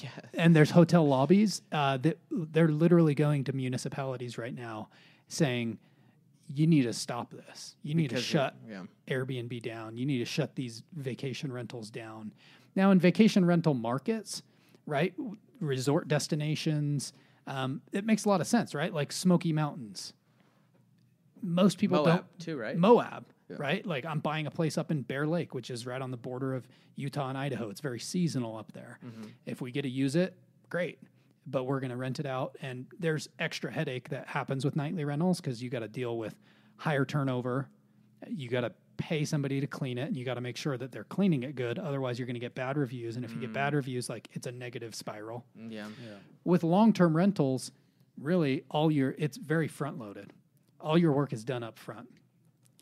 Yeah, 0.00 0.10
and 0.34 0.54
there's 0.54 0.70
hotel 0.70 1.08
lobbies 1.08 1.62
uh, 1.72 1.96
that 1.98 2.18
they're 2.30 2.68
literally 2.68 3.14
going 3.14 3.44
to 3.44 3.54
municipalities 3.54 4.36
right 4.36 4.54
now 4.54 4.90
saying 5.28 5.78
you 6.54 6.66
need 6.66 6.82
to 6.82 6.92
stop 6.92 7.32
this. 7.32 7.76
You 7.82 7.94
need 7.94 8.10
to 8.10 8.20
shut 8.20 8.54
yeah. 8.68 8.82
airbnb 9.08 9.62
down. 9.62 9.96
You 9.96 10.04
need 10.04 10.18
to 10.18 10.26
shut 10.26 10.54
these 10.54 10.82
vacation 10.94 11.50
rentals 11.50 11.90
down. 11.90 12.32
Now 12.76 12.90
in 12.90 13.00
vacation 13.00 13.44
rental 13.44 13.74
markets 13.74 14.42
right 14.86 15.14
resort 15.58 16.06
destinations 16.06 17.12
um, 17.48 17.80
it 17.92 18.04
makes 18.04 18.24
a 18.24 18.28
lot 18.28 18.40
of 18.40 18.46
sense 18.46 18.74
right? 18.74 18.92
Like 18.92 19.12
smoky 19.12 19.52
mountains. 19.52 20.12
Most 21.42 21.78
people 21.78 21.98
Moab 21.98 22.16
don't 22.16 22.38
too, 22.38 22.56
right? 22.58 22.76
Moab, 22.76 23.24
right? 23.48 23.86
Like 23.86 24.04
I'm 24.04 24.20
buying 24.20 24.46
a 24.46 24.50
place 24.50 24.78
up 24.78 24.90
in 24.90 25.02
Bear 25.02 25.26
Lake, 25.26 25.54
which 25.54 25.70
is 25.70 25.86
right 25.86 26.00
on 26.00 26.10
the 26.10 26.16
border 26.16 26.54
of 26.54 26.66
Utah 26.96 27.28
and 27.28 27.38
Idaho. 27.38 27.70
It's 27.70 27.80
very 27.80 28.00
seasonal 28.00 28.56
up 28.56 28.72
there. 28.72 28.98
Mm-hmm. 29.04 29.28
If 29.46 29.60
we 29.60 29.70
get 29.70 29.82
to 29.82 29.88
use 29.88 30.16
it, 30.16 30.36
great. 30.68 30.98
But 31.46 31.64
we're 31.64 31.78
going 31.78 31.90
to 31.90 31.96
rent 31.96 32.18
it 32.18 32.26
out, 32.26 32.56
and 32.60 32.86
there's 32.98 33.28
extra 33.38 33.70
headache 33.70 34.08
that 34.08 34.26
happens 34.26 34.64
with 34.64 34.74
nightly 34.74 35.04
rentals 35.04 35.40
because 35.40 35.62
you 35.62 35.70
got 35.70 35.80
to 35.80 35.88
deal 35.88 36.18
with 36.18 36.34
higher 36.76 37.04
turnover. 37.04 37.68
You 38.26 38.48
got 38.48 38.62
to 38.62 38.72
pay 38.96 39.24
somebody 39.24 39.60
to 39.60 39.68
clean 39.68 39.96
it, 39.96 40.08
and 40.08 40.16
you 40.16 40.24
got 40.24 40.34
to 40.34 40.40
make 40.40 40.56
sure 40.56 40.76
that 40.76 40.90
they're 40.90 41.04
cleaning 41.04 41.44
it 41.44 41.54
good. 41.54 41.78
Otherwise, 41.78 42.18
you're 42.18 42.26
going 42.26 42.34
to 42.34 42.40
get 42.40 42.56
bad 42.56 42.76
reviews, 42.76 43.14
and 43.14 43.24
if 43.24 43.32
you 43.32 43.38
get 43.38 43.52
bad 43.52 43.74
mm. 43.74 43.76
reviews, 43.76 44.08
like 44.08 44.28
it's 44.32 44.48
a 44.48 44.52
negative 44.52 44.92
spiral 44.96 45.44
mm, 45.56 45.70
yeah, 45.70 45.86
with 46.42 46.64
long-term 46.64 47.16
rentals 47.16 47.70
really 48.20 48.64
all 48.70 48.90
your 48.90 49.14
it's 49.18 49.36
very 49.36 49.68
front 49.68 49.98
loaded 49.98 50.32
all 50.80 50.96
your 50.96 51.12
work 51.12 51.32
is 51.32 51.44
done 51.44 51.62
up 51.62 51.78
front 51.78 52.08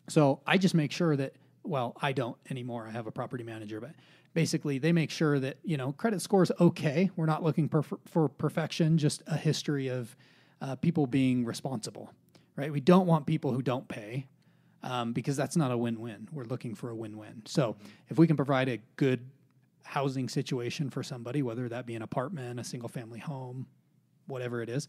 so 0.08 0.40
i 0.46 0.56
just 0.56 0.74
make 0.74 0.92
sure 0.92 1.16
that 1.16 1.34
well 1.62 1.96
i 2.02 2.12
don't 2.12 2.36
anymore 2.50 2.86
i 2.86 2.90
have 2.90 3.06
a 3.06 3.12
property 3.12 3.44
manager 3.44 3.80
but 3.80 3.90
basically 4.34 4.78
they 4.78 4.92
make 4.92 5.10
sure 5.10 5.38
that 5.38 5.58
you 5.64 5.76
know 5.76 5.92
credit 5.92 6.20
score 6.20 6.42
is 6.42 6.52
okay 6.60 7.10
we're 7.16 7.26
not 7.26 7.42
looking 7.42 7.68
per- 7.68 7.82
for 7.82 8.28
perfection 8.28 8.98
just 8.98 9.22
a 9.26 9.36
history 9.36 9.88
of 9.88 10.16
uh, 10.60 10.76
people 10.76 11.06
being 11.06 11.44
responsible 11.44 12.10
right 12.56 12.72
we 12.72 12.80
don't 12.80 13.06
want 13.06 13.26
people 13.26 13.52
who 13.52 13.62
don't 13.62 13.88
pay 13.88 14.26
um, 14.82 15.12
because 15.14 15.36
that's 15.36 15.56
not 15.56 15.70
a 15.70 15.76
win-win 15.76 16.28
we're 16.32 16.44
looking 16.44 16.74
for 16.74 16.90
a 16.90 16.94
win-win 16.94 17.42
so 17.46 17.76
if 18.08 18.18
we 18.18 18.26
can 18.26 18.36
provide 18.36 18.68
a 18.68 18.78
good 18.96 19.20
housing 19.82 20.28
situation 20.28 20.90
for 20.90 21.02
somebody 21.02 21.42
whether 21.42 21.68
that 21.68 21.86
be 21.86 21.94
an 21.94 22.02
apartment 22.02 22.58
a 22.58 22.64
single 22.64 22.88
family 22.88 23.18
home 23.18 23.66
whatever 24.26 24.62
it 24.62 24.68
is. 24.68 24.88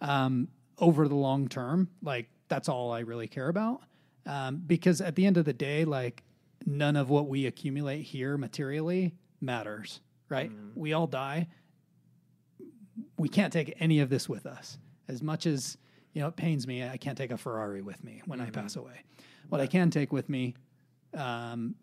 Um, 0.00 0.48
over 0.78 1.08
the 1.08 1.14
long 1.14 1.48
term, 1.48 1.88
like 2.02 2.28
that's 2.48 2.68
all 2.68 2.92
I 2.92 3.00
really 3.00 3.28
care 3.28 3.48
about. 3.48 3.82
Um, 4.26 4.62
because 4.66 5.00
at 5.00 5.14
the 5.14 5.24
end 5.24 5.36
of 5.36 5.44
the 5.44 5.52
day, 5.52 5.84
like 5.84 6.24
none 6.66 6.96
of 6.96 7.08
what 7.10 7.28
we 7.28 7.46
accumulate 7.46 8.02
here 8.02 8.36
materially 8.36 9.14
matters, 9.40 10.00
right? 10.28 10.50
We 10.74 10.92
all 10.92 11.06
die. 11.06 11.46
We 13.18 13.28
can't 13.28 13.52
take 13.52 13.74
any 13.78 14.00
of 14.00 14.08
this 14.10 14.28
with 14.28 14.46
us. 14.46 14.78
As 15.08 15.22
much 15.22 15.46
as 15.46 15.78
you 16.12 16.22
know, 16.22 16.28
it 16.28 16.36
pains 16.36 16.66
me. 16.66 16.82
I 16.82 16.96
can't 16.96 17.16
take 17.16 17.30
a 17.30 17.36
Ferrari 17.36 17.82
with 17.82 18.02
me 18.02 18.22
when 18.26 18.40
I 18.40 18.50
pass 18.50 18.76
away. 18.76 19.02
What 19.48 19.60
I 19.60 19.66
can 19.66 19.90
take 19.90 20.12
with 20.12 20.28
me, 20.28 20.54
um, 21.14 21.74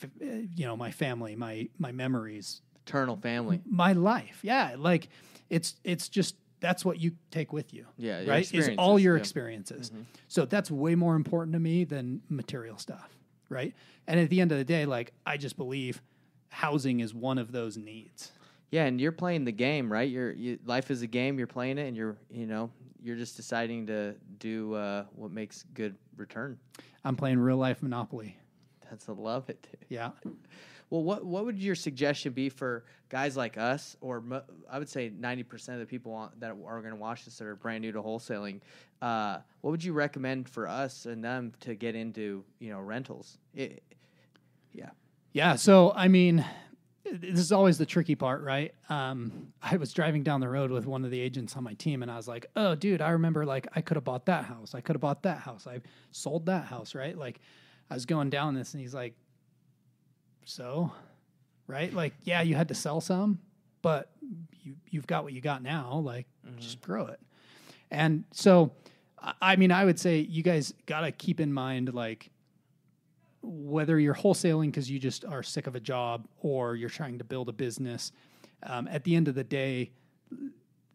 f- 0.00 0.08
uh, 0.22 0.24
you 0.56 0.64
know, 0.66 0.76
my 0.76 0.90
family, 0.92 1.36
my 1.36 1.68
my 1.78 1.92
memories, 1.92 2.62
Eternal 2.86 3.16
family. 3.16 3.60
my 3.66 3.92
life. 3.92 4.38
Yeah, 4.42 4.76
like 4.78 5.08
it's 5.50 5.74
it's 5.84 6.08
just 6.08 6.36
that's 6.62 6.84
what 6.84 6.98
you 6.98 7.12
take 7.30 7.52
with 7.52 7.74
you. 7.74 7.84
Yeah, 7.98 8.24
right. 8.24 8.54
Is 8.54 8.70
all 8.78 8.98
your 8.98 9.16
yeah. 9.16 9.20
experiences. 9.20 9.90
So 10.28 10.46
that's 10.46 10.70
way 10.70 10.94
more 10.94 11.16
important 11.16 11.52
to 11.52 11.58
me 11.58 11.84
than 11.84 12.22
material 12.30 12.78
stuff, 12.78 13.10
right? 13.50 13.74
And 14.06 14.18
at 14.18 14.30
the 14.30 14.40
end 14.40 14.52
of 14.52 14.58
the 14.58 14.64
day, 14.64 14.86
like 14.86 15.12
I 15.26 15.36
just 15.36 15.58
believe 15.58 16.00
housing 16.48 17.00
is 17.00 17.12
one 17.12 17.36
of 17.36 17.52
those 17.52 17.76
needs. 17.76 18.30
Yeah, 18.70 18.84
and 18.84 18.98
you're 18.98 19.12
playing 19.12 19.44
the 19.44 19.52
game, 19.52 19.92
right? 19.92 20.08
You're 20.08 20.32
you, 20.32 20.58
life 20.64 20.90
is 20.90 21.02
a 21.02 21.06
game. 21.06 21.36
You're 21.36 21.46
playing 21.46 21.76
it, 21.76 21.88
and 21.88 21.96
you're 21.96 22.16
you 22.30 22.46
know 22.46 22.70
you're 23.02 23.16
just 23.16 23.36
deciding 23.36 23.88
to 23.88 24.14
do 24.38 24.74
uh, 24.74 25.04
what 25.14 25.32
makes 25.32 25.64
good 25.74 25.96
return. 26.16 26.58
I'm 27.04 27.16
playing 27.16 27.40
real 27.40 27.56
life 27.56 27.82
Monopoly. 27.82 28.36
That's 28.88 29.08
I 29.08 29.12
love 29.12 29.50
it. 29.50 29.66
Dude. 29.70 29.86
Yeah. 29.88 30.10
Well, 30.92 31.02
what 31.02 31.24
what 31.24 31.46
would 31.46 31.58
your 31.58 31.74
suggestion 31.74 32.34
be 32.34 32.50
for 32.50 32.84
guys 33.08 33.34
like 33.34 33.56
us, 33.56 33.96
or 34.02 34.20
mo- 34.20 34.42
I 34.70 34.78
would 34.78 34.90
say 34.90 35.10
ninety 35.18 35.42
percent 35.42 35.80
of 35.80 35.80
the 35.80 35.86
people 35.86 36.12
on, 36.12 36.32
that 36.40 36.50
are 36.50 36.80
going 36.82 36.92
to 36.92 37.00
watch 37.00 37.24
this 37.24 37.38
that 37.38 37.46
are 37.46 37.56
brand 37.56 37.80
new 37.80 37.92
to 37.92 38.02
wholesaling? 38.02 38.60
Uh, 39.00 39.38
what 39.62 39.70
would 39.70 39.82
you 39.82 39.94
recommend 39.94 40.50
for 40.50 40.68
us 40.68 41.06
and 41.06 41.24
them 41.24 41.54
to 41.60 41.74
get 41.74 41.94
into 41.94 42.44
you 42.58 42.68
know 42.68 42.78
rentals? 42.78 43.38
It, 43.54 43.82
yeah, 44.74 44.90
Yeah. 45.32 45.56
So, 45.56 45.94
I 45.96 46.08
mean, 46.08 46.44
this 47.10 47.40
is 47.40 47.52
always 47.52 47.78
the 47.78 47.86
tricky 47.86 48.14
part, 48.14 48.42
right? 48.42 48.74
Um, 48.90 49.54
I 49.62 49.78
was 49.78 49.94
driving 49.94 50.22
down 50.22 50.40
the 50.40 50.48
road 50.50 50.70
with 50.70 50.84
one 50.84 51.06
of 51.06 51.10
the 51.10 51.20
agents 51.20 51.56
on 51.56 51.64
my 51.64 51.72
team, 51.72 52.02
and 52.02 52.10
I 52.10 52.16
was 52.18 52.28
like, 52.28 52.44
"Oh, 52.54 52.74
dude, 52.74 53.00
I 53.00 53.12
remember 53.12 53.46
like 53.46 53.66
I 53.74 53.80
could 53.80 53.96
have 53.96 54.04
bought 54.04 54.26
that 54.26 54.44
house. 54.44 54.74
I 54.74 54.82
could 54.82 54.96
have 54.96 55.00
bought 55.00 55.22
that 55.22 55.38
house. 55.38 55.66
I 55.66 55.80
sold 56.10 56.44
that 56.46 56.66
house, 56.66 56.94
right?" 56.94 57.16
Like, 57.16 57.40
I 57.90 57.94
was 57.94 58.04
going 58.04 58.28
down 58.28 58.52
this, 58.52 58.74
and 58.74 58.82
he's 58.82 58.92
like, 58.92 59.14
"So, 60.44 60.92
right? 61.66 61.92
Like, 61.92 62.14
yeah, 62.24 62.42
you 62.42 62.54
had 62.54 62.68
to 62.68 62.74
sell 62.74 63.00
some, 63.00 63.38
but 63.82 64.10
you 64.62 64.76
you've 64.90 65.06
got 65.06 65.24
what 65.24 65.32
you 65.32 65.40
got 65.40 65.62
now. 65.62 65.98
Like, 66.04 66.26
just 66.58 66.80
grow 66.80 67.06
it." 67.06 67.20
And 67.90 68.24
so, 68.32 68.72
I- 69.18 69.34
I 69.42 69.56
mean, 69.56 69.70
I 69.72 69.84
would 69.84 69.98
say 70.00 70.20
you 70.20 70.42
guys 70.42 70.72
got 70.86 71.00
to 71.02 71.12
keep 71.12 71.40
in 71.40 71.52
mind 71.52 71.92
like 71.94 72.30
whether 73.42 73.98
you're 73.98 74.14
wholesaling 74.14 74.66
because 74.66 74.88
you 74.90 74.98
just 74.98 75.24
are 75.24 75.42
sick 75.42 75.66
of 75.66 75.74
a 75.74 75.80
job 75.80 76.28
or 76.40 76.76
you're 76.76 76.88
trying 76.88 77.18
to 77.18 77.24
build 77.24 77.48
a 77.48 77.52
business, 77.52 78.12
um, 78.62 78.86
at 78.88 79.02
the 79.04 79.16
end 79.16 79.26
of 79.26 79.34
the 79.34 79.42
day, 79.44 79.90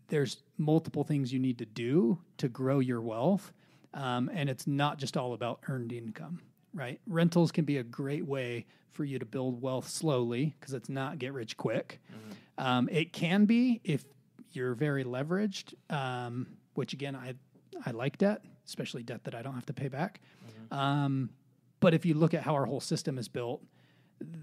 there's 0.07 0.37
multiple 0.57 1.03
things 1.03 1.33
you 1.33 1.39
need 1.39 1.57
to 1.57 1.65
do 1.65 2.17
to 2.37 2.47
grow 2.47 2.79
your 2.79 3.01
wealth. 3.01 3.51
Um, 3.93 4.29
and 4.33 4.49
it's 4.49 4.65
not 4.65 4.97
just 4.97 5.17
all 5.17 5.33
about 5.33 5.59
earned 5.67 5.91
income, 5.91 6.39
right? 6.77 6.99
Rentals 7.07 7.51
can 7.51 7.65
be 7.65 7.77
a 7.77 7.83
great 7.83 8.25
way 8.25 8.65
for 8.91 9.03
you 9.03 9.19
to 9.19 9.25
build 9.25 9.61
wealth 9.61 9.87
slowly 9.89 10.55
because 10.59 10.73
it's 10.73 10.89
not 10.89 11.19
get 11.19 11.33
rich 11.33 11.57
quick. 11.57 11.99
Um, 12.57 12.87
it 12.91 13.11
can 13.13 13.45
be 13.45 13.81
if 13.83 14.05
you're 14.53 14.73
very 14.75 15.03
leveraged, 15.03 15.73
um, 15.89 16.47
which 16.75 16.93
again, 16.93 17.15
I, 17.15 17.33
I 17.85 17.91
like 17.91 18.17
debt, 18.17 18.41
especially 18.65 19.03
debt 19.03 19.23
that 19.25 19.35
I 19.35 19.41
don't 19.41 19.53
have 19.55 19.65
to 19.67 19.73
pay 19.73 19.87
back. 19.87 20.21
Um, 20.71 21.29
but 21.79 21.93
if 21.93 22.05
you 22.05 22.13
look 22.13 22.33
at 22.33 22.43
how 22.43 22.53
our 22.53 22.65
whole 22.65 22.79
system 22.79 23.17
is 23.17 23.27
built, 23.27 23.61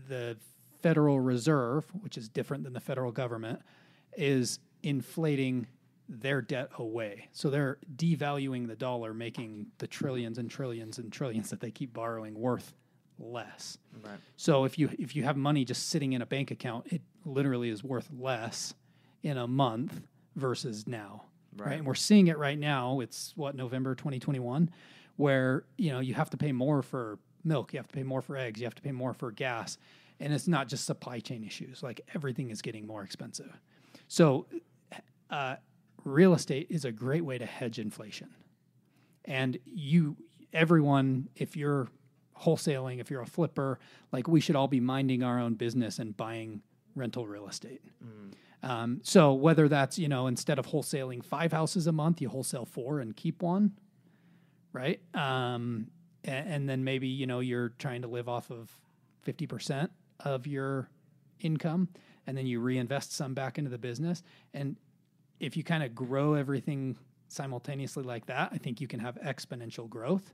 the 0.08 0.36
Federal 0.82 1.18
Reserve, 1.18 1.84
which 2.02 2.16
is 2.16 2.28
different 2.28 2.62
than 2.64 2.72
the 2.74 2.80
federal 2.80 3.10
government, 3.10 3.60
is 4.16 4.58
inflating 4.82 5.66
their 6.08 6.42
debt 6.42 6.70
away. 6.78 7.28
So 7.32 7.50
they're 7.50 7.78
devaluing 7.96 8.66
the 8.66 8.76
dollar, 8.76 9.14
making 9.14 9.66
the 9.78 9.86
trillions 9.86 10.38
and 10.38 10.50
trillions 10.50 10.98
and 10.98 11.12
trillions 11.12 11.50
that 11.50 11.60
they 11.60 11.70
keep 11.70 11.92
borrowing 11.92 12.34
worth 12.34 12.74
less. 13.18 13.78
right. 14.02 14.18
So 14.36 14.64
if 14.64 14.78
you 14.78 14.90
if 14.98 15.14
you 15.14 15.22
have 15.24 15.36
money 15.36 15.64
just 15.64 15.88
sitting 15.88 16.12
in 16.12 16.22
a 16.22 16.26
bank 16.26 16.50
account, 16.50 16.86
it 16.90 17.02
literally 17.24 17.70
is 17.70 17.82
worth 17.84 18.08
less 18.18 18.74
in 19.22 19.38
a 19.38 19.46
month 19.46 20.02
versus 20.36 20.86
now. 20.86 21.24
Right. 21.56 21.68
Right. 21.68 21.78
And 21.78 21.86
we're 21.86 21.94
seeing 21.94 22.26
it 22.26 22.38
right 22.38 22.58
now. 22.58 23.00
It's 23.00 23.32
what 23.36 23.54
November 23.54 23.94
2021 23.94 24.70
where, 25.16 25.64
you 25.78 25.92
know, 25.92 26.00
you 26.00 26.14
have 26.14 26.30
to 26.30 26.36
pay 26.36 26.52
more 26.52 26.82
for 26.82 27.18
milk, 27.44 27.72
you 27.72 27.78
have 27.78 27.88
to 27.88 27.94
pay 27.94 28.02
more 28.02 28.22
for 28.22 28.36
eggs, 28.36 28.60
you 28.60 28.66
have 28.66 28.74
to 28.74 28.82
pay 28.82 28.92
more 28.92 29.14
for 29.14 29.30
gas. 29.30 29.78
And 30.20 30.32
it's 30.32 30.48
not 30.48 30.68
just 30.68 30.84
supply 30.84 31.20
chain 31.20 31.44
issues. 31.44 31.82
Like 31.82 32.00
everything 32.14 32.50
is 32.50 32.62
getting 32.62 32.86
more 32.86 33.02
expensive. 33.02 33.60
So 34.08 34.46
uh, 35.30 35.56
real 36.04 36.34
estate 36.34 36.66
is 36.70 36.84
a 36.84 36.92
great 36.92 37.24
way 37.24 37.38
to 37.38 37.46
hedge 37.46 37.78
inflation. 37.78 38.30
And 39.24 39.58
you 39.64 40.16
everyone 40.52 41.28
if 41.34 41.56
you're 41.56 41.88
wholesaling 42.40 43.00
if 43.00 43.10
you're 43.10 43.22
a 43.22 43.26
flipper 43.26 43.78
like 44.12 44.28
we 44.28 44.40
should 44.40 44.54
all 44.54 44.68
be 44.68 44.80
minding 44.80 45.22
our 45.22 45.40
own 45.40 45.54
business 45.54 45.98
and 45.98 46.16
buying 46.16 46.62
rental 46.94 47.26
real 47.26 47.48
estate. 47.48 47.80
Um, 48.62 49.00
so 49.02 49.32
whether 49.32 49.68
that's 49.68 49.98
you 49.98 50.08
know 50.08 50.26
instead 50.26 50.58
of 50.58 50.66
wholesaling 50.66 51.24
five 51.24 51.52
houses 51.52 51.86
a 51.86 51.92
month 51.92 52.20
you 52.20 52.28
wholesale 52.28 52.64
four 52.64 53.00
and 53.00 53.16
keep 53.16 53.42
one 53.42 53.72
right? 54.74 55.00
Um, 55.14 55.86
a- 56.26 56.30
and, 56.30 56.68
then 56.68 56.84
maybe 56.84 57.06
you 57.08 57.26
know 57.26 57.40
you're 57.40 57.70
trying 57.78 58.02
to 58.02 58.08
live 58.08 58.28
off 58.28 58.50
of 58.50 58.70
50% 59.26 59.88
of 60.20 60.46
your 60.46 60.90
income 61.40 61.88
and 62.26 62.36
then 62.36 62.46
you 62.46 62.60
reinvest 62.60 63.12
some 63.12 63.32
back 63.32 63.56
into 63.56 63.70
the 63.70 63.78
business. 63.78 64.22
And 64.52 64.76
if 65.40 65.56
you 65.56 65.64
kind 65.64 65.82
of 65.82 65.94
grow 65.94 66.34
everything 66.34 66.96
simultaneously 67.28 68.02
like 68.02 68.26
that, 68.26 68.50
I 68.52 68.58
think 68.58 68.80
you 68.80 68.88
can 68.88 69.00
have 69.00 69.16
exponential 69.16 69.88
growth 69.88 70.32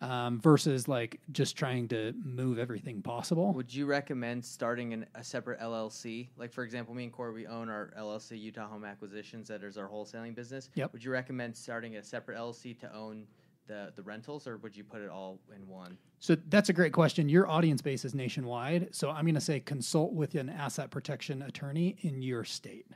um, 0.00 0.40
versus 0.40 0.88
like 0.88 1.20
just 1.32 1.56
trying 1.56 1.88
to 1.88 2.14
move 2.24 2.58
everything 2.58 3.02
possible. 3.02 3.52
Would 3.52 3.72
you 3.72 3.86
recommend 3.86 4.44
starting 4.44 4.92
an, 4.92 5.06
a 5.14 5.22
separate 5.22 5.60
LLC? 5.60 6.28
Like, 6.36 6.52
for 6.52 6.64
example, 6.64 6.94
me 6.94 7.04
and 7.04 7.12
Corey, 7.12 7.32
we 7.32 7.46
own 7.46 7.68
our 7.68 7.92
LLC, 7.98 8.40
Utah 8.40 8.66
Home 8.68 8.84
Acquisitions, 8.84 9.48
that 9.48 9.62
is 9.62 9.76
our 9.76 9.88
wholesaling 9.88 10.34
business. 10.34 10.70
Yep. 10.74 10.92
Would 10.92 11.04
you 11.04 11.10
recommend 11.10 11.56
starting 11.56 11.96
a 11.96 12.02
separate 12.02 12.38
LLC 12.38 12.78
to 12.80 12.94
own 12.94 13.26
the, 13.66 13.92
the 13.94 14.02
rentals, 14.02 14.46
or 14.46 14.56
would 14.58 14.76
you 14.76 14.82
put 14.82 15.00
it 15.00 15.10
all 15.10 15.38
in 15.54 15.68
one? 15.68 15.96
So 16.18 16.36
that's 16.48 16.70
a 16.70 16.72
great 16.72 16.92
question. 16.92 17.28
Your 17.28 17.48
audience 17.48 17.82
base 17.82 18.04
is 18.04 18.14
nationwide. 18.14 18.94
So 18.94 19.10
I'm 19.10 19.24
going 19.24 19.34
to 19.34 19.40
say 19.40 19.60
consult 19.60 20.12
with 20.12 20.34
an 20.34 20.48
asset 20.48 20.90
protection 20.90 21.42
attorney 21.42 21.96
in 22.00 22.22
your 22.22 22.44
state. 22.44 22.86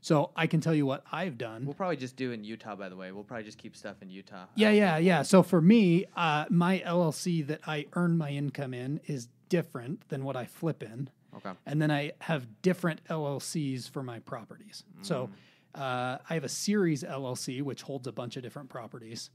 So 0.00 0.30
I 0.34 0.46
can 0.46 0.60
tell 0.60 0.74
you 0.74 0.86
what 0.86 1.04
I've 1.12 1.36
done. 1.36 1.64
We'll 1.64 1.74
probably 1.74 1.96
just 1.96 2.16
do 2.16 2.32
in 2.32 2.42
Utah, 2.42 2.74
by 2.74 2.88
the 2.88 2.96
way. 2.96 3.12
We'll 3.12 3.24
probably 3.24 3.44
just 3.44 3.58
keep 3.58 3.76
stuff 3.76 3.96
in 4.00 4.10
Utah. 4.10 4.46
Yeah, 4.54 4.70
yeah, 4.70 4.96
yeah. 4.96 5.22
So 5.22 5.42
for 5.42 5.60
me, 5.60 6.06
uh, 6.16 6.46
my 6.48 6.82
LLC 6.86 7.46
that 7.46 7.60
I 7.66 7.86
earn 7.94 8.16
my 8.16 8.30
income 8.30 8.72
in 8.72 9.00
is 9.06 9.28
different 9.50 10.08
than 10.08 10.24
what 10.24 10.36
I 10.36 10.46
flip 10.46 10.82
in. 10.82 11.10
Okay. 11.36 11.50
And 11.66 11.80
then 11.80 11.90
I 11.90 12.12
have 12.20 12.46
different 12.62 13.04
LLCs 13.08 13.90
for 13.90 14.02
my 14.02 14.20
properties. 14.20 14.84
So 15.02 15.30
uh, 15.74 16.18
I 16.28 16.34
have 16.34 16.44
a 16.44 16.48
series 16.48 17.04
LLC, 17.04 17.62
which 17.62 17.82
holds 17.82 18.08
a 18.08 18.12
bunch 18.12 18.36
of 18.36 18.42
different 18.42 18.68
properties. 18.68 19.30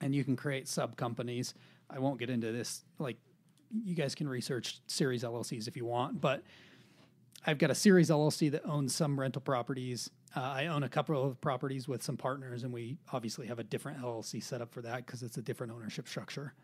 And 0.00 0.14
you 0.14 0.24
can 0.24 0.36
create 0.36 0.66
sub 0.68 0.96
companies. 0.96 1.54
I 1.88 1.98
won't 1.98 2.18
get 2.18 2.30
into 2.30 2.50
this. 2.50 2.84
Like, 2.98 3.18
you 3.84 3.94
guys 3.94 4.14
can 4.14 4.28
research 4.28 4.80
series 4.86 5.22
LLCs 5.22 5.68
if 5.68 5.76
you 5.76 5.84
want. 5.84 6.20
But 6.20 6.42
I've 7.46 7.58
got 7.58 7.70
a 7.70 7.74
series 7.74 8.10
LLC 8.10 8.50
that 8.52 8.64
owns 8.64 8.94
some 8.94 9.18
rental 9.18 9.42
properties. 9.42 10.10
Uh, 10.36 10.40
I 10.40 10.66
own 10.68 10.82
a 10.84 10.88
couple 10.88 11.22
of 11.24 11.40
properties 11.40 11.88
with 11.88 12.02
some 12.02 12.16
partners, 12.16 12.62
and 12.62 12.72
we 12.72 12.98
obviously 13.12 13.46
have 13.48 13.58
a 13.58 13.64
different 13.64 14.00
LLC 14.00 14.42
set 14.42 14.60
up 14.62 14.72
for 14.72 14.80
that 14.82 15.04
because 15.06 15.22
it's 15.22 15.36
a 15.38 15.42
different 15.42 15.72
ownership 15.72 16.06
structure. 16.08 16.54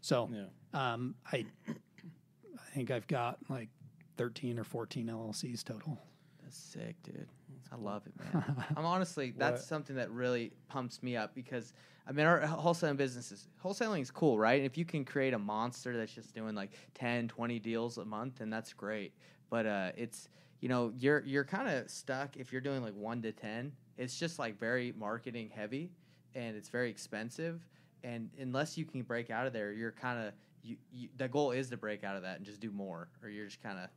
So 0.00 0.30
Yeah. 0.32 0.92
um, 0.92 1.14
I, 1.30 1.44
I 1.68 2.74
think 2.74 2.90
I've 2.90 3.06
got 3.06 3.38
like 3.48 3.68
13 4.16 4.58
or 4.58 4.64
14 4.64 5.06
LLCs 5.08 5.62
total. 5.62 5.98
That's 6.42 6.56
sick, 6.56 6.96
dude. 7.02 7.28
I 7.72 7.76
love 7.76 8.02
it, 8.06 8.12
man. 8.32 8.64
I'm 8.76 8.84
honestly, 8.84 9.34
that's 9.36 9.60
What- 9.62 9.68
something 9.68 9.96
that 9.96 10.10
really 10.10 10.52
pumps 10.68 11.02
me 11.02 11.16
up 11.16 11.34
because 11.34 11.72
I 12.06 12.12
mean, 12.12 12.26
our 12.26 12.40
wholesaling 12.40 12.98
businesses, 12.98 13.48
wholesaling 13.64 14.02
is 14.02 14.10
cool, 14.10 14.38
right? 14.38 14.62
If 14.62 14.76
you 14.76 14.84
can 14.84 15.06
create 15.06 15.32
a 15.32 15.38
monster 15.38 15.96
that's 15.96 16.12
just 16.12 16.34
doing 16.34 16.54
like 16.54 16.72
10, 16.94 17.28
20 17.28 17.58
deals 17.60 17.96
a 17.96 18.04
month, 18.04 18.36
then 18.40 18.50
that's 18.50 18.74
great. 18.74 19.14
But 19.54 19.66
uh, 19.66 19.92
it's, 19.96 20.28
you 20.60 20.68
know, 20.68 20.92
you're 20.98 21.20
you're 21.24 21.44
kind 21.44 21.68
of 21.68 21.88
stuck 21.88 22.36
if 22.36 22.50
you're 22.50 22.60
doing 22.60 22.82
like 22.82 22.94
one 22.96 23.22
to 23.22 23.30
10. 23.30 23.70
It's 23.96 24.18
just 24.18 24.36
like 24.40 24.58
very 24.58 24.92
marketing 24.98 25.48
heavy 25.54 25.92
and 26.34 26.56
it's 26.56 26.68
very 26.68 26.90
expensive. 26.90 27.64
And 28.02 28.30
unless 28.40 28.76
you 28.76 28.84
can 28.84 29.02
break 29.02 29.30
out 29.30 29.46
of 29.46 29.52
there, 29.52 29.70
you're 29.70 29.92
kind 29.92 30.26
of, 30.26 30.34
you, 30.64 30.74
you, 30.92 31.08
the 31.18 31.28
goal 31.28 31.52
is 31.52 31.70
to 31.70 31.76
break 31.76 32.02
out 32.02 32.16
of 32.16 32.22
that 32.22 32.38
and 32.38 32.44
just 32.44 32.58
do 32.58 32.72
more, 32.72 33.06
or 33.22 33.28
you're 33.28 33.46
just 33.46 33.62
kind 33.62 33.78
of 33.78 33.88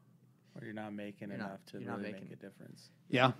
Or 0.62 0.64
you're 0.64 0.76
not 0.76 0.93
making 0.93 1.30
You're 1.30 1.39
not- 1.39 1.45
enough 1.49 1.66
to 1.72 1.80
you're 1.80 1.89
not 1.89 1.97
really 2.01 2.12
making- 2.12 2.30
make 2.30 2.38
a 2.39 2.41
difference. 2.43 2.91
Yeah. 3.10 3.32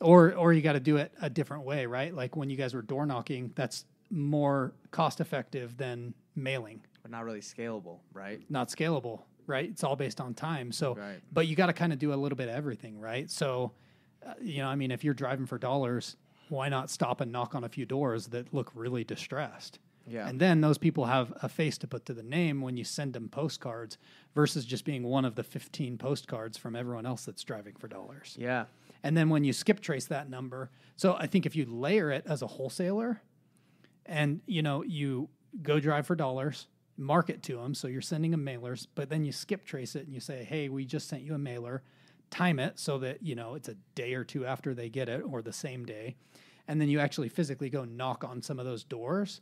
or 0.00 0.34
or 0.34 0.52
you 0.52 0.60
got 0.60 0.72
to 0.72 0.80
do 0.80 0.96
it 0.96 1.12
a 1.22 1.30
different 1.30 1.62
way, 1.62 1.86
right? 1.86 2.12
Like 2.12 2.34
when 2.34 2.50
you 2.50 2.56
guys 2.56 2.74
were 2.74 2.82
door 2.82 3.06
knocking, 3.06 3.52
that's 3.54 3.84
more 4.10 4.72
cost 4.90 5.20
effective 5.20 5.76
than 5.76 6.14
mailing. 6.34 6.80
but 7.02 7.12
not 7.12 7.24
really 7.24 7.40
scalable, 7.42 8.00
right? 8.12 8.40
Not 8.50 8.70
scalable, 8.70 9.20
right? 9.48 9.68
It's 9.68 9.82
all 9.82 9.96
based 9.96 10.20
on 10.20 10.34
time. 10.34 10.70
So, 10.72 10.94
Right. 10.94 11.20
but 11.32 11.46
you 11.48 11.56
got 11.56 11.66
to 11.66 11.72
kind 11.72 11.92
of 11.92 11.98
do 11.98 12.12
a 12.12 12.16
little 12.16 12.36
bit 12.36 12.48
of 12.48 12.54
everything, 12.54 13.00
right? 13.00 13.30
So, 13.30 13.72
uh, 14.24 14.34
you 14.40 14.58
know, 14.58 14.68
I 14.68 14.76
mean, 14.76 14.90
if 14.90 15.02
you're 15.02 15.14
driving 15.14 15.46
for 15.46 15.58
dollars, 15.58 16.16
why 16.48 16.68
not 16.68 16.90
stop 16.90 17.20
and 17.20 17.32
knock 17.32 17.54
on 17.54 17.64
a 17.64 17.68
few 17.68 17.84
doors 17.86 18.28
that 18.28 18.52
look 18.54 18.70
really 18.74 19.04
distressed? 19.04 19.78
Yeah. 20.06 20.26
And 20.26 20.40
then 20.40 20.60
those 20.62 20.78
people 20.78 21.04
have 21.06 21.34
a 21.42 21.48
face 21.50 21.76
to 21.78 21.86
put 21.86 22.06
to 22.06 22.14
the 22.14 22.22
name 22.22 22.62
when 22.62 22.76
you 22.78 22.84
send 22.84 23.12
them 23.12 23.28
postcards 23.28 23.98
versus 24.34 24.64
just 24.64 24.84
being 24.86 25.02
one 25.02 25.26
of 25.26 25.34
the 25.34 25.42
15 25.42 25.98
postcards 25.98 26.56
from 26.56 26.74
everyone 26.74 27.04
else 27.04 27.24
that's 27.26 27.44
driving 27.44 27.74
for 27.76 27.88
dollars. 27.88 28.34
Yeah. 28.38 28.66
And 29.02 29.16
then 29.16 29.28
when 29.28 29.44
you 29.44 29.52
skip 29.52 29.80
trace 29.80 30.06
that 30.06 30.30
number, 30.30 30.70
so 30.96 31.14
I 31.18 31.26
think 31.26 31.44
if 31.44 31.54
you 31.54 31.66
layer 31.66 32.10
it 32.10 32.24
as 32.26 32.40
a 32.40 32.46
wholesaler 32.46 33.20
and 34.06 34.40
you 34.46 34.62
know, 34.62 34.82
you 34.82 35.28
go 35.62 35.78
drive 35.78 36.06
for 36.06 36.16
dollars, 36.16 36.66
market 36.98 37.42
to 37.44 37.56
them, 37.56 37.74
so 37.74 37.88
you're 37.88 38.00
sending 38.00 38.32
them 38.32 38.44
mailers, 38.44 38.86
but 38.94 39.08
then 39.08 39.24
you 39.24 39.32
skip 39.32 39.64
trace 39.64 39.94
it 39.94 40.04
and 40.04 40.12
you 40.12 40.20
say, 40.20 40.44
"Hey, 40.44 40.68
we 40.68 40.84
just 40.84 41.08
sent 41.08 41.22
you 41.22 41.34
a 41.34 41.38
mailer." 41.38 41.82
Time 42.30 42.58
it 42.58 42.78
so 42.78 42.98
that, 42.98 43.22
you 43.22 43.34
know, 43.34 43.54
it's 43.54 43.70
a 43.70 43.76
day 43.94 44.12
or 44.12 44.22
two 44.22 44.44
after 44.44 44.74
they 44.74 44.90
get 44.90 45.08
it 45.08 45.22
or 45.22 45.40
the 45.40 45.52
same 45.52 45.86
day. 45.86 46.16
And 46.66 46.78
then 46.78 46.90
you 46.90 47.00
actually 47.00 47.30
physically 47.30 47.70
go 47.70 47.86
knock 47.86 48.22
on 48.22 48.42
some 48.42 48.58
of 48.58 48.66
those 48.66 48.84
doors. 48.84 49.40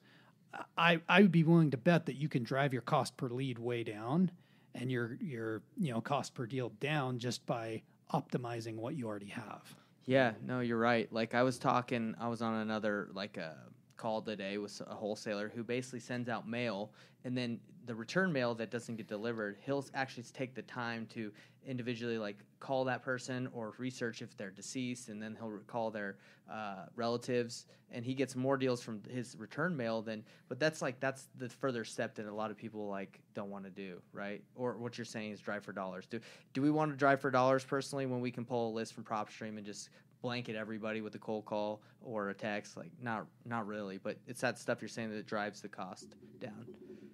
I 0.78 1.00
I 1.09 1.22
would 1.22 1.32
be 1.32 1.42
willing 1.42 1.72
to 1.72 1.76
bet 1.76 2.07
that 2.07 2.14
you 2.14 2.28
can 2.28 2.44
drive 2.44 2.72
your 2.72 2.82
cost 2.82 3.16
per 3.16 3.28
lead 3.28 3.59
way 3.59 3.82
down 3.82 4.30
and 4.74 4.92
your 4.92 5.14
your, 5.20 5.62
you 5.76 5.92
know, 5.92 6.00
cost 6.00 6.34
per 6.34 6.46
deal 6.46 6.68
down 6.80 7.18
just 7.18 7.44
by 7.46 7.82
optimizing 8.12 8.76
what 8.76 8.94
you 8.94 9.07
already 9.07 9.26
have. 9.26 9.74
Yeah, 10.04 10.34
no, 10.44 10.61
you're 10.61 10.78
right. 10.78 11.12
Like 11.12 11.34
I 11.34 11.42
was 11.42 11.59
talking, 11.59 12.14
I 12.20 12.28
was 12.28 12.40
on 12.40 12.54
another 12.54 13.09
like 13.12 13.36
a 13.36 13.57
call 13.97 14.22
today 14.22 14.59
with 14.59 14.80
a 14.86 14.94
wholesaler 14.94 15.51
who 15.55 15.62
basically 15.62 16.01
sends 16.01 16.28
out 16.28 16.49
mail, 16.49 16.92
and 17.24 17.36
then 17.36 17.61
the 17.86 17.94
return 17.94 18.32
mail 18.32 18.55
that 18.55 18.70
doesn't 18.70 18.97
get 18.97 19.07
delivered, 19.07 19.57
he'll 19.64 19.84
actually 19.94 20.24
take 20.24 20.55
the 20.55 20.62
time 20.62 21.07
to 21.07 21.32
individually 21.66 22.18
like 22.18 22.36
call 22.61 22.84
that 22.84 23.03
person 23.03 23.49
or 23.53 23.74
research 23.78 24.22
if 24.22 24.36
they're 24.36 24.51
deceased, 24.51 25.09
and 25.09 25.22
then 25.22 25.36
he'll 25.38 25.59
call 25.66 25.90
their 25.90 26.16
uh, 26.51 26.86
relatives, 26.97 27.66
and 27.90 28.05
he 28.05 28.14
gets 28.14 28.34
more 28.36 28.57
deals 28.57 28.82
from 28.82 29.03
his 29.09 29.36
return 29.38 29.76
mail 29.76 30.03
than. 30.03 30.24
But 30.49 30.59
that's 30.59 30.82
like 30.82 31.01
that's 31.01 31.28
the 31.38 31.49
further 31.49 31.84
step 31.84 32.14
that 32.16 32.26
a 32.26 32.34
lot 32.34 32.51
of 32.51 32.57
people 32.57 32.88
like 32.88 33.20
don't 33.34 33.51
want 33.51 33.64
to 33.64 33.70
do, 33.70 34.01
right? 34.12 34.42
Or 34.55 34.76
what 34.76 34.99
you're 34.99 35.05
saying 35.05 35.32
is 35.32 35.40
drive 35.40 35.64
for 35.64 35.72
dollars. 35.72 36.07
Do 36.07 36.20
do 36.53 36.62
we 36.62 36.70
want 36.70 36.90
to 36.90 36.97
drive 36.97 37.20
for 37.20 37.30
dollars 37.30 37.64
personally 37.64 38.07
when 38.07 38.20
we 38.20 38.30
can 38.30 38.44
pull 38.44 38.70
a 38.70 38.72
list 38.72 38.94
from 38.94 39.05
PropStream 39.05 39.57
and 39.57 39.64
just 39.64 39.90
blanket 40.22 40.56
everybody 40.56 41.00
with 41.00 41.14
a 41.14 41.18
cold 41.18 41.44
call 41.44 41.80
or 42.02 42.30
a 42.30 42.34
text? 42.34 42.76
Like 42.76 42.90
not 43.00 43.26
not 43.44 43.66
really, 43.66 43.98
but 43.98 44.16
it's 44.26 44.40
that 44.40 44.58
stuff 44.58 44.80
you're 44.80 44.88
saying 44.88 45.10
that 45.10 45.26
drives 45.26 45.60
the 45.60 45.68
cost 45.68 46.14
down. 46.40 46.66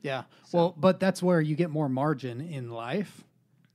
Yeah. 0.03 0.25
Well, 0.53 0.75
but 0.77 1.01
that's 1.01 1.23
where 1.23 1.41
you 1.41 1.55
get 1.55 1.71
more 1.71 1.89
margin 1.89 2.41
in 2.41 2.71
life 2.71 3.25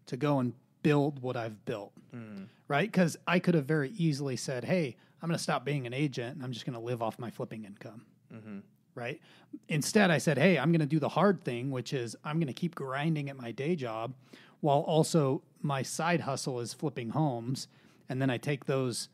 to 0.08 0.18
go 0.18 0.40
and 0.40 0.54
build 0.84 1.22
what 1.22 1.38
I've 1.38 1.66
built. 1.66 1.94
Mm. 2.14 2.48
Right? 2.68 2.92
Because 2.92 3.18
I 3.26 3.40
could 3.40 3.56
have 3.56 3.66
very 3.66 3.92
easily 3.98 4.36
said, 4.36 4.66
hey, 4.66 4.98
I'm 5.22 5.30
going 5.30 5.38
to 5.38 5.44
stop 5.44 5.64
being 5.64 5.88
an 5.88 5.94
agent 5.94 6.36
and 6.36 6.44
I'm 6.44 6.52
just 6.52 6.66
going 6.66 6.78
to 6.78 6.84
live 6.84 7.02
off 7.02 7.18
my 7.18 7.30
flipping 7.30 7.64
income. 7.64 8.06
Mm-hmm. 8.34 8.60
Right? 8.94 9.22
Instead, 9.70 10.12
I 10.12 10.18
said, 10.18 10.38
hey, 10.38 10.58
I'm 10.58 10.72
going 10.72 10.82
to 10.82 10.86
do 10.86 11.00
the 11.00 11.10
hard 11.10 11.44
thing, 11.44 11.72
which 11.72 11.94
is 11.94 12.16
I'm 12.24 12.40
going 12.40 12.48
to 12.48 12.54
keep 12.54 12.76
grinding 12.76 13.30
at 13.30 13.38
my 13.38 13.52
day 13.52 13.76
job 13.76 14.14
while 14.60 14.80
also 14.80 15.44
my 15.62 15.82
side 15.82 16.22
hustle 16.22 16.60
is 16.60 16.74
flipping 16.74 17.12
homes. 17.12 17.68
And 18.10 18.22
then 18.22 18.30
I 18.30 18.38
take 18.38 18.66
those 18.66 19.10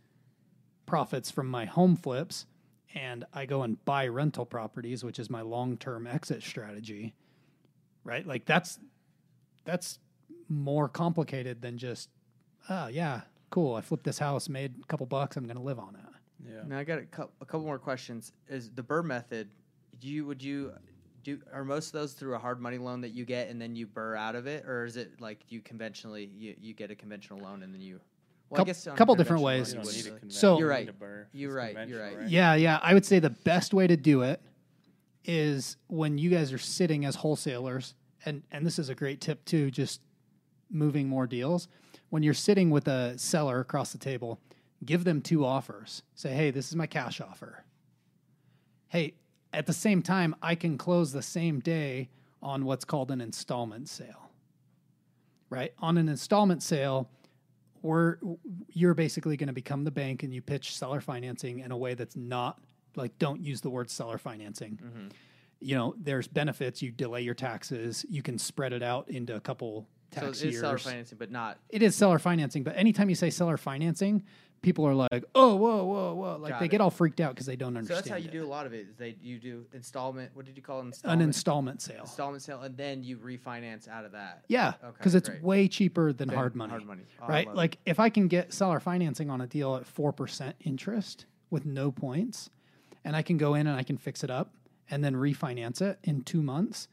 profits 0.85 1.31
from 1.31 1.47
my 1.47 1.65
home 1.65 1.95
flips 1.95 2.45
and 2.95 3.25
I 3.33 3.45
go 3.45 3.63
and 3.63 3.83
buy 3.85 4.07
rental 4.07 4.45
properties, 4.45 5.03
which 5.03 5.19
is 5.19 5.29
my 5.29 5.41
long-term 5.41 6.07
exit 6.07 6.43
strategy. 6.43 7.13
Right? 8.03 8.27
Like 8.27 8.45
that's 8.45 8.79
that's 9.65 9.99
more 10.49 10.89
complicated 10.89 11.61
than 11.61 11.77
just 11.77 12.09
oh 12.69 12.87
yeah, 12.87 13.21
cool, 13.49 13.75
I 13.75 13.81
flipped 13.81 14.03
this 14.03 14.19
house, 14.19 14.49
made 14.49 14.75
a 14.81 14.87
couple 14.87 15.05
bucks, 15.05 15.37
I'm 15.37 15.45
going 15.45 15.57
to 15.57 15.63
live 15.63 15.79
on 15.79 15.95
it. 15.95 16.51
Yeah. 16.51 16.63
Now 16.67 16.79
I 16.79 16.83
got 16.83 16.99
a, 16.99 17.03
cou- 17.03 17.29
a 17.41 17.45
couple 17.45 17.65
more 17.65 17.79
questions. 17.79 18.33
Is 18.49 18.69
the 18.71 18.83
BRRRR 18.83 19.05
method? 19.05 19.49
Do 19.99 20.07
you 20.07 20.25
would 20.25 20.43
you 20.43 20.73
do 21.23 21.39
are 21.53 21.63
most 21.63 21.87
of 21.87 21.93
those 21.93 22.13
through 22.13 22.35
a 22.35 22.39
hard 22.39 22.59
money 22.59 22.77
loan 22.77 22.99
that 23.01 23.11
you 23.11 23.25
get 23.25 23.49
and 23.49 23.61
then 23.61 23.75
you 23.75 23.87
BRRRR 23.87 24.17
out 24.17 24.35
of 24.35 24.47
it, 24.47 24.65
or 24.65 24.85
is 24.85 24.97
it 24.97 25.21
like 25.21 25.39
you 25.49 25.61
conventionally 25.61 26.29
you, 26.35 26.55
you 26.59 26.73
get 26.73 26.91
a 26.91 26.95
conventional 26.95 27.39
loan 27.39 27.63
and 27.63 27.73
then 27.73 27.81
you? 27.81 27.99
Well, 28.49 28.59
Coup- 28.61 28.65
guess 28.65 28.85
a 28.87 28.91
couple 28.91 29.15
different 29.15 29.41
ways. 29.41 29.69
You 29.73 29.77
loan 29.79 29.85
don't 29.85 29.95
you 29.95 30.03
need 30.03 30.09
a 30.09 30.13
wouldn't 30.13 30.21
really- 30.23 30.33
conven- 30.33 30.39
So- 30.39 30.53
you 30.53 30.59
You're 30.59 30.69
right. 30.69 30.85
need 30.85 30.89
a 30.89 30.93
BRRRR. 30.93 31.25
You're 31.33 31.53
right. 31.53 31.71
You're 31.73 31.79
conventional, 31.99 32.17
right. 32.21 32.29
Yeah, 32.29 32.53
yeah. 32.55 32.79
I 32.83 32.93
would 32.93 33.05
say 33.05 33.19
the 33.19 33.29
best 33.31 33.73
way 33.73 33.87
to 33.87 33.97
do 33.97 34.21
it 34.21 34.41
is 35.25 35.77
when 35.87 36.17
you 36.17 36.29
guys 36.29 36.51
are 36.53 36.57
sitting 36.57 37.05
as 37.05 37.15
wholesalers, 37.15 37.95
and 38.25 38.43
and 38.51 38.65
this 38.65 38.77
is 38.77 38.89
a 38.89 38.95
great 38.95 39.21
tip 39.21 39.43
too, 39.45 39.71
just 39.71 40.01
moving 40.69 41.07
more 41.07 41.25
deals. 41.27 41.67
When 42.09 42.23
you're 42.23 42.33
sitting 42.33 42.69
with 42.69 42.87
a 42.87 43.17
seller 43.17 43.59
across 43.59 43.91
the 43.91 43.97
table, 43.97 44.39
give 44.85 45.03
them 45.03 45.21
two 45.21 45.45
offers. 45.45 46.03
Say, 46.13 46.33
hey, 46.33 46.51
this 46.51 46.67
is 46.69 46.75
my 46.75 46.85
cash 46.87 47.21
offer. 47.21 47.63
Hey, 48.87 49.15
at 49.51 49.65
the 49.65 49.73
same 49.73 50.01
time, 50.01 50.35
I 50.41 50.55
can 50.55 50.77
close 50.77 51.11
the 51.11 51.21
same 51.21 51.59
day 51.59 52.09
on 52.41 52.65
what's 52.65 52.85
called 52.85 53.09
an 53.11 53.21
installment 53.21 53.87
sale. 53.89 54.29
Right? 55.49 55.73
On 55.79 55.97
an 55.97 56.09
installment 56.09 56.61
sale, 56.63 57.09
we're 57.83 58.17
you're 58.69 58.95
basically 58.95 59.37
going 59.37 59.47
to 59.47 59.53
become 59.53 59.83
the 59.83 59.91
bank 59.91 60.23
and 60.23 60.33
you 60.33 60.41
pitch 60.41 60.75
seller 60.75 61.01
financing 61.01 61.59
in 61.59 61.71
a 61.71 61.77
way 61.77 61.93
that's 61.93 62.15
not 62.15 62.59
like 62.95 63.17
don't 63.19 63.41
use 63.43 63.61
the 63.61 63.69
word 63.69 63.89
seller 63.91 64.17
financing. 64.17 64.79
Mm-hmm. 64.83 65.07
You 65.59 65.75
know, 65.75 65.95
there's 65.97 66.27
benefits. 66.27 66.81
You 66.81 66.91
delay 66.91 67.21
your 67.21 67.35
taxes. 67.35 68.05
You 68.09 68.21
can 68.21 68.37
spread 68.39 68.73
it 68.73 68.81
out 68.83 69.09
into 69.09 69.35
a 69.35 69.39
couple 69.39 69.87
So 70.13 70.21
tax 70.21 70.41
it 70.41 70.47
is 70.47 70.53
years. 70.53 70.61
seller 70.61 70.77
financing, 70.77 71.17
but 71.17 71.29
not. 71.31 71.59
It 71.69 71.83
is 71.83 71.95
seller 71.95 72.19
financing, 72.19 72.63
but 72.63 72.75
anytime 72.75 73.09
you 73.09 73.15
say 73.15 73.29
seller 73.29 73.57
financing, 73.57 74.23
people 74.63 74.87
are 74.87 74.95
like, 74.95 75.23
"Oh, 75.35 75.55
whoa, 75.55 75.83
whoa, 75.83 76.13
whoa!" 76.15 76.37
Like 76.37 76.53
Got 76.53 76.59
they 76.61 76.65
it. 76.65 76.69
get 76.69 76.81
all 76.81 76.89
freaked 76.89 77.19
out 77.21 77.35
because 77.35 77.45
they 77.45 77.55
don't 77.55 77.73
So 77.73 77.77
understand. 77.77 77.97
that's 77.99 78.09
how 78.09 78.15
you 78.15 78.29
it. 78.29 78.31
do 78.31 78.43
a 78.43 78.47
lot 78.47 78.65
of 78.65 78.73
it. 78.73 78.87
Is 78.89 78.95
they 78.95 79.15
you 79.21 79.37
do 79.37 79.65
installment. 79.73 80.31
What 80.33 80.45
did 80.47 80.57
you 80.57 80.63
call 80.63 80.77
it? 80.79 80.81
an 80.81 80.87
Installment. 80.87 81.21
installment 81.21 81.81
sale. 81.83 82.01
installment 82.01 82.41
sale, 82.41 82.61
and 82.61 82.75
then 82.75 83.03
you 83.03 83.17
refinance 83.17 83.87
out 83.87 84.05
of 84.05 84.13
that. 84.13 84.43
Yeah, 84.47 84.69
Okay, 84.83 84.93
because 84.97 85.13
it's 85.13 85.29
great. 85.29 85.43
way 85.43 85.67
cheaper 85.67 86.11
than 86.11 86.29
Than 86.29 86.37
hard 86.37 86.55
money. 86.55 86.71
hard 86.71 86.85
money. 86.87 87.03
Oh, 87.21 87.25
I 87.25 87.27
right? 87.29 87.45
love 87.47 87.53
it. 87.55 87.57
Like 87.57 87.77
if 87.85 87.99
I 87.99 88.09
can 88.09 88.27
get 88.27 88.51
seller 88.51 88.79
financing 88.79 89.29
on 89.29 89.41
a 89.41 89.45
deal 89.47 89.75
at 89.75 89.85
four 89.85 90.11
percent 90.11 90.55
interest 90.61 91.27
with 91.51 91.65
no 91.65 91.91
points, 91.91 92.49
and 93.05 93.15
I 93.15 93.21
can 93.21 93.37
go 93.37 93.53
in 93.53 93.67
and 93.67 93.77
I 93.77 93.83
can 93.83 93.97
fix 93.97 94.23
it 94.23 94.31
up 94.31 94.55
and 94.89 95.03
then 95.03 95.13
refinance 95.13 95.81
it 95.81 95.99
in 96.03 96.21
two 96.23 96.41
months, 96.41 96.87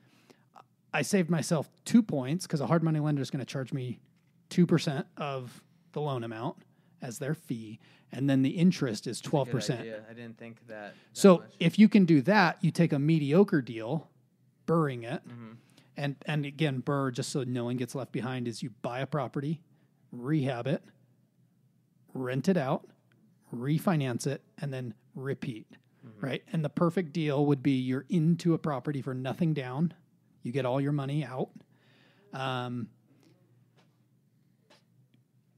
I 0.92 1.02
saved 1.02 1.30
myself 1.30 1.70
two 1.84 2.02
points 2.02 2.46
because 2.46 2.60
a 2.60 2.66
hard 2.66 2.82
money 2.82 2.98
lender 3.00 3.22
is 3.22 3.30
going 3.30 3.40
to 3.40 3.46
charge 3.50 3.72
me 3.72 4.00
two 4.48 4.66
percent 4.66 5.06
of 5.16 5.62
the 5.92 6.00
loan 6.00 6.24
amount 6.24 6.56
as 7.02 7.18
their 7.18 7.34
fee, 7.34 7.78
and 8.12 8.28
then 8.28 8.42
the 8.42 8.50
interest 8.50 9.06
is 9.06 9.20
twelve 9.20 9.50
percent. 9.50 9.80
I 10.08 10.12
didn't 10.12 10.38
think 10.38 10.66
that. 10.68 10.92
that 10.92 10.94
So 11.12 11.38
much. 11.38 11.50
if 11.60 11.78
you 11.78 11.88
can 11.88 12.04
do 12.04 12.20
that, 12.22 12.58
you 12.60 12.70
take 12.70 12.92
a 12.92 12.98
mediocre 12.98 13.62
deal, 13.62 14.08
burring 14.66 15.02
it, 15.04 15.22
Mm-hmm. 15.28 15.52
and 15.96 16.16
and 16.26 16.44
again, 16.46 16.82
BRRRR 16.82 17.12
just 17.12 17.30
so 17.30 17.42
no 17.44 17.64
one 17.64 17.76
gets 17.76 17.94
left 17.94 18.12
behind 18.12 18.46
is 18.48 18.62
you 18.62 18.70
buy 18.82 19.00
a 19.00 19.06
property, 19.06 19.60
rehab 20.12 20.66
it, 20.66 20.82
rent 22.14 22.48
it 22.48 22.56
out, 22.56 22.86
refinance 23.54 24.26
it, 24.26 24.42
and 24.58 24.72
then 24.72 24.94
repeat. 25.14 25.66
Mm-hmm. 26.06 26.26
Right, 26.26 26.42
and 26.52 26.64
the 26.64 26.68
perfect 26.70 27.12
deal 27.12 27.44
would 27.46 27.62
be 27.62 27.72
you're 27.72 28.06
into 28.08 28.54
a 28.54 28.58
property 28.58 29.02
for 29.02 29.12
nothing 29.14 29.52
down, 29.52 29.92
you 30.42 30.50
get 30.52 30.64
all 30.64 30.80
your 30.80 30.92
money 30.92 31.24
out. 31.24 31.50
Um, 32.32 32.88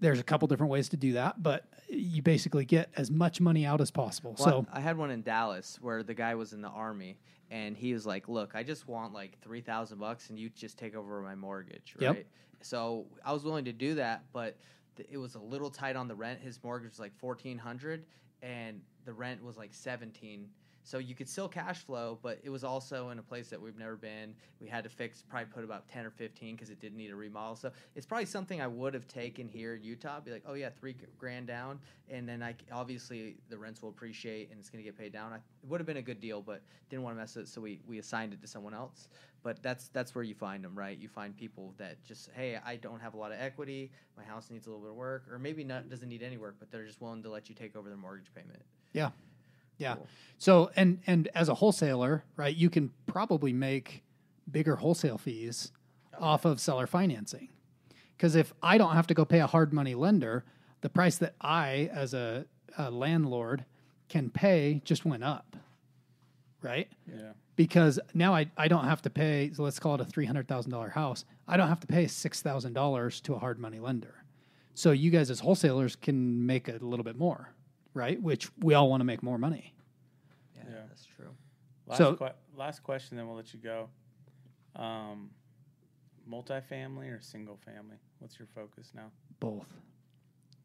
there's 0.03 0.21
a 0.21 0.25
couple 0.25 0.49
different 0.49 0.71
ways 0.71 0.89
to 0.91 0.97
do 0.97 1.13
that, 1.15 1.43
but 1.43 1.65
you 1.89 2.23
basically 2.23 2.65
get 2.65 2.91
as 2.97 3.11
much 3.11 3.41
money 3.41 3.65
out 3.65 3.81
as 3.81 3.91
possible. 3.91 4.35
Well, 4.39 4.49
so 4.49 4.67
I 4.73 4.81
had 4.81 4.99
one 4.99 5.11
in 5.11 5.23
Dallas 5.23 5.79
where 5.81 6.03
the 6.03 6.13
guy 6.13 6.35
was 6.35 6.53
in 6.53 6.61
the 6.61 6.69
army 6.69 7.19
and 7.51 7.77
he 7.77 7.95
was 7.95 8.05
like, 8.05 8.29
"Look, 8.29 8.55
I 8.55 8.63
just 8.65 8.89
want 8.89 9.13
like 9.13 9.39
three 9.41 9.61
thousand 9.61 9.99
bucks, 9.99 10.31
and 10.31 10.39
you 10.39 10.49
just 10.51 10.77
take 10.77 10.95
over 10.97 11.21
my 11.23 11.35
mortgage, 11.35 11.95
Yep. 12.01 12.15
right?" 12.17 12.27
So 12.63 13.07
I 13.25 13.33
was 13.33 13.45
willing 13.45 13.65
to 13.67 13.73
do 13.73 13.95
that, 13.97 14.25
but 14.33 14.57
th- 14.97 15.09
it 15.11 15.19
was 15.19 15.35
a 15.37 15.41
little 15.41 15.71
tight 15.71 15.95
on 15.95 16.09
the 16.09 16.15
rent. 16.15 16.41
His 16.41 16.63
mortgage 16.65 16.91
was 16.91 16.99
like 16.99 17.15
fourteen 17.17 17.59
hundred, 17.59 18.07
and 18.43 18.81
the 19.05 19.13
rent 19.13 19.43
was 19.45 19.57
like 19.57 19.73
seventeen. 19.73 20.49
So 20.85 20.99
you 20.99 21.15
could 21.15 21.29
still 21.29 21.49
cash 21.49 21.79
flow, 21.79 22.19
but 22.23 22.41
it 22.43 22.51
was 22.51 22.65
also 22.65 23.11
in 23.11 23.19
a 23.19 23.23
place 23.23 23.49
that 23.51 23.61
we've 23.61 23.79
never 23.79 23.97
been. 23.97 24.35
We 24.61 24.69
had 24.69 24.83
to 24.85 24.91
fix, 24.91 25.23
probably 25.29 25.47
put 25.47 25.65
about 25.65 25.89
10 25.89 26.05
or 26.05 26.11
15 26.11 26.57
because 26.57 26.71
it 26.71 26.81
did 26.81 26.95
need 26.95 27.11
a 27.11 27.17
remodel. 27.17 27.57
So 27.57 27.71
it's 27.95 28.07
probably 28.07 28.27
something 28.27 28.61
I 28.61 28.67
would 28.67 28.93
have 28.95 29.07
taken 29.07 29.49
here 29.49 29.77
in 29.77 29.83
Utah. 29.85 30.21
Be 30.21 30.33
like, 30.33 30.43
oh 30.47 30.55
yeah, 30.55 30.71
three 30.71 30.97
grand 31.19 31.47
down, 31.47 31.79
and 32.11 32.29
then 32.29 32.43
I 32.43 32.55
obviously 32.73 33.37
the 33.49 33.57
rents 33.57 33.83
will 33.83 33.91
appreciate 33.91 34.51
and 34.51 34.59
it's 34.59 34.71
going 34.71 34.83
to 34.83 34.89
get 34.89 34.99
paid 34.99 35.13
down. 35.13 35.33
I, 35.33 35.37
it 35.37 35.69
would 35.69 35.81
have 35.81 35.87
been 35.87 35.99
a 35.99 36.03
good 36.03 36.21
deal, 36.21 36.43
but 36.43 36.63
didn't 36.91 37.05
want 37.05 37.17
to 37.17 37.21
mess 37.21 37.37
it, 37.37 37.49
so 37.49 37.61
we 37.61 37.81
we 37.87 37.99
assigned 37.99 38.33
it 38.33 38.41
to 38.41 38.49
someone 38.49 38.75
else. 38.75 39.09
But 39.45 39.63
that's 39.63 39.89
that's 39.89 40.15
where 40.15 40.25
you 40.25 40.35
find 40.35 40.65
them, 40.65 40.77
right? 40.77 40.99
You 40.99 41.09
find 41.09 41.37
people 41.37 41.75
that 41.79 42.03
just, 42.05 42.31
hey, 42.35 42.59
I 42.65 42.77
don't 42.77 43.01
have 43.01 43.15
a 43.15 43.17
lot 43.17 43.33
of 43.33 43.41
equity. 43.41 43.91
My 44.17 44.25
house 44.25 44.51
needs 44.51 44.67
a 44.67 44.71
little 44.71 44.83
bit 44.83 44.91
of 44.91 44.97
work, 44.97 45.25
or 45.31 45.39
maybe 45.39 45.65
not 45.65 45.89
doesn't 45.89 46.09
need 46.09 46.23
any 46.23 46.37
work, 46.37 46.57
but 46.59 46.71
they're 46.71 46.87
just 46.87 47.01
willing 47.01 47.23
to 47.23 47.31
let 47.31 47.49
you 47.49 47.55
take 47.55 47.77
over 47.77 47.89
their 47.89 47.99
mortgage 47.99 48.33
payment. 48.35 48.63
Yeah. 48.93 49.11
Yeah. 49.83 49.97
So 50.39 50.71
and 50.77 50.99
and 51.07 51.29
as 51.35 51.49
a 51.49 51.55
wholesaler, 51.55 52.25
right, 52.37 52.55
you 52.55 52.71
can 52.71 52.91
probably 53.07 53.53
make 53.53 54.03
bigger 54.51 54.77
wholesale 54.77 55.19
fees 55.19 55.73
off 56.19 56.45
of 56.45 56.61
seller 56.61 56.87
financing. 56.87 57.49
Because 58.17 58.37
if 58.37 58.53
I 58.63 58.79
don't 58.79 58.95
have 58.95 59.07
to 59.09 59.15
go 59.15 59.25
pay 59.25 59.41
a 59.41 59.47
hard 59.47 59.73
money 59.73 59.95
lender, 59.95 60.45
the 60.81 60.89
price 60.89 61.17
that 61.19 61.35
I, 61.41 61.91
as 61.93 62.15
a, 62.15 62.47
a 62.79 62.91
landlord, 62.91 63.65
can 64.09 64.31
pay 64.31 64.81
just 64.85 65.05
went 65.05 65.25
up. 65.25 65.57
Right? 66.61 66.89
Yeah. 67.09 67.33
Because 67.57 67.99
now 68.15 68.35
I, 68.35 68.51
I 68.57 68.69
don't 68.69 68.85
have 68.85 69.03
to 69.03 69.11
pay, 69.11 69.51
so 69.53 69.63
let's 69.63 69.79
call 69.79 69.97
it 69.97 70.01
a 70.01 70.05
$300,000 70.05 70.93
house. 70.93 71.25
I 71.49 71.57
don't 71.57 71.69
have 71.69 71.81
to 71.81 71.87
pay 71.87 72.05
$6,000 72.05 73.23
to 73.23 73.35
a 73.35 73.39
hard 73.39 73.59
money 73.59 73.81
lender. 73.81 74.25
So 74.75 74.93
you 74.93 75.11
guys 75.11 75.31
as 75.31 75.41
wholesalers 75.41 75.97
can 75.97 76.47
make 76.47 76.69
a 76.69 76.79
little 76.81 77.05
bit 77.05 77.17
more, 77.17 77.53
right? 77.93 78.21
Which 78.23 78.49
we 78.61 78.75
all 78.75 78.89
want 78.89 79.01
to 79.01 79.05
make 79.05 79.23
more 79.23 79.39
money. 79.39 79.72
Yeah, 80.93 80.97
Yeah. 80.97 80.97
that's 80.97 81.07
true. 81.07 81.35
Last, 81.87 81.99
So- 81.99 82.17
que- 82.17 82.35
last 82.57 82.83
question, 82.83 83.17
then 83.17 83.27
we'll 83.27 83.37
let 83.37 83.53
you 83.53 83.61
go. 83.61 83.89
Um, 84.77 85.31
multifamily 86.29 87.11
or 87.17 87.21
single 87.21 87.57
family? 87.57 87.97
What's 88.19 88.39
your 88.39 88.47
focus 88.55 88.93
now? 88.95 89.11
Both. 89.41 89.69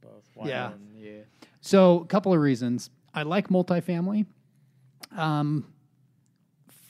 Both. 0.01 0.29
Why 0.35 0.47
Yeah. 0.49 0.69
both? 0.69 0.79
Yeah. 0.95 1.23
So, 1.61 2.01
a 2.01 2.05
couple 2.05 2.33
of 2.33 2.39
reasons. 2.39 2.89
I 3.13 3.23
like 3.23 3.47
multifamily. 3.49 4.27
Um, 5.11 5.73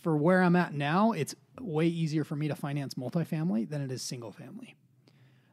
for 0.02 0.18
where 0.18 0.42
I'm 0.44 0.56
at 0.56 0.74
now, 0.74 1.12
it's 1.14 1.34
way 1.62 1.88
easier 1.88 2.24
for 2.24 2.36
me 2.36 2.48
to 2.50 2.56
finance 2.56 2.96
multifamily 2.96 3.70
than 3.70 3.82
it 3.82 3.92
is 3.92 4.02
single 4.02 4.32
family. 4.32 4.76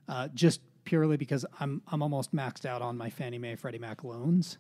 Uh, 0.09 0.29
just 0.29 0.61
purely 0.85 1.17
because 1.17 1.47
I'm 1.61 1.81
I'm 1.87 2.03
almost 2.03 2.33
maxed 2.35 2.67
out 2.67 2.83
on 2.83 2.99
my 2.99 3.09
Fannie 3.09 3.39
Mae 3.39 3.57
Freddie 3.57 3.79
Mac 3.79 4.05
loans. 4.05 4.59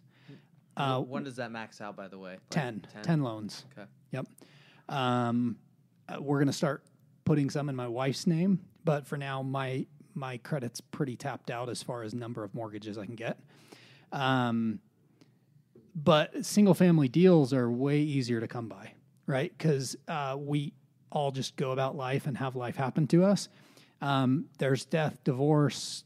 Uh, 0.77 1.01
when 1.01 1.25
does 1.25 1.37
that 1.37 1.53
max 1.53 1.81
out, 1.81 1.97
by 1.97 2.09
the 2.09 2.18
way? 2.18 2.33
Like 2.33 2.51
10, 2.51 2.87
10 3.03 3.22
loans. 3.22 3.64
Okay. 3.77 3.89
Yep. 4.12 4.27
Um, 4.89 5.57
uh, 6.09 6.20
we're 6.20 6.39
going 6.39 6.49
to 6.49 6.53
start 6.53 6.85
putting 7.25 7.51
some 7.51 7.68
in 7.68 7.77
my 7.77 7.89
wife's 7.89 8.27
name, 8.27 8.61
but 8.85 9.07
for 9.07 9.16
now, 9.16 9.43
my 9.43 9.87
my 10.16 10.37
credit's 10.39 10.81
pretty 10.81 11.16
tapped 11.16 11.51
out 11.51 11.68
as 11.68 11.83
far 11.83 12.05
as 12.05 12.14
number 12.14 12.45
of 12.45 12.55
mortgages 12.55 12.97
I 12.97 13.05
can 13.05 13.16
get. 13.16 13.39
Um, 14.12 14.79
but 15.95 16.45
single 16.45 16.75
family 16.75 17.09
deals 17.09 17.53
are 17.53 17.70
way 17.70 17.99
easier 17.99 18.41
to 18.41 18.47
come 18.47 18.68
by, 18.68 18.93
right? 19.27 19.53
Because 19.57 19.97
uh, 20.07 20.37
we 20.39 20.72
all 21.11 21.33
just 21.33 21.57
go 21.57 21.72
about 21.72 21.97
life 21.97 22.27
and 22.27 22.37
have 22.39 22.55
life 22.55 22.77
happen 22.77 23.07
to 23.09 23.25
us. 23.25 23.49
Um, 24.01 24.47
there's 24.59 24.85
death, 24.85 25.18
divorce, 25.25 26.05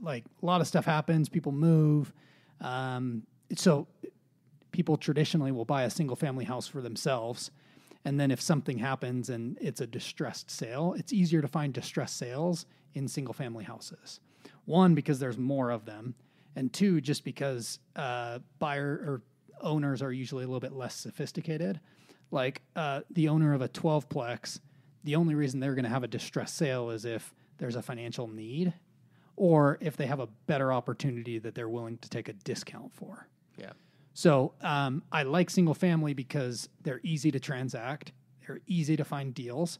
like 0.00 0.24
a 0.42 0.46
lot 0.46 0.60
of 0.60 0.66
stuff 0.66 0.84
happens. 0.84 1.28
People 1.28 1.52
move. 1.52 2.12
Um, 2.60 3.24
so 3.58 3.86
people 4.72 4.96
traditionally 4.96 5.52
will 5.52 5.64
buy 5.64 5.84
a 5.84 5.90
single 5.90 6.16
family 6.16 6.44
house 6.44 6.66
for 6.66 6.80
themselves. 6.80 7.50
And 8.04 8.18
then 8.18 8.30
if 8.30 8.40
something 8.40 8.78
happens 8.78 9.28
and 9.28 9.56
it's 9.60 9.80
a 9.80 9.86
distressed 9.86 10.50
sale, 10.50 10.94
it's 10.98 11.12
easier 11.12 11.40
to 11.40 11.48
find 11.48 11.72
distressed 11.72 12.16
sales 12.16 12.66
in 12.94 13.06
single 13.06 13.34
family 13.34 13.64
houses. 13.64 14.20
One, 14.64 14.94
because 14.94 15.18
there's 15.18 15.38
more 15.38 15.70
of 15.70 15.84
them. 15.84 16.14
And 16.56 16.72
two, 16.72 17.00
just 17.00 17.24
because 17.24 17.78
uh, 17.96 18.40
buyer 18.58 19.00
or 19.06 19.22
owners 19.60 20.02
are 20.02 20.12
usually 20.12 20.44
a 20.44 20.46
little 20.46 20.60
bit 20.60 20.72
less 20.72 20.94
sophisticated. 20.94 21.80
Like 22.30 22.62
uh, 22.74 23.02
the 23.10 23.28
owner 23.28 23.54
of 23.54 23.62
a 23.62 23.68
12 23.68 24.08
plex, 24.08 24.58
the 25.04 25.16
only 25.16 25.34
reason 25.34 25.60
they're 25.60 25.74
going 25.74 25.84
to 25.84 25.90
have 25.90 26.04
a 26.04 26.08
distressed 26.08 26.56
sale 26.56 26.90
is 26.90 27.04
if 27.04 27.32
there's 27.58 27.76
a 27.76 27.82
financial 27.82 28.26
need 28.26 28.72
or 29.36 29.78
if 29.80 29.96
they 29.96 30.06
have 30.06 30.20
a 30.20 30.26
better 30.46 30.72
opportunity 30.72 31.38
that 31.38 31.54
they're 31.54 31.68
willing 31.68 31.98
to 31.98 32.08
take 32.08 32.28
a 32.28 32.32
discount 32.32 32.92
for. 32.92 33.28
Yeah. 33.56 33.72
So 34.14 34.54
um, 34.60 35.02
I 35.10 35.22
like 35.22 35.50
single 35.50 35.74
family 35.74 36.14
because 36.14 36.68
they're 36.82 37.00
easy 37.02 37.30
to 37.30 37.40
transact, 37.40 38.12
they're 38.46 38.60
easy 38.66 38.96
to 38.96 39.04
find 39.04 39.34
deals. 39.34 39.78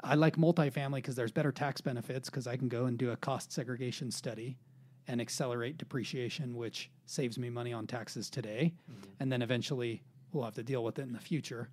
I 0.00 0.14
like 0.14 0.36
multifamily 0.36 0.96
because 0.96 1.16
there's 1.16 1.32
better 1.32 1.50
tax 1.52 1.80
benefits 1.80 2.30
because 2.30 2.46
I 2.46 2.56
can 2.56 2.68
go 2.68 2.86
and 2.86 2.96
do 2.96 3.10
a 3.10 3.16
cost 3.16 3.52
segregation 3.52 4.10
study 4.10 4.56
and 5.08 5.20
accelerate 5.20 5.78
depreciation, 5.78 6.56
which 6.56 6.90
saves 7.06 7.38
me 7.38 7.50
money 7.50 7.72
on 7.72 7.86
taxes 7.86 8.30
today. 8.30 8.74
And 9.20 9.32
then 9.32 9.42
eventually 9.42 10.02
we'll 10.32 10.44
have 10.44 10.54
to 10.54 10.62
deal 10.62 10.84
with 10.84 10.98
it 10.98 11.02
in 11.02 11.12
the 11.12 11.18
future. 11.18 11.68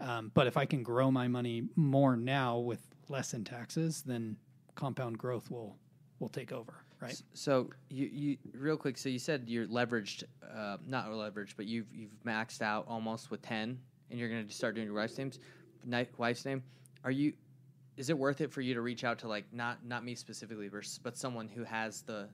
Um, 0.00 0.30
but 0.34 0.46
if 0.46 0.56
I 0.56 0.64
can 0.64 0.82
grow 0.82 1.10
my 1.10 1.28
money 1.28 1.64
more 1.76 2.16
now 2.16 2.58
with 2.58 2.80
less 3.08 3.34
in 3.34 3.44
taxes, 3.44 4.02
then 4.02 4.36
compound 4.74 5.18
growth 5.18 5.50
will 5.50 5.76
will 6.20 6.28
take 6.28 6.52
over, 6.52 6.74
right? 7.00 7.20
So 7.34 7.70
you, 7.88 8.06
you 8.12 8.36
real 8.54 8.76
quick. 8.76 8.98
So 8.98 9.08
you 9.08 9.18
said 9.18 9.44
you're 9.46 9.66
leveraged, 9.66 10.24
uh, 10.54 10.78
not 10.86 11.06
leveraged, 11.08 11.54
but 11.56 11.66
you've 11.66 11.92
you've 11.94 12.16
maxed 12.26 12.62
out 12.62 12.84
almost 12.88 13.30
with 13.30 13.42
ten, 13.42 13.78
and 14.10 14.18
you're 14.18 14.28
going 14.28 14.46
to 14.46 14.52
start 14.52 14.74
doing 14.74 14.86
your 14.86 14.96
wife's 14.96 15.16
names, 15.18 15.38
wife's 16.16 16.44
name. 16.44 16.62
Are 17.04 17.10
you? 17.10 17.32
Is 17.96 18.10
it 18.10 18.18
worth 18.18 18.40
it 18.40 18.52
for 18.52 18.60
you 18.60 18.74
to 18.74 18.80
reach 18.80 19.02
out 19.04 19.18
to 19.20 19.28
like 19.28 19.44
not 19.52 19.84
not 19.84 20.04
me 20.04 20.14
specifically, 20.14 20.68
but 21.02 21.16
someone 21.16 21.48
who 21.48 21.64
has 21.64 22.02
the, 22.02 22.28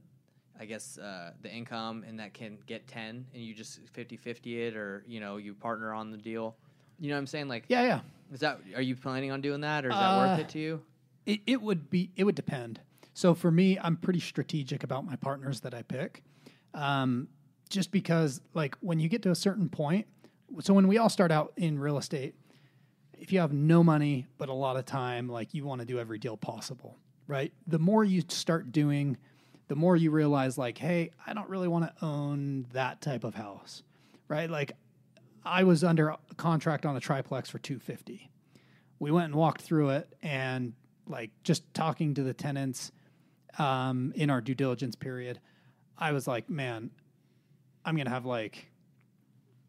I 0.60 0.66
guess 0.66 0.98
uh, 0.98 1.32
the 1.40 1.50
income 1.50 2.04
and 2.06 2.18
that 2.20 2.34
can 2.34 2.58
get 2.66 2.86
ten, 2.86 3.24
and 3.32 3.42
you 3.42 3.54
just 3.54 3.80
50-50 3.94 4.56
it, 4.68 4.76
or 4.76 5.04
you 5.06 5.20
know 5.20 5.38
you 5.38 5.54
partner 5.54 5.92
on 5.94 6.10
the 6.10 6.18
deal. 6.18 6.54
You 7.00 7.08
know 7.08 7.14
what 7.16 7.20
I'm 7.20 7.26
saying? 7.26 7.48
Like, 7.48 7.64
Yeah, 7.68 7.82
yeah. 7.82 8.00
is 8.32 8.40
that 8.40 8.60
are 8.76 8.82
you 8.82 8.94
planning 8.94 9.30
on 9.32 9.40
doing 9.40 9.62
that, 9.62 9.84
or 9.84 9.88
is 9.90 9.96
that 9.96 10.16
worth 10.18 10.38
Uh, 10.38 10.42
it 10.42 10.48
to 10.50 10.58
you? 10.58 10.82
It, 11.26 11.40
it 11.46 11.62
would 11.62 11.88
be 11.90 12.10
it 12.16 12.24
would 12.24 12.34
depend. 12.34 12.80
So 13.14 13.34
for 13.34 13.50
me, 13.50 13.78
I'm 13.78 13.96
pretty 13.96 14.20
strategic 14.20 14.82
about 14.84 15.06
my 15.06 15.16
partners 15.16 15.60
that 15.60 15.72
I 15.74 15.82
pick, 15.82 16.22
um, 16.74 17.28
just 17.70 17.90
because 17.90 18.40
like 18.52 18.76
when 18.80 18.98
you 18.98 19.08
get 19.08 19.22
to 19.22 19.30
a 19.30 19.34
certain 19.34 19.68
point. 19.68 20.06
So 20.60 20.74
when 20.74 20.86
we 20.86 20.98
all 20.98 21.08
start 21.08 21.32
out 21.32 21.52
in 21.56 21.78
real 21.78 21.96
estate, 21.96 22.34
if 23.18 23.32
you 23.32 23.40
have 23.40 23.52
no 23.52 23.82
money 23.82 24.26
but 24.36 24.48
a 24.48 24.52
lot 24.52 24.76
of 24.76 24.84
time, 24.84 25.28
like 25.28 25.54
you 25.54 25.64
want 25.64 25.80
to 25.80 25.86
do 25.86 25.98
every 25.98 26.18
deal 26.18 26.36
possible, 26.36 26.96
right? 27.26 27.52
The 27.66 27.78
more 27.78 28.04
you 28.04 28.22
start 28.28 28.70
doing, 28.70 29.16
the 29.68 29.76
more 29.76 29.96
you 29.96 30.10
realize 30.10 30.58
like, 30.58 30.78
hey, 30.78 31.10
I 31.26 31.32
don't 31.32 31.48
really 31.48 31.68
want 31.68 31.86
to 31.86 32.04
own 32.04 32.66
that 32.72 33.00
type 33.00 33.24
of 33.24 33.34
house, 33.34 33.82
right? 34.28 34.50
Like 34.50 34.72
I 35.44 35.64
was 35.64 35.82
under 35.82 36.16
contract 36.36 36.84
on 36.84 36.96
a 36.96 37.00
triplex 37.00 37.48
for 37.48 37.58
250 37.58 38.30
we 38.98 39.10
went 39.10 39.26
and 39.26 39.34
walked 39.34 39.60
through 39.60 39.90
it 39.90 40.08
and 40.22 40.72
like 41.06 41.30
just 41.42 41.74
talking 41.74 42.14
to 42.14 42.22
the 42.22 42.32
tenants 42.32 42.92
um, 43.58 44.12
in 44.16 44.30
our 44.30 44.40
due 44.40 44.54
diligence 44.54 44.94
period 44.96 45.38
i 45.98 46.12
was 46.12 46.26
like 46.26 46.48
man 46.50 46.90
i'm 47.84 47.96
gonna 47.96 48.10
have 48.10 48.24
like 48.26 48.70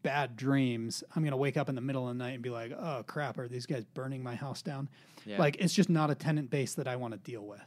bad 0.02 0.36
dreams 0.36 1.02
i'm 1.14 1.24
gonna 1.24 1.36
wake 1.36 1.56
up 1.56 1.68
in 1.68 1.74
the 1.74 1.80
middle 1.80 2.08
of 2.08 2.16
the 2.16 2.18
night 2.22 2.34
and 2.34 2.42
be 2.42 2.50
like 2.50 2.72
oh 2.72 3.02
crap 3.06 3.38
are 3.38 3.48
these 3.48 3.66
guys 3.66 3.84
burning 3.94 4.22
my 4.22 4.34
house 4.34 4.62
down 4.62 4.88
Yeah. 5.24 5.38
like 5.38 5.56
it's 5.58 5.74
just 5.74 5.88
not 5.90 6.10
a 6.10 6.14
tenant 6.14 6.50
base 6.50 6.74
that 6.74 6.86
i 6.88 6.96
want 6.96 7.12
to 7.14 7.18
deal 7.18 7.42
with 7.44 7.60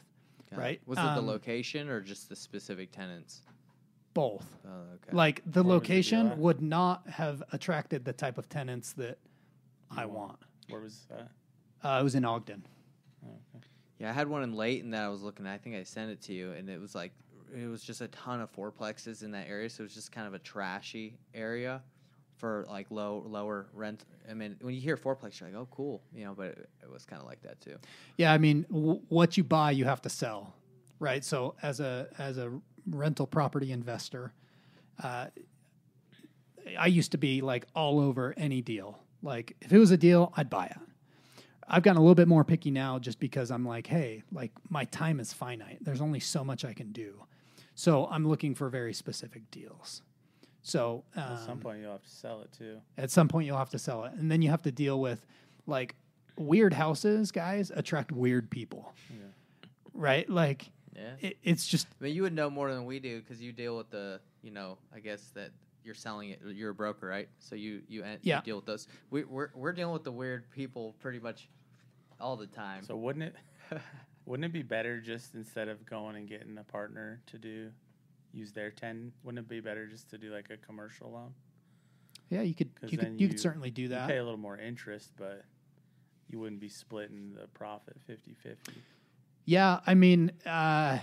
Got 0.50 0.58
it. 0.58 0.62
right 0.62 0.82
Was 0.86 0.98
it 1.00 1.02
the 1.02 1.08
Um, 1.20 1.28
location 1.28 1.90
or 1.90 2.02
just 2.02 2.30
the 2.30 2.36
specific 2.36 2.92
tenants? 2.92 3.42
both 4.14 4.58
Oh, 4.66 4.70
okay. 4.96 5.12
like 5.16 5.42
the 5.46 5.62
Where 5.64 5.80
was 5.80 5.82
the 5.88 5.92
location 5.92 6.40
would 6.40 6.62
not 6.62 7.08
have 7.10 7.44
attracted 7.52 8.04
the 8.06 8.14
type 8.14 8.38
of 8.38 8.48
tenants 8.50 8.94
that 8.94 9.18
i 9.92 10.06
want 10.06 10.40
Where 10.70 10.82
was 10.82 11.06
that? 11.10 11.32
uh, 11.84 12.00
it 12.00 12.04
was 12.04 12.16
in 12.16 12.26
ogden 12.26 12.64
Oh, 13.26 13.38
okay. 13.58 13.66
Yeah, 14.00 14.10
I 14.10 14.14
had 14.14 14.28
one 14.28 14.44
in 14.44 14.54
Layton 14.54 14.92
that 14.92 15.04
I 15.04 15.10
was 15.10 15.22
looking 15.22 15.46
at. 15.46 15.54
I 15.54 15.58
think 15.58 15.76
I 15.76 15.84
sent 15.84 16.10
it 16.10 16.22
to 16.24 16.34
you, 16.34 16.52
and 16.54 16.70
it 16.70 16.80
was 16.80 16.96
like 16.96 17.12
it 17.54 17.68
was 17.68 17.84
just 17.84 18.02
a 18.02 18.08
ton 18.10 18.42
of 18.42 18.52
fourplexes 18.56 19.24
in 19.24 19.32
that 19.32 19.48
area, 19.48 19.70
so 19.70 19.82
it 19.82 19.86
was 19.86 19.94
just 19.94 20.12
kind 20.12 20.26
of 20.28 20.34
a 20.34 20.40
trashy 20.40 21.18
area 21.34 21.82
for 22.38 22.66
like 22.70 22.88
low 22.90 23.24
lower 23.28 23.68
rent. 23.74 24.06
I 24.30 24.34
mean, 24.34 24.56
when 24.62 24.74
you 24.74 24.80
hear 24.80 24.96
fourplex, 24.96 25.40
you're 25.40 25.50
like, 25.50 25.58
oh, 25.60 25.68
cool, 25.72 26.02
you 26.16 26.24
know, 26.24 26.34
but 26.34 26.48
it, 26.48 26.70
it 26.84 26.92
was 26.92 27.06
kind 27.06 27.22
of 27.22 27.28
like 27.28 27.42
that 27.42 27.60
too. 27.60 27.76
Yeah, 28.18 28.32
I 28.32 28.38
mean, 28.38 28.66
w- 28.72 29.02
what 29.10 29.36
you 29.38 29.44
buy, 29.44 29.72
you 29.72 29.84
have 29.86 30.02
to 30.04 30.10
sell, 30.10 30.54
right? 31.00 31.24
So 31.26 31.56
as 31.62 31.80
a 31.82 32.08
as 32.18 32.38
a 32.38 32.52
rental 32.90 33.28
property 33.28 33.72
investor, 33.74 34.32
uh, 35.04 35.28
I 36.78 36.88
used 36.88 37.12
to 37.12 37.18
be 37.18 37.42
like 37.42 37.66
all 37.76 38.00
over 38.00 38.34
any 38.38 38.62
deal. 38.62 39.00
Like 39.22 39.58
if 39.62 39.74
it 39.74 39.78
was 39.78 39.92
a 39.92 39.98
deal, 39.98 40.32
I'd 40.38 40.50
buy 40.50 40.68
it. 40.68 40.78
I've 41.70 41.84
gotten 41.84 41.98
a 41.98 42.02
little 42.02 42.16
bit 42.16 42.28
more 42.28 42.44
picky 42.44 42.72
now, 42.72 43.00
just 43.00 43.20
because 43.20 43.52
I'm 43.52 43.66
like, 43.66 43.88
hey, 43.88 44.24
like 44.32 44.52
my 44.70 44.86
time 44.86 45.20
is 45.20 45.32
finite. 45.34 45.78
There's 45.82 46.02
only 46.02 46.20
so 46.20 46.44
much 46.44 46.66
I 46.66 46.74
can 46.74 46.92
do, 46.92 47.24
so 47.76 48.08
I'm 48.08 48.28
looking 48.28 48.56
for 48.56 48.70
very 48.70 48.94
specific 48.94 49.50
deals. 49.52 50.02
So 50.62 51.04
um, 51.16 51.24
At 51.24 51.40
some 51.46 51.60
point, 51.60 51.80
you'll 51.82 51.92
have 51.94 52.04
to 52.04 52.10
sell 52.10 52.42
it 52.42 52.52
too. 52.58 52.80
at 52.98 53.10
some 53.12 53.28
point 53.28 53.46
you'll 53.48 53.58
have 53.58 53.70
to 53.72 53.80
sell 53.80 54.04
it, 54.06 54.14
and 54.14 54.30
then 54.32 54.42
you 54.42 54.50
have 54.50 54.62
to 54.64 54.72
deal 54.72 55.00
with 55.00 55.26
like 55.68 55.96
weird 56.38 56.74
houses. 56.74 57.32
Guys 57.32 57.72
attract 57.74 58.12
weird 58.12 58.50
people, 58.50 58.94
right? 59.94 60.30
Like 60.30 60.70
Yeah. 60.96 61.12
it, 61.22 61.38
it's 61.44 61.68
just 61.68 61.88
I 62.00 62.06
mean, 62.06 62.16
you 62.16 62.24
would 62.24 62.34
know 62.34 62.50
more 62.50 62.72
than 62.74 62.86
we 62.86 63.00
do 63.00 63.20
because 63.22 63.42
you 63.42 63.52
deal 63.52 63.78
with 63.78 63.90
the, 63.90 64.20
you 64.42 64.52
know, 64.52 64.78
I 64.94 65.00
guess 65.00 65.30
that 65.36 65.52
you're 65.84 65.96
selling 65.96 66.30
it. 66.32 66.42
You're 66.46 66.72
a 66.72 66.76
broker, 66.76 67.08
right? 67.08 67.30
So 67.40 67.56
you 67.56 67.82
you, 67.88 68.04
en- 68.04 68.14
you 68.22 68.32
Yeah. 68.32 68.42
deal 68.42 68.58
with 68.58 68.66
those. 68.66 68.88
We, 69.12 69.24
we're 69.24 69.50
we're 69.56 69.72
dealing 69.74 69.94
with 69.94 70.04
the 70.04 70.12
weird 70.12 70.50
people 70.52 70.96
pretty 71.00 71.20
much 71.20 71.48
all 72.20 72.36
the 72.38 72.48
time. 72.48 72.84
So 72.84 72.96
wouldn't 72.96 73.24
it 73.26 73.36
wouldn't 74.26 74.46
it 74.46 74.54
be 74.54 74.64
better 74.64 75.00
just 75.02 75.36
instead 75.36 75.68
of 75.68 75.86
going 75.86 76.16
and 76.16 76.28
getting 76.28 76.58
a 76.58 76.64
partner 76.64 77.22
to 77.28 77.38
do 77.38 77.70
use 78.32 78.52
their 78.52 78.72
ten? 78.72 79.12
Wouldn't 79.24 79.46
it 79.46 79.50
be 79.50 79.60
better 79.60 79.88
just 79.88 80.10
to 80.12 80.18
do 80.18 80.34
like 80.34 80.50
a 80.50 80.58
commercial 80.58 81.12
loan? 81.12 81.34
yeah. 82.30 82.42
You 82.42 82.54
could 82.54 82.80
'Cause 82.80 82.92
you 82.92 82.98
could 82.98 83.08
you 83.14 83.18
you- 83.20 83.28
could 83.30 83.40
certainly 83.40 83.72
do 83.72 83.88
that. 83.90 84.08
pay 84.08 84.18
a 84.18 84.24
little 84.24 84.38
more 84.40 84.58
interest, 84.58 85.12
but 85.18 85.46
you 86.30 86.40
wouldn't 86.40 86.62
be 86.62 86.70
splitting 86.70 87.34
the 87.34 87.48
profit 87.48 87.98
50-50. 88.08 88.56
Yeah, 89.46 89.80
I 89.88 89.96
mean, 89.96 90.32
uh, 90.46 91.00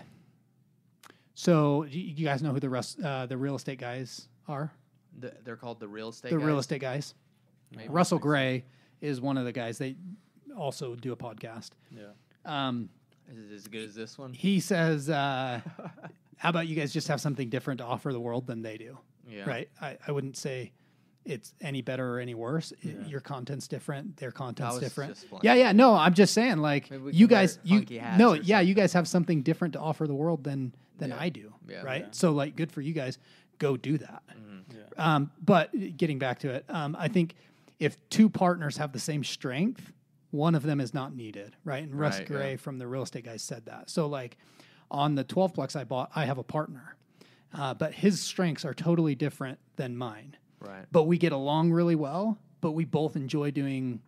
so 1.34 1.80
y- 1.80 1.88
you 1.90 2.24
guys 2.24 2.42
know 2.42 2.52
who 2.52 2.60
the 2.60 2.68
rest 2.70 3.00
uh, 3.02 3.26
the 3.26 3.36
real 3.36 3.56
estate 3.56 3.78
guys 3.80 4.28
are? 4.48 4.70
The, 5.18 5.32
they're 5.44 5.56
called 5.56 5.80
the 5.80 5.88
real 5.88 6.10
estate. 6.10 6.30
the 6.30 6.38
real 6.38 6.58
estate 6.58 6.80
guys. 6.80 7.14
Maybe. 7.74 7.88
Russell 7.88 8.18
Gray 8.18 8.64
is 9.00 9.20
one 9.20 9.36
of 9.36 9.44
the 9.44 9.52
guys. 9.52 9.78
They 9.78 9.96
also 10.56 10.94
do 10.94 11.12
a 11.12 11.16
podcast. 11.16 11.70
Yeah. 11.90 12.04
Um, 12.44 12.88
Is 13.30 13.38
it 13.50 13.54
as 13.54 13.66
good 13.68 13.82
as 13.88 13.94
this 13.94 14.16
one? 14.18 14.32
he 14.32 14.60
says, 14.60 15.10
uh, 15.10 15.60
"How 16.36 16.48
about 16.50 16.66
you 16.68 16.76
guys 16.76 16.92
just 16.92 17.08
have 17.08 17.20
something 17.20 17.48
different 17.48 17.78
to 17.78 17.84
offer 17.84 18.12
the 18.12 18.20
world 18.20 18.46
than 18.46 18.62
they 18.62 18.76
do?" 18.78 18.98
Yeah. 19.28 19.48
Right? 19.48 19.68
I, 19.80 19.98
I 20.06 20.12
wouldn't 20.12 20.36
say 20.36 20.72
it's 21.24 21.52
any 21.60 21.82
better 21.82 22.14
or 22.14 22.20
any 22.20 22.34
worse. 22.34 22.72
I- 22.84 23.08
your 23.08 23.20
content's 23.20 23.66
different. 23.66 24.16
Their 24.18 24.30
content's 24.30 24.74
was 24.74 24.80
different. 24.82 25.14
just 25.14 25.28
blunt. 25.28 25.44
Yeah, 25.44 25.54
yeah. 25.54 25.72
No, 25.72 25.94
I'm 25.94 26.14
just 26.14 26.32
saying, 26.32 26.58
like 26.58 26.88
you 27.10 27.26
guys, 27.26 27.58
you 27.64 27.78
funky 27.80 28.00
no, 28.16 28.32
or 28.34 28.36
yeah, 28.36 28.60
you 28.60 28.74
guys 28.74 28.92
have 28.92 29.08
something 29.08 29.42
different 29.42 29.72
to 29.74 29.80
offer 29.80 30.06
the 30.06 30.14
world 30.14 30.44
than 30.44 30.72
than 30.98 31.10
Yeah. 31.10 31.16
I 31.20 31.28
do. 31.28 31.52
Yeah. 31.68 31.82
Right. 31.82 32.02
Yeah. 32.02 32.08
So 32.12 32.30
like, 32.32 32.54
good 32.56 32.70
for 32.72 32.80
you 32.80 32.92
guys. 32.92 33.18
Go 33.58 33.76
do 33.76 33.98
that. 33.98 34.22
Yeah. 34.70 34.82
Um, 34.96 35.30
but 35.44 35.96
getting 35.96 36.18
back 36.18 36.38
to 36.40 36.50
it, 36.50 36.64
um, 36.68 36.94
I 36.98 37.08
think 37.08 37.34
if 37.80 37.96
two 38.10 38.28
partners 38.28 38.76
have 38.78 38.92
the 38.92 38.98
same 38.98 39.24
strength, 39.24 39.92
one 40.30 40.54
of 40.54 40.62
them 40.62 40.80
is 40.80 40.92
not 40.92 41.14
needed, 41.14 41.56
right? 41.64 41.82
And 41.84 41.94
Russ 41.94 42.18
Right, 42.18 42.26
Gray 42.28 42.50
yeah. 42.52 42.56
from 42.56 42.78
the 42.78 42.86
real 42.86 43.02
estate 43.02 43.24
guys 43.24 43.42
said 43.42 43.66
that. 43.66 43.88
So 43.90 44.06
like 44.06 44.36
on 44.90 45.14
the 45.14 45.24
12 45.24 45.54
plex 45.54 45.76
I 45.76 45.84
bought, 45.84 46.10
I 46.14 46.24
have 46.24 46.38
a 46.38 46.42
partner, 46.42 46.96
uh, 47.54 47.74
but 47.74 47.94
his 47.94 48.20
strengths 48.20 48.64
are 48.64 48.74
totally 48.74 49.14
different 49.14 49.58
than 49.76 49.96
mine. 49.96 50.36
Right. 50.60 50.84
But 50.90 51.04
we 51.04 51.18
get 51.18 51.32
along 51.32 51.72
really 51.72 51.94
well. 51.94 52.38
But 52.60 52.72
we 52.72 52.84
both 52.84 53.14
enjoy 53.16 53.50
doing 53.52 54.00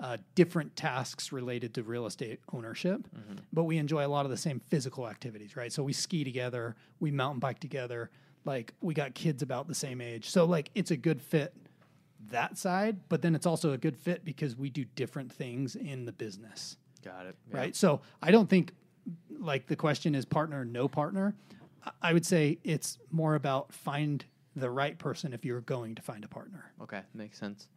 uh, 0.00 0.16
different 0.34 0.74
tasks 0.74 1.30
related 1.32 1.74
to 1.74 1.82
real 1.82 2.06
estate 2.06 2.40
ownership. 2.52 3.06
But 3.52 3.64
we 3.64 3.76
enjoy 3.78 4.04
a 4.04 4.08
lot 4.08 4.24
of 4.24 4.30
the 4.30 4.36
same 4.36 4.60
physical 4.68 5.06
activities, 5.08 5.54
right? 5.56 5.72
So 5.72 5.82
we 5.82 5.92
ski 5.92 6.24
together, 6.24 6.74
we 6.98 7.10
mountain 7.10 7.38
bike 7.40 7.60
together. 7.60 8.10
Like 8.44 8.74
we 8.80 8.92
got 8.94 9.14
kids 9.14 9.42
about 9.42 9.68
the 9.68 9.74
same 9.74 10.00
age, 10.00 10.28
so 10.28 10.44
like 10.44 10.70
it's 10.74 10.90
a 10.90 10.96
good 10.96 11.22
fit 11.22 11.54
that 12.30 12.58
side. 12.58 12.98
But 13.08 13.22
then 13.22 13.34
it's 13.34 13.46
also 13.46 13.72
a 13.72 13.78
good 13.78 13.96
fit 13.96 14.24
because 14.24 14.56
we 14.56 14.70
do 14.70 14.84
different 14.96 15.32
things 15.32 15.76
in 15.76 16.04
the 16.04 16.12
business 16.12 16.76
Got 17.04 17.26
it. 17.26 17.36
Yeah. 17.50 17.56
right? 17.56 17.76
So 17.76 18.00
I 18.22 18.30
don't 18.30 18.48
think 18.48 18.72
like 19.38 19.66
the 19.66 19.76
question 19.76 20.14
is 20.14 20.24
partner 20.24 20.60
or 20.60 20.64
no 20.64 20.88
partner. 20.88 21.34
I- 21.84 21.90
I 22.02 22.12
would 22.12 22.24
say 22.24 22.58
it's 22.64 22.98
more 23.10 23.34
about 23.34 23.72
find 23.72 24.24
the 24.56 24.70
right 24.70 24.96
person 24.98 25.32
if 25.34 25.44
you're 25.44 25.60
going 25.60 25.94
to 25.96 26.02
find 26.02 26.24
a 26.24 26.28
partner. 26.28 26.72
Okay, 26.80 27.00
makes 27.12 27.38
sense. 27.38 27.68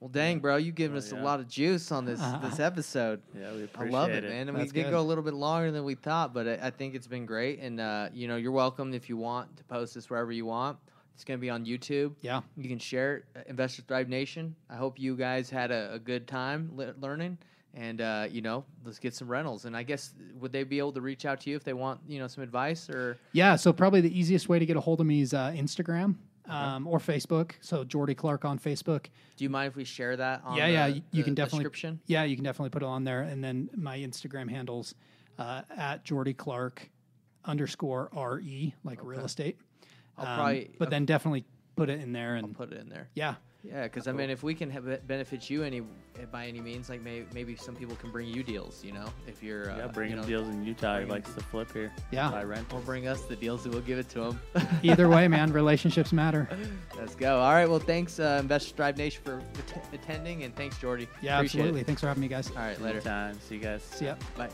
Well, 0.00 0.08
dang, 0.08 0.40
bro, 0.40 0.56
you've 0.56 0.74
given 0.74 0.96
Oh, 0.96 0.98
us 0.98 1.12
a 1.12 1.16
lot 1.16 1.38
of 1.38 1.46
juice 1.46 1.92
on 1.92 2.04
this 2.04 2.20
this 2.42 2.58
episode. 2.58 3.22
Yeah, 3.38 3.52
we 3.52 3.62
appreciate 3.62 3.94
I 3.94 4.00
love 4.00 4.10
it, 4.10 4.24
man. 4.24 4.48
And 4.48 4.56
we 4.56 4.62
That's 4.64 4.72
did 4.72 4.84
good. 4.86 4.90
go 4.90 5.00
a 5.00 5.02
little 5.02 5.22
bit 5.22 5.34
longer 5.34 5.70
than 5.70 5.84
we 5.84 5.94
thought, 5.94 6.34
but 6.34 6.48
I, 6.48 6.58
I 6.66 6.70
think 6.70 6.96
it's 6.96 7.06
been 7.06 7.24
great. 7.24 7.60
And 7.60 7.78
uh, 7.78 8.08
you 8.12 8.26
know, 8.26 8.34
you're 8.34 8.50
welcome 8.50 8.92
if 8.94 9.08
you 9.08 9.16
want 9.16 9.56
to 9.58 9.64
post 9.64 9.94
this 9.94 10.10
wherever 10.10 10.32
you 10.32 10.44
want. 10.46 10.78
It's 11.14 11.24
going 11.24 11.38
to 11.38 11.40
be 11.40 11.50
on 11.50 11.64
YouTube. 11.64 12.14
Yeah. 12.20 12.40
You 12.56 12.68
can 12.68 12.78
share 12.78 13.16
it. 13.16 13.24
Uh, 13.36 13.40
Investor 13.46 13.82
Thrive 13.82 14.08
Nation. 14.08 14.54
I 14.70 14.76
hope 14.76 14.98
you 14.98 15.16
guys 15.16 15.50
had 15.50 15.70
a, 15.70 15.94
a 15.94 15.98
good 15.98 16.26
time 16.26 16.70
le- 16.74 16.94
learning. 17.00 17.38
And 17.74 18.00
uh, 18.02 18.26
you 18.30 18.42
know, 18.42 18.64
let's 18.84 18.98
get 18.98 19.14
some 19.14 19.28
rentals. 19.28 19.64
And 19.64 19.74
I 19.76 19.82
guess 19.82 20.12
would 20.38 20.52
they 20.52 20.62
be 20.62 20.78
able 20.78 20.92
to 20.92 21.00
reach 21.00 21.24
out 21.24 21.40
to 21.42 21.50
you 21.50 21.56
if 21.56 21.64
they 21.64 21.72
want, 21.72 22.00
you 22.06 22.18
know, 22.18 22.26
some 22.26 22.44
advice 22.44 22.90
or? 22.90 23.16
Yeah. 23.32 23.56
So 23.56 23.72
probably 23.72 24.02
the 24.02 24.18
easiest 24.18 24.48
way 24.48 24.58
to 24.58 24.66
get 24.66 24.76
a 24.76 24.80
hold 24.80 25.00
of 25.00 25.06
me 25.06 25.22
is 25.22 25.32
uh, 25.32 25.52
Instagram 25.56 26.16
um, 26.48 26.86
or 26.86 26.98
Facebook. 26.98 27.52
So 27.60 27.84
Jordy 27.84 28.14
Clark 28.14 28.44
on 28.44 28.58
Facebook. 28.58 29.06
Do 29.36 29.44
you 29.44 29.50
mind 29.50 29.68
if 29.68 29.76
we 29.76 29.84
share 29.84 30.16
that? 30.16 30.42
on 30.44 30.56
yeah, 30.56 30.66
the, 30.66 30.72
yeah. 30.72 30.86
You, 30.86 30.94
you 30.94 31.02
the 31.12 31.22
can 31.22 31.34
definitely. 31.34 31.60
description. 31.60 32.00
Yeah, 32.06 32.24
you 32.24 32.36
can 32.36 32.44
definitely 32.44 32.70
put 32.70 32.82
it 32.82 32.86
on 32.86 33.04
there. 33.04 33.22
And 33.22 33.42
then 33.42 33.70
my 33.74 33.98
Instagram 33.98 34.50
handles 34.50 34.94
uh, 35.38 35.62
at 35.74 36.04
Jordy 36.04 36.34
Clark 36.34 36.90
underscore 37.44 38.10
re 38.12 38.74
like 38.84 39.02
real 39.02 39.24
estate. 39.24 39.58
I'll 40.22 40.28
Um, 40.28 40.36
probably- 40.38 40.70
but 40.78 40.90
then 40.90 41.04
definitely 41.04 41.44
put 41.76 41.90
it 41.90 42.00
in 42.00 42.12
there 42.12 42.36
and 42.36 42.54
Put 42.54 42.72
it 42.72 42.80
in 42.80 42.88
there. 42.88 43.08
yeah. 43.14 43.34
Yeah, 43.64 43.84
because 43.84 44.08
I 44.08 44.12
mean, 44.12 44.28
if 44.28 44.42
we 44.42 44.56
can 44.56 44.70
have 44.70 45.06
benefit 45.06 45.48
you 45.48 45.62
any 45.62 45.82
by 46.32 46.48
any 46.48 46.60
means, 46.60 46.88
like 46.88 47.00
maybe 47.00 47.26
maybe 47.32 47.54
some 47.54 47.76
people 47.76 47.94
can 47.94 48.10
bring 48.10 48.26
you 48.26 48.42
deals. 48.42 48.82
You 48.82 48.90
know, 48.92 49.04
if 49.28 49.40
you're 49.40 49.70
uh, 49.70 49.76
Yeah, 49.78 49.86
bringing 49.86 50.16
you 50.16 50.20
know, 50.22 50.26
deals 50.26 50.48
in 50.48 50.64
Utah. 50.64 50.98
He 50.98 51.06
likes 51.06 51.32
to 51.34 51.40
flip 51.44 51.72
here. 51.72 51.92
Yeah. 52.10 52.28
Buy 52.32 52.42
rent. 52.42 52.66
or 52.74 52.80
bring 52.80 53.06
us 53.06 53.22
the 53.22 53.36
deals, 53.36 53.64
and 53.64 53.72
we'll 53.72 53.84
give 53.84 54.00
it 54.00 54.08
to 54.10 54.20
them. 54.20 54.40
Either 54.82 55.08
way, 55.08 55.28
man, 55.28 55.52
relationships 55.52 56.12
matter. 56.12 56.48
Let's 56.98 57.14
go. 57.14 57.38
All 57.38 57.52
right. 57.52 57.68
Well, 57.70 57.78
thanks, 57.78 58.18
uh, 58.18 58.38
Investor 58.40 58.74
Drive 58.74 58.96
Nation, 58.98 59.22
for 59.24 59.38
att- 59.38 59.94
attending, 59.94 60.42
and 60.42 60.56
thanks, 60.56 60.76
Jordy. 60.78 61.06
Yeah, 61.22 61.36
Appreciate 61.36 61.60
absolutely. 61.60 61.82
Thanks 61.84 62.00
for 62.00 62.08
having 62.08 62.20
me, 62.20 62.26
guys. 62.28 62.50
All 62.50 62.56
right. 62.56 62.80
Later. 62.80 62.96
Anytime. 62.96 63.38
See 63.42 63.54
you 63.54 63.60
guys. 63.60 63.84
See 63.84 64.06
ya. 64.06 64.16
Bye. 64.36 64.50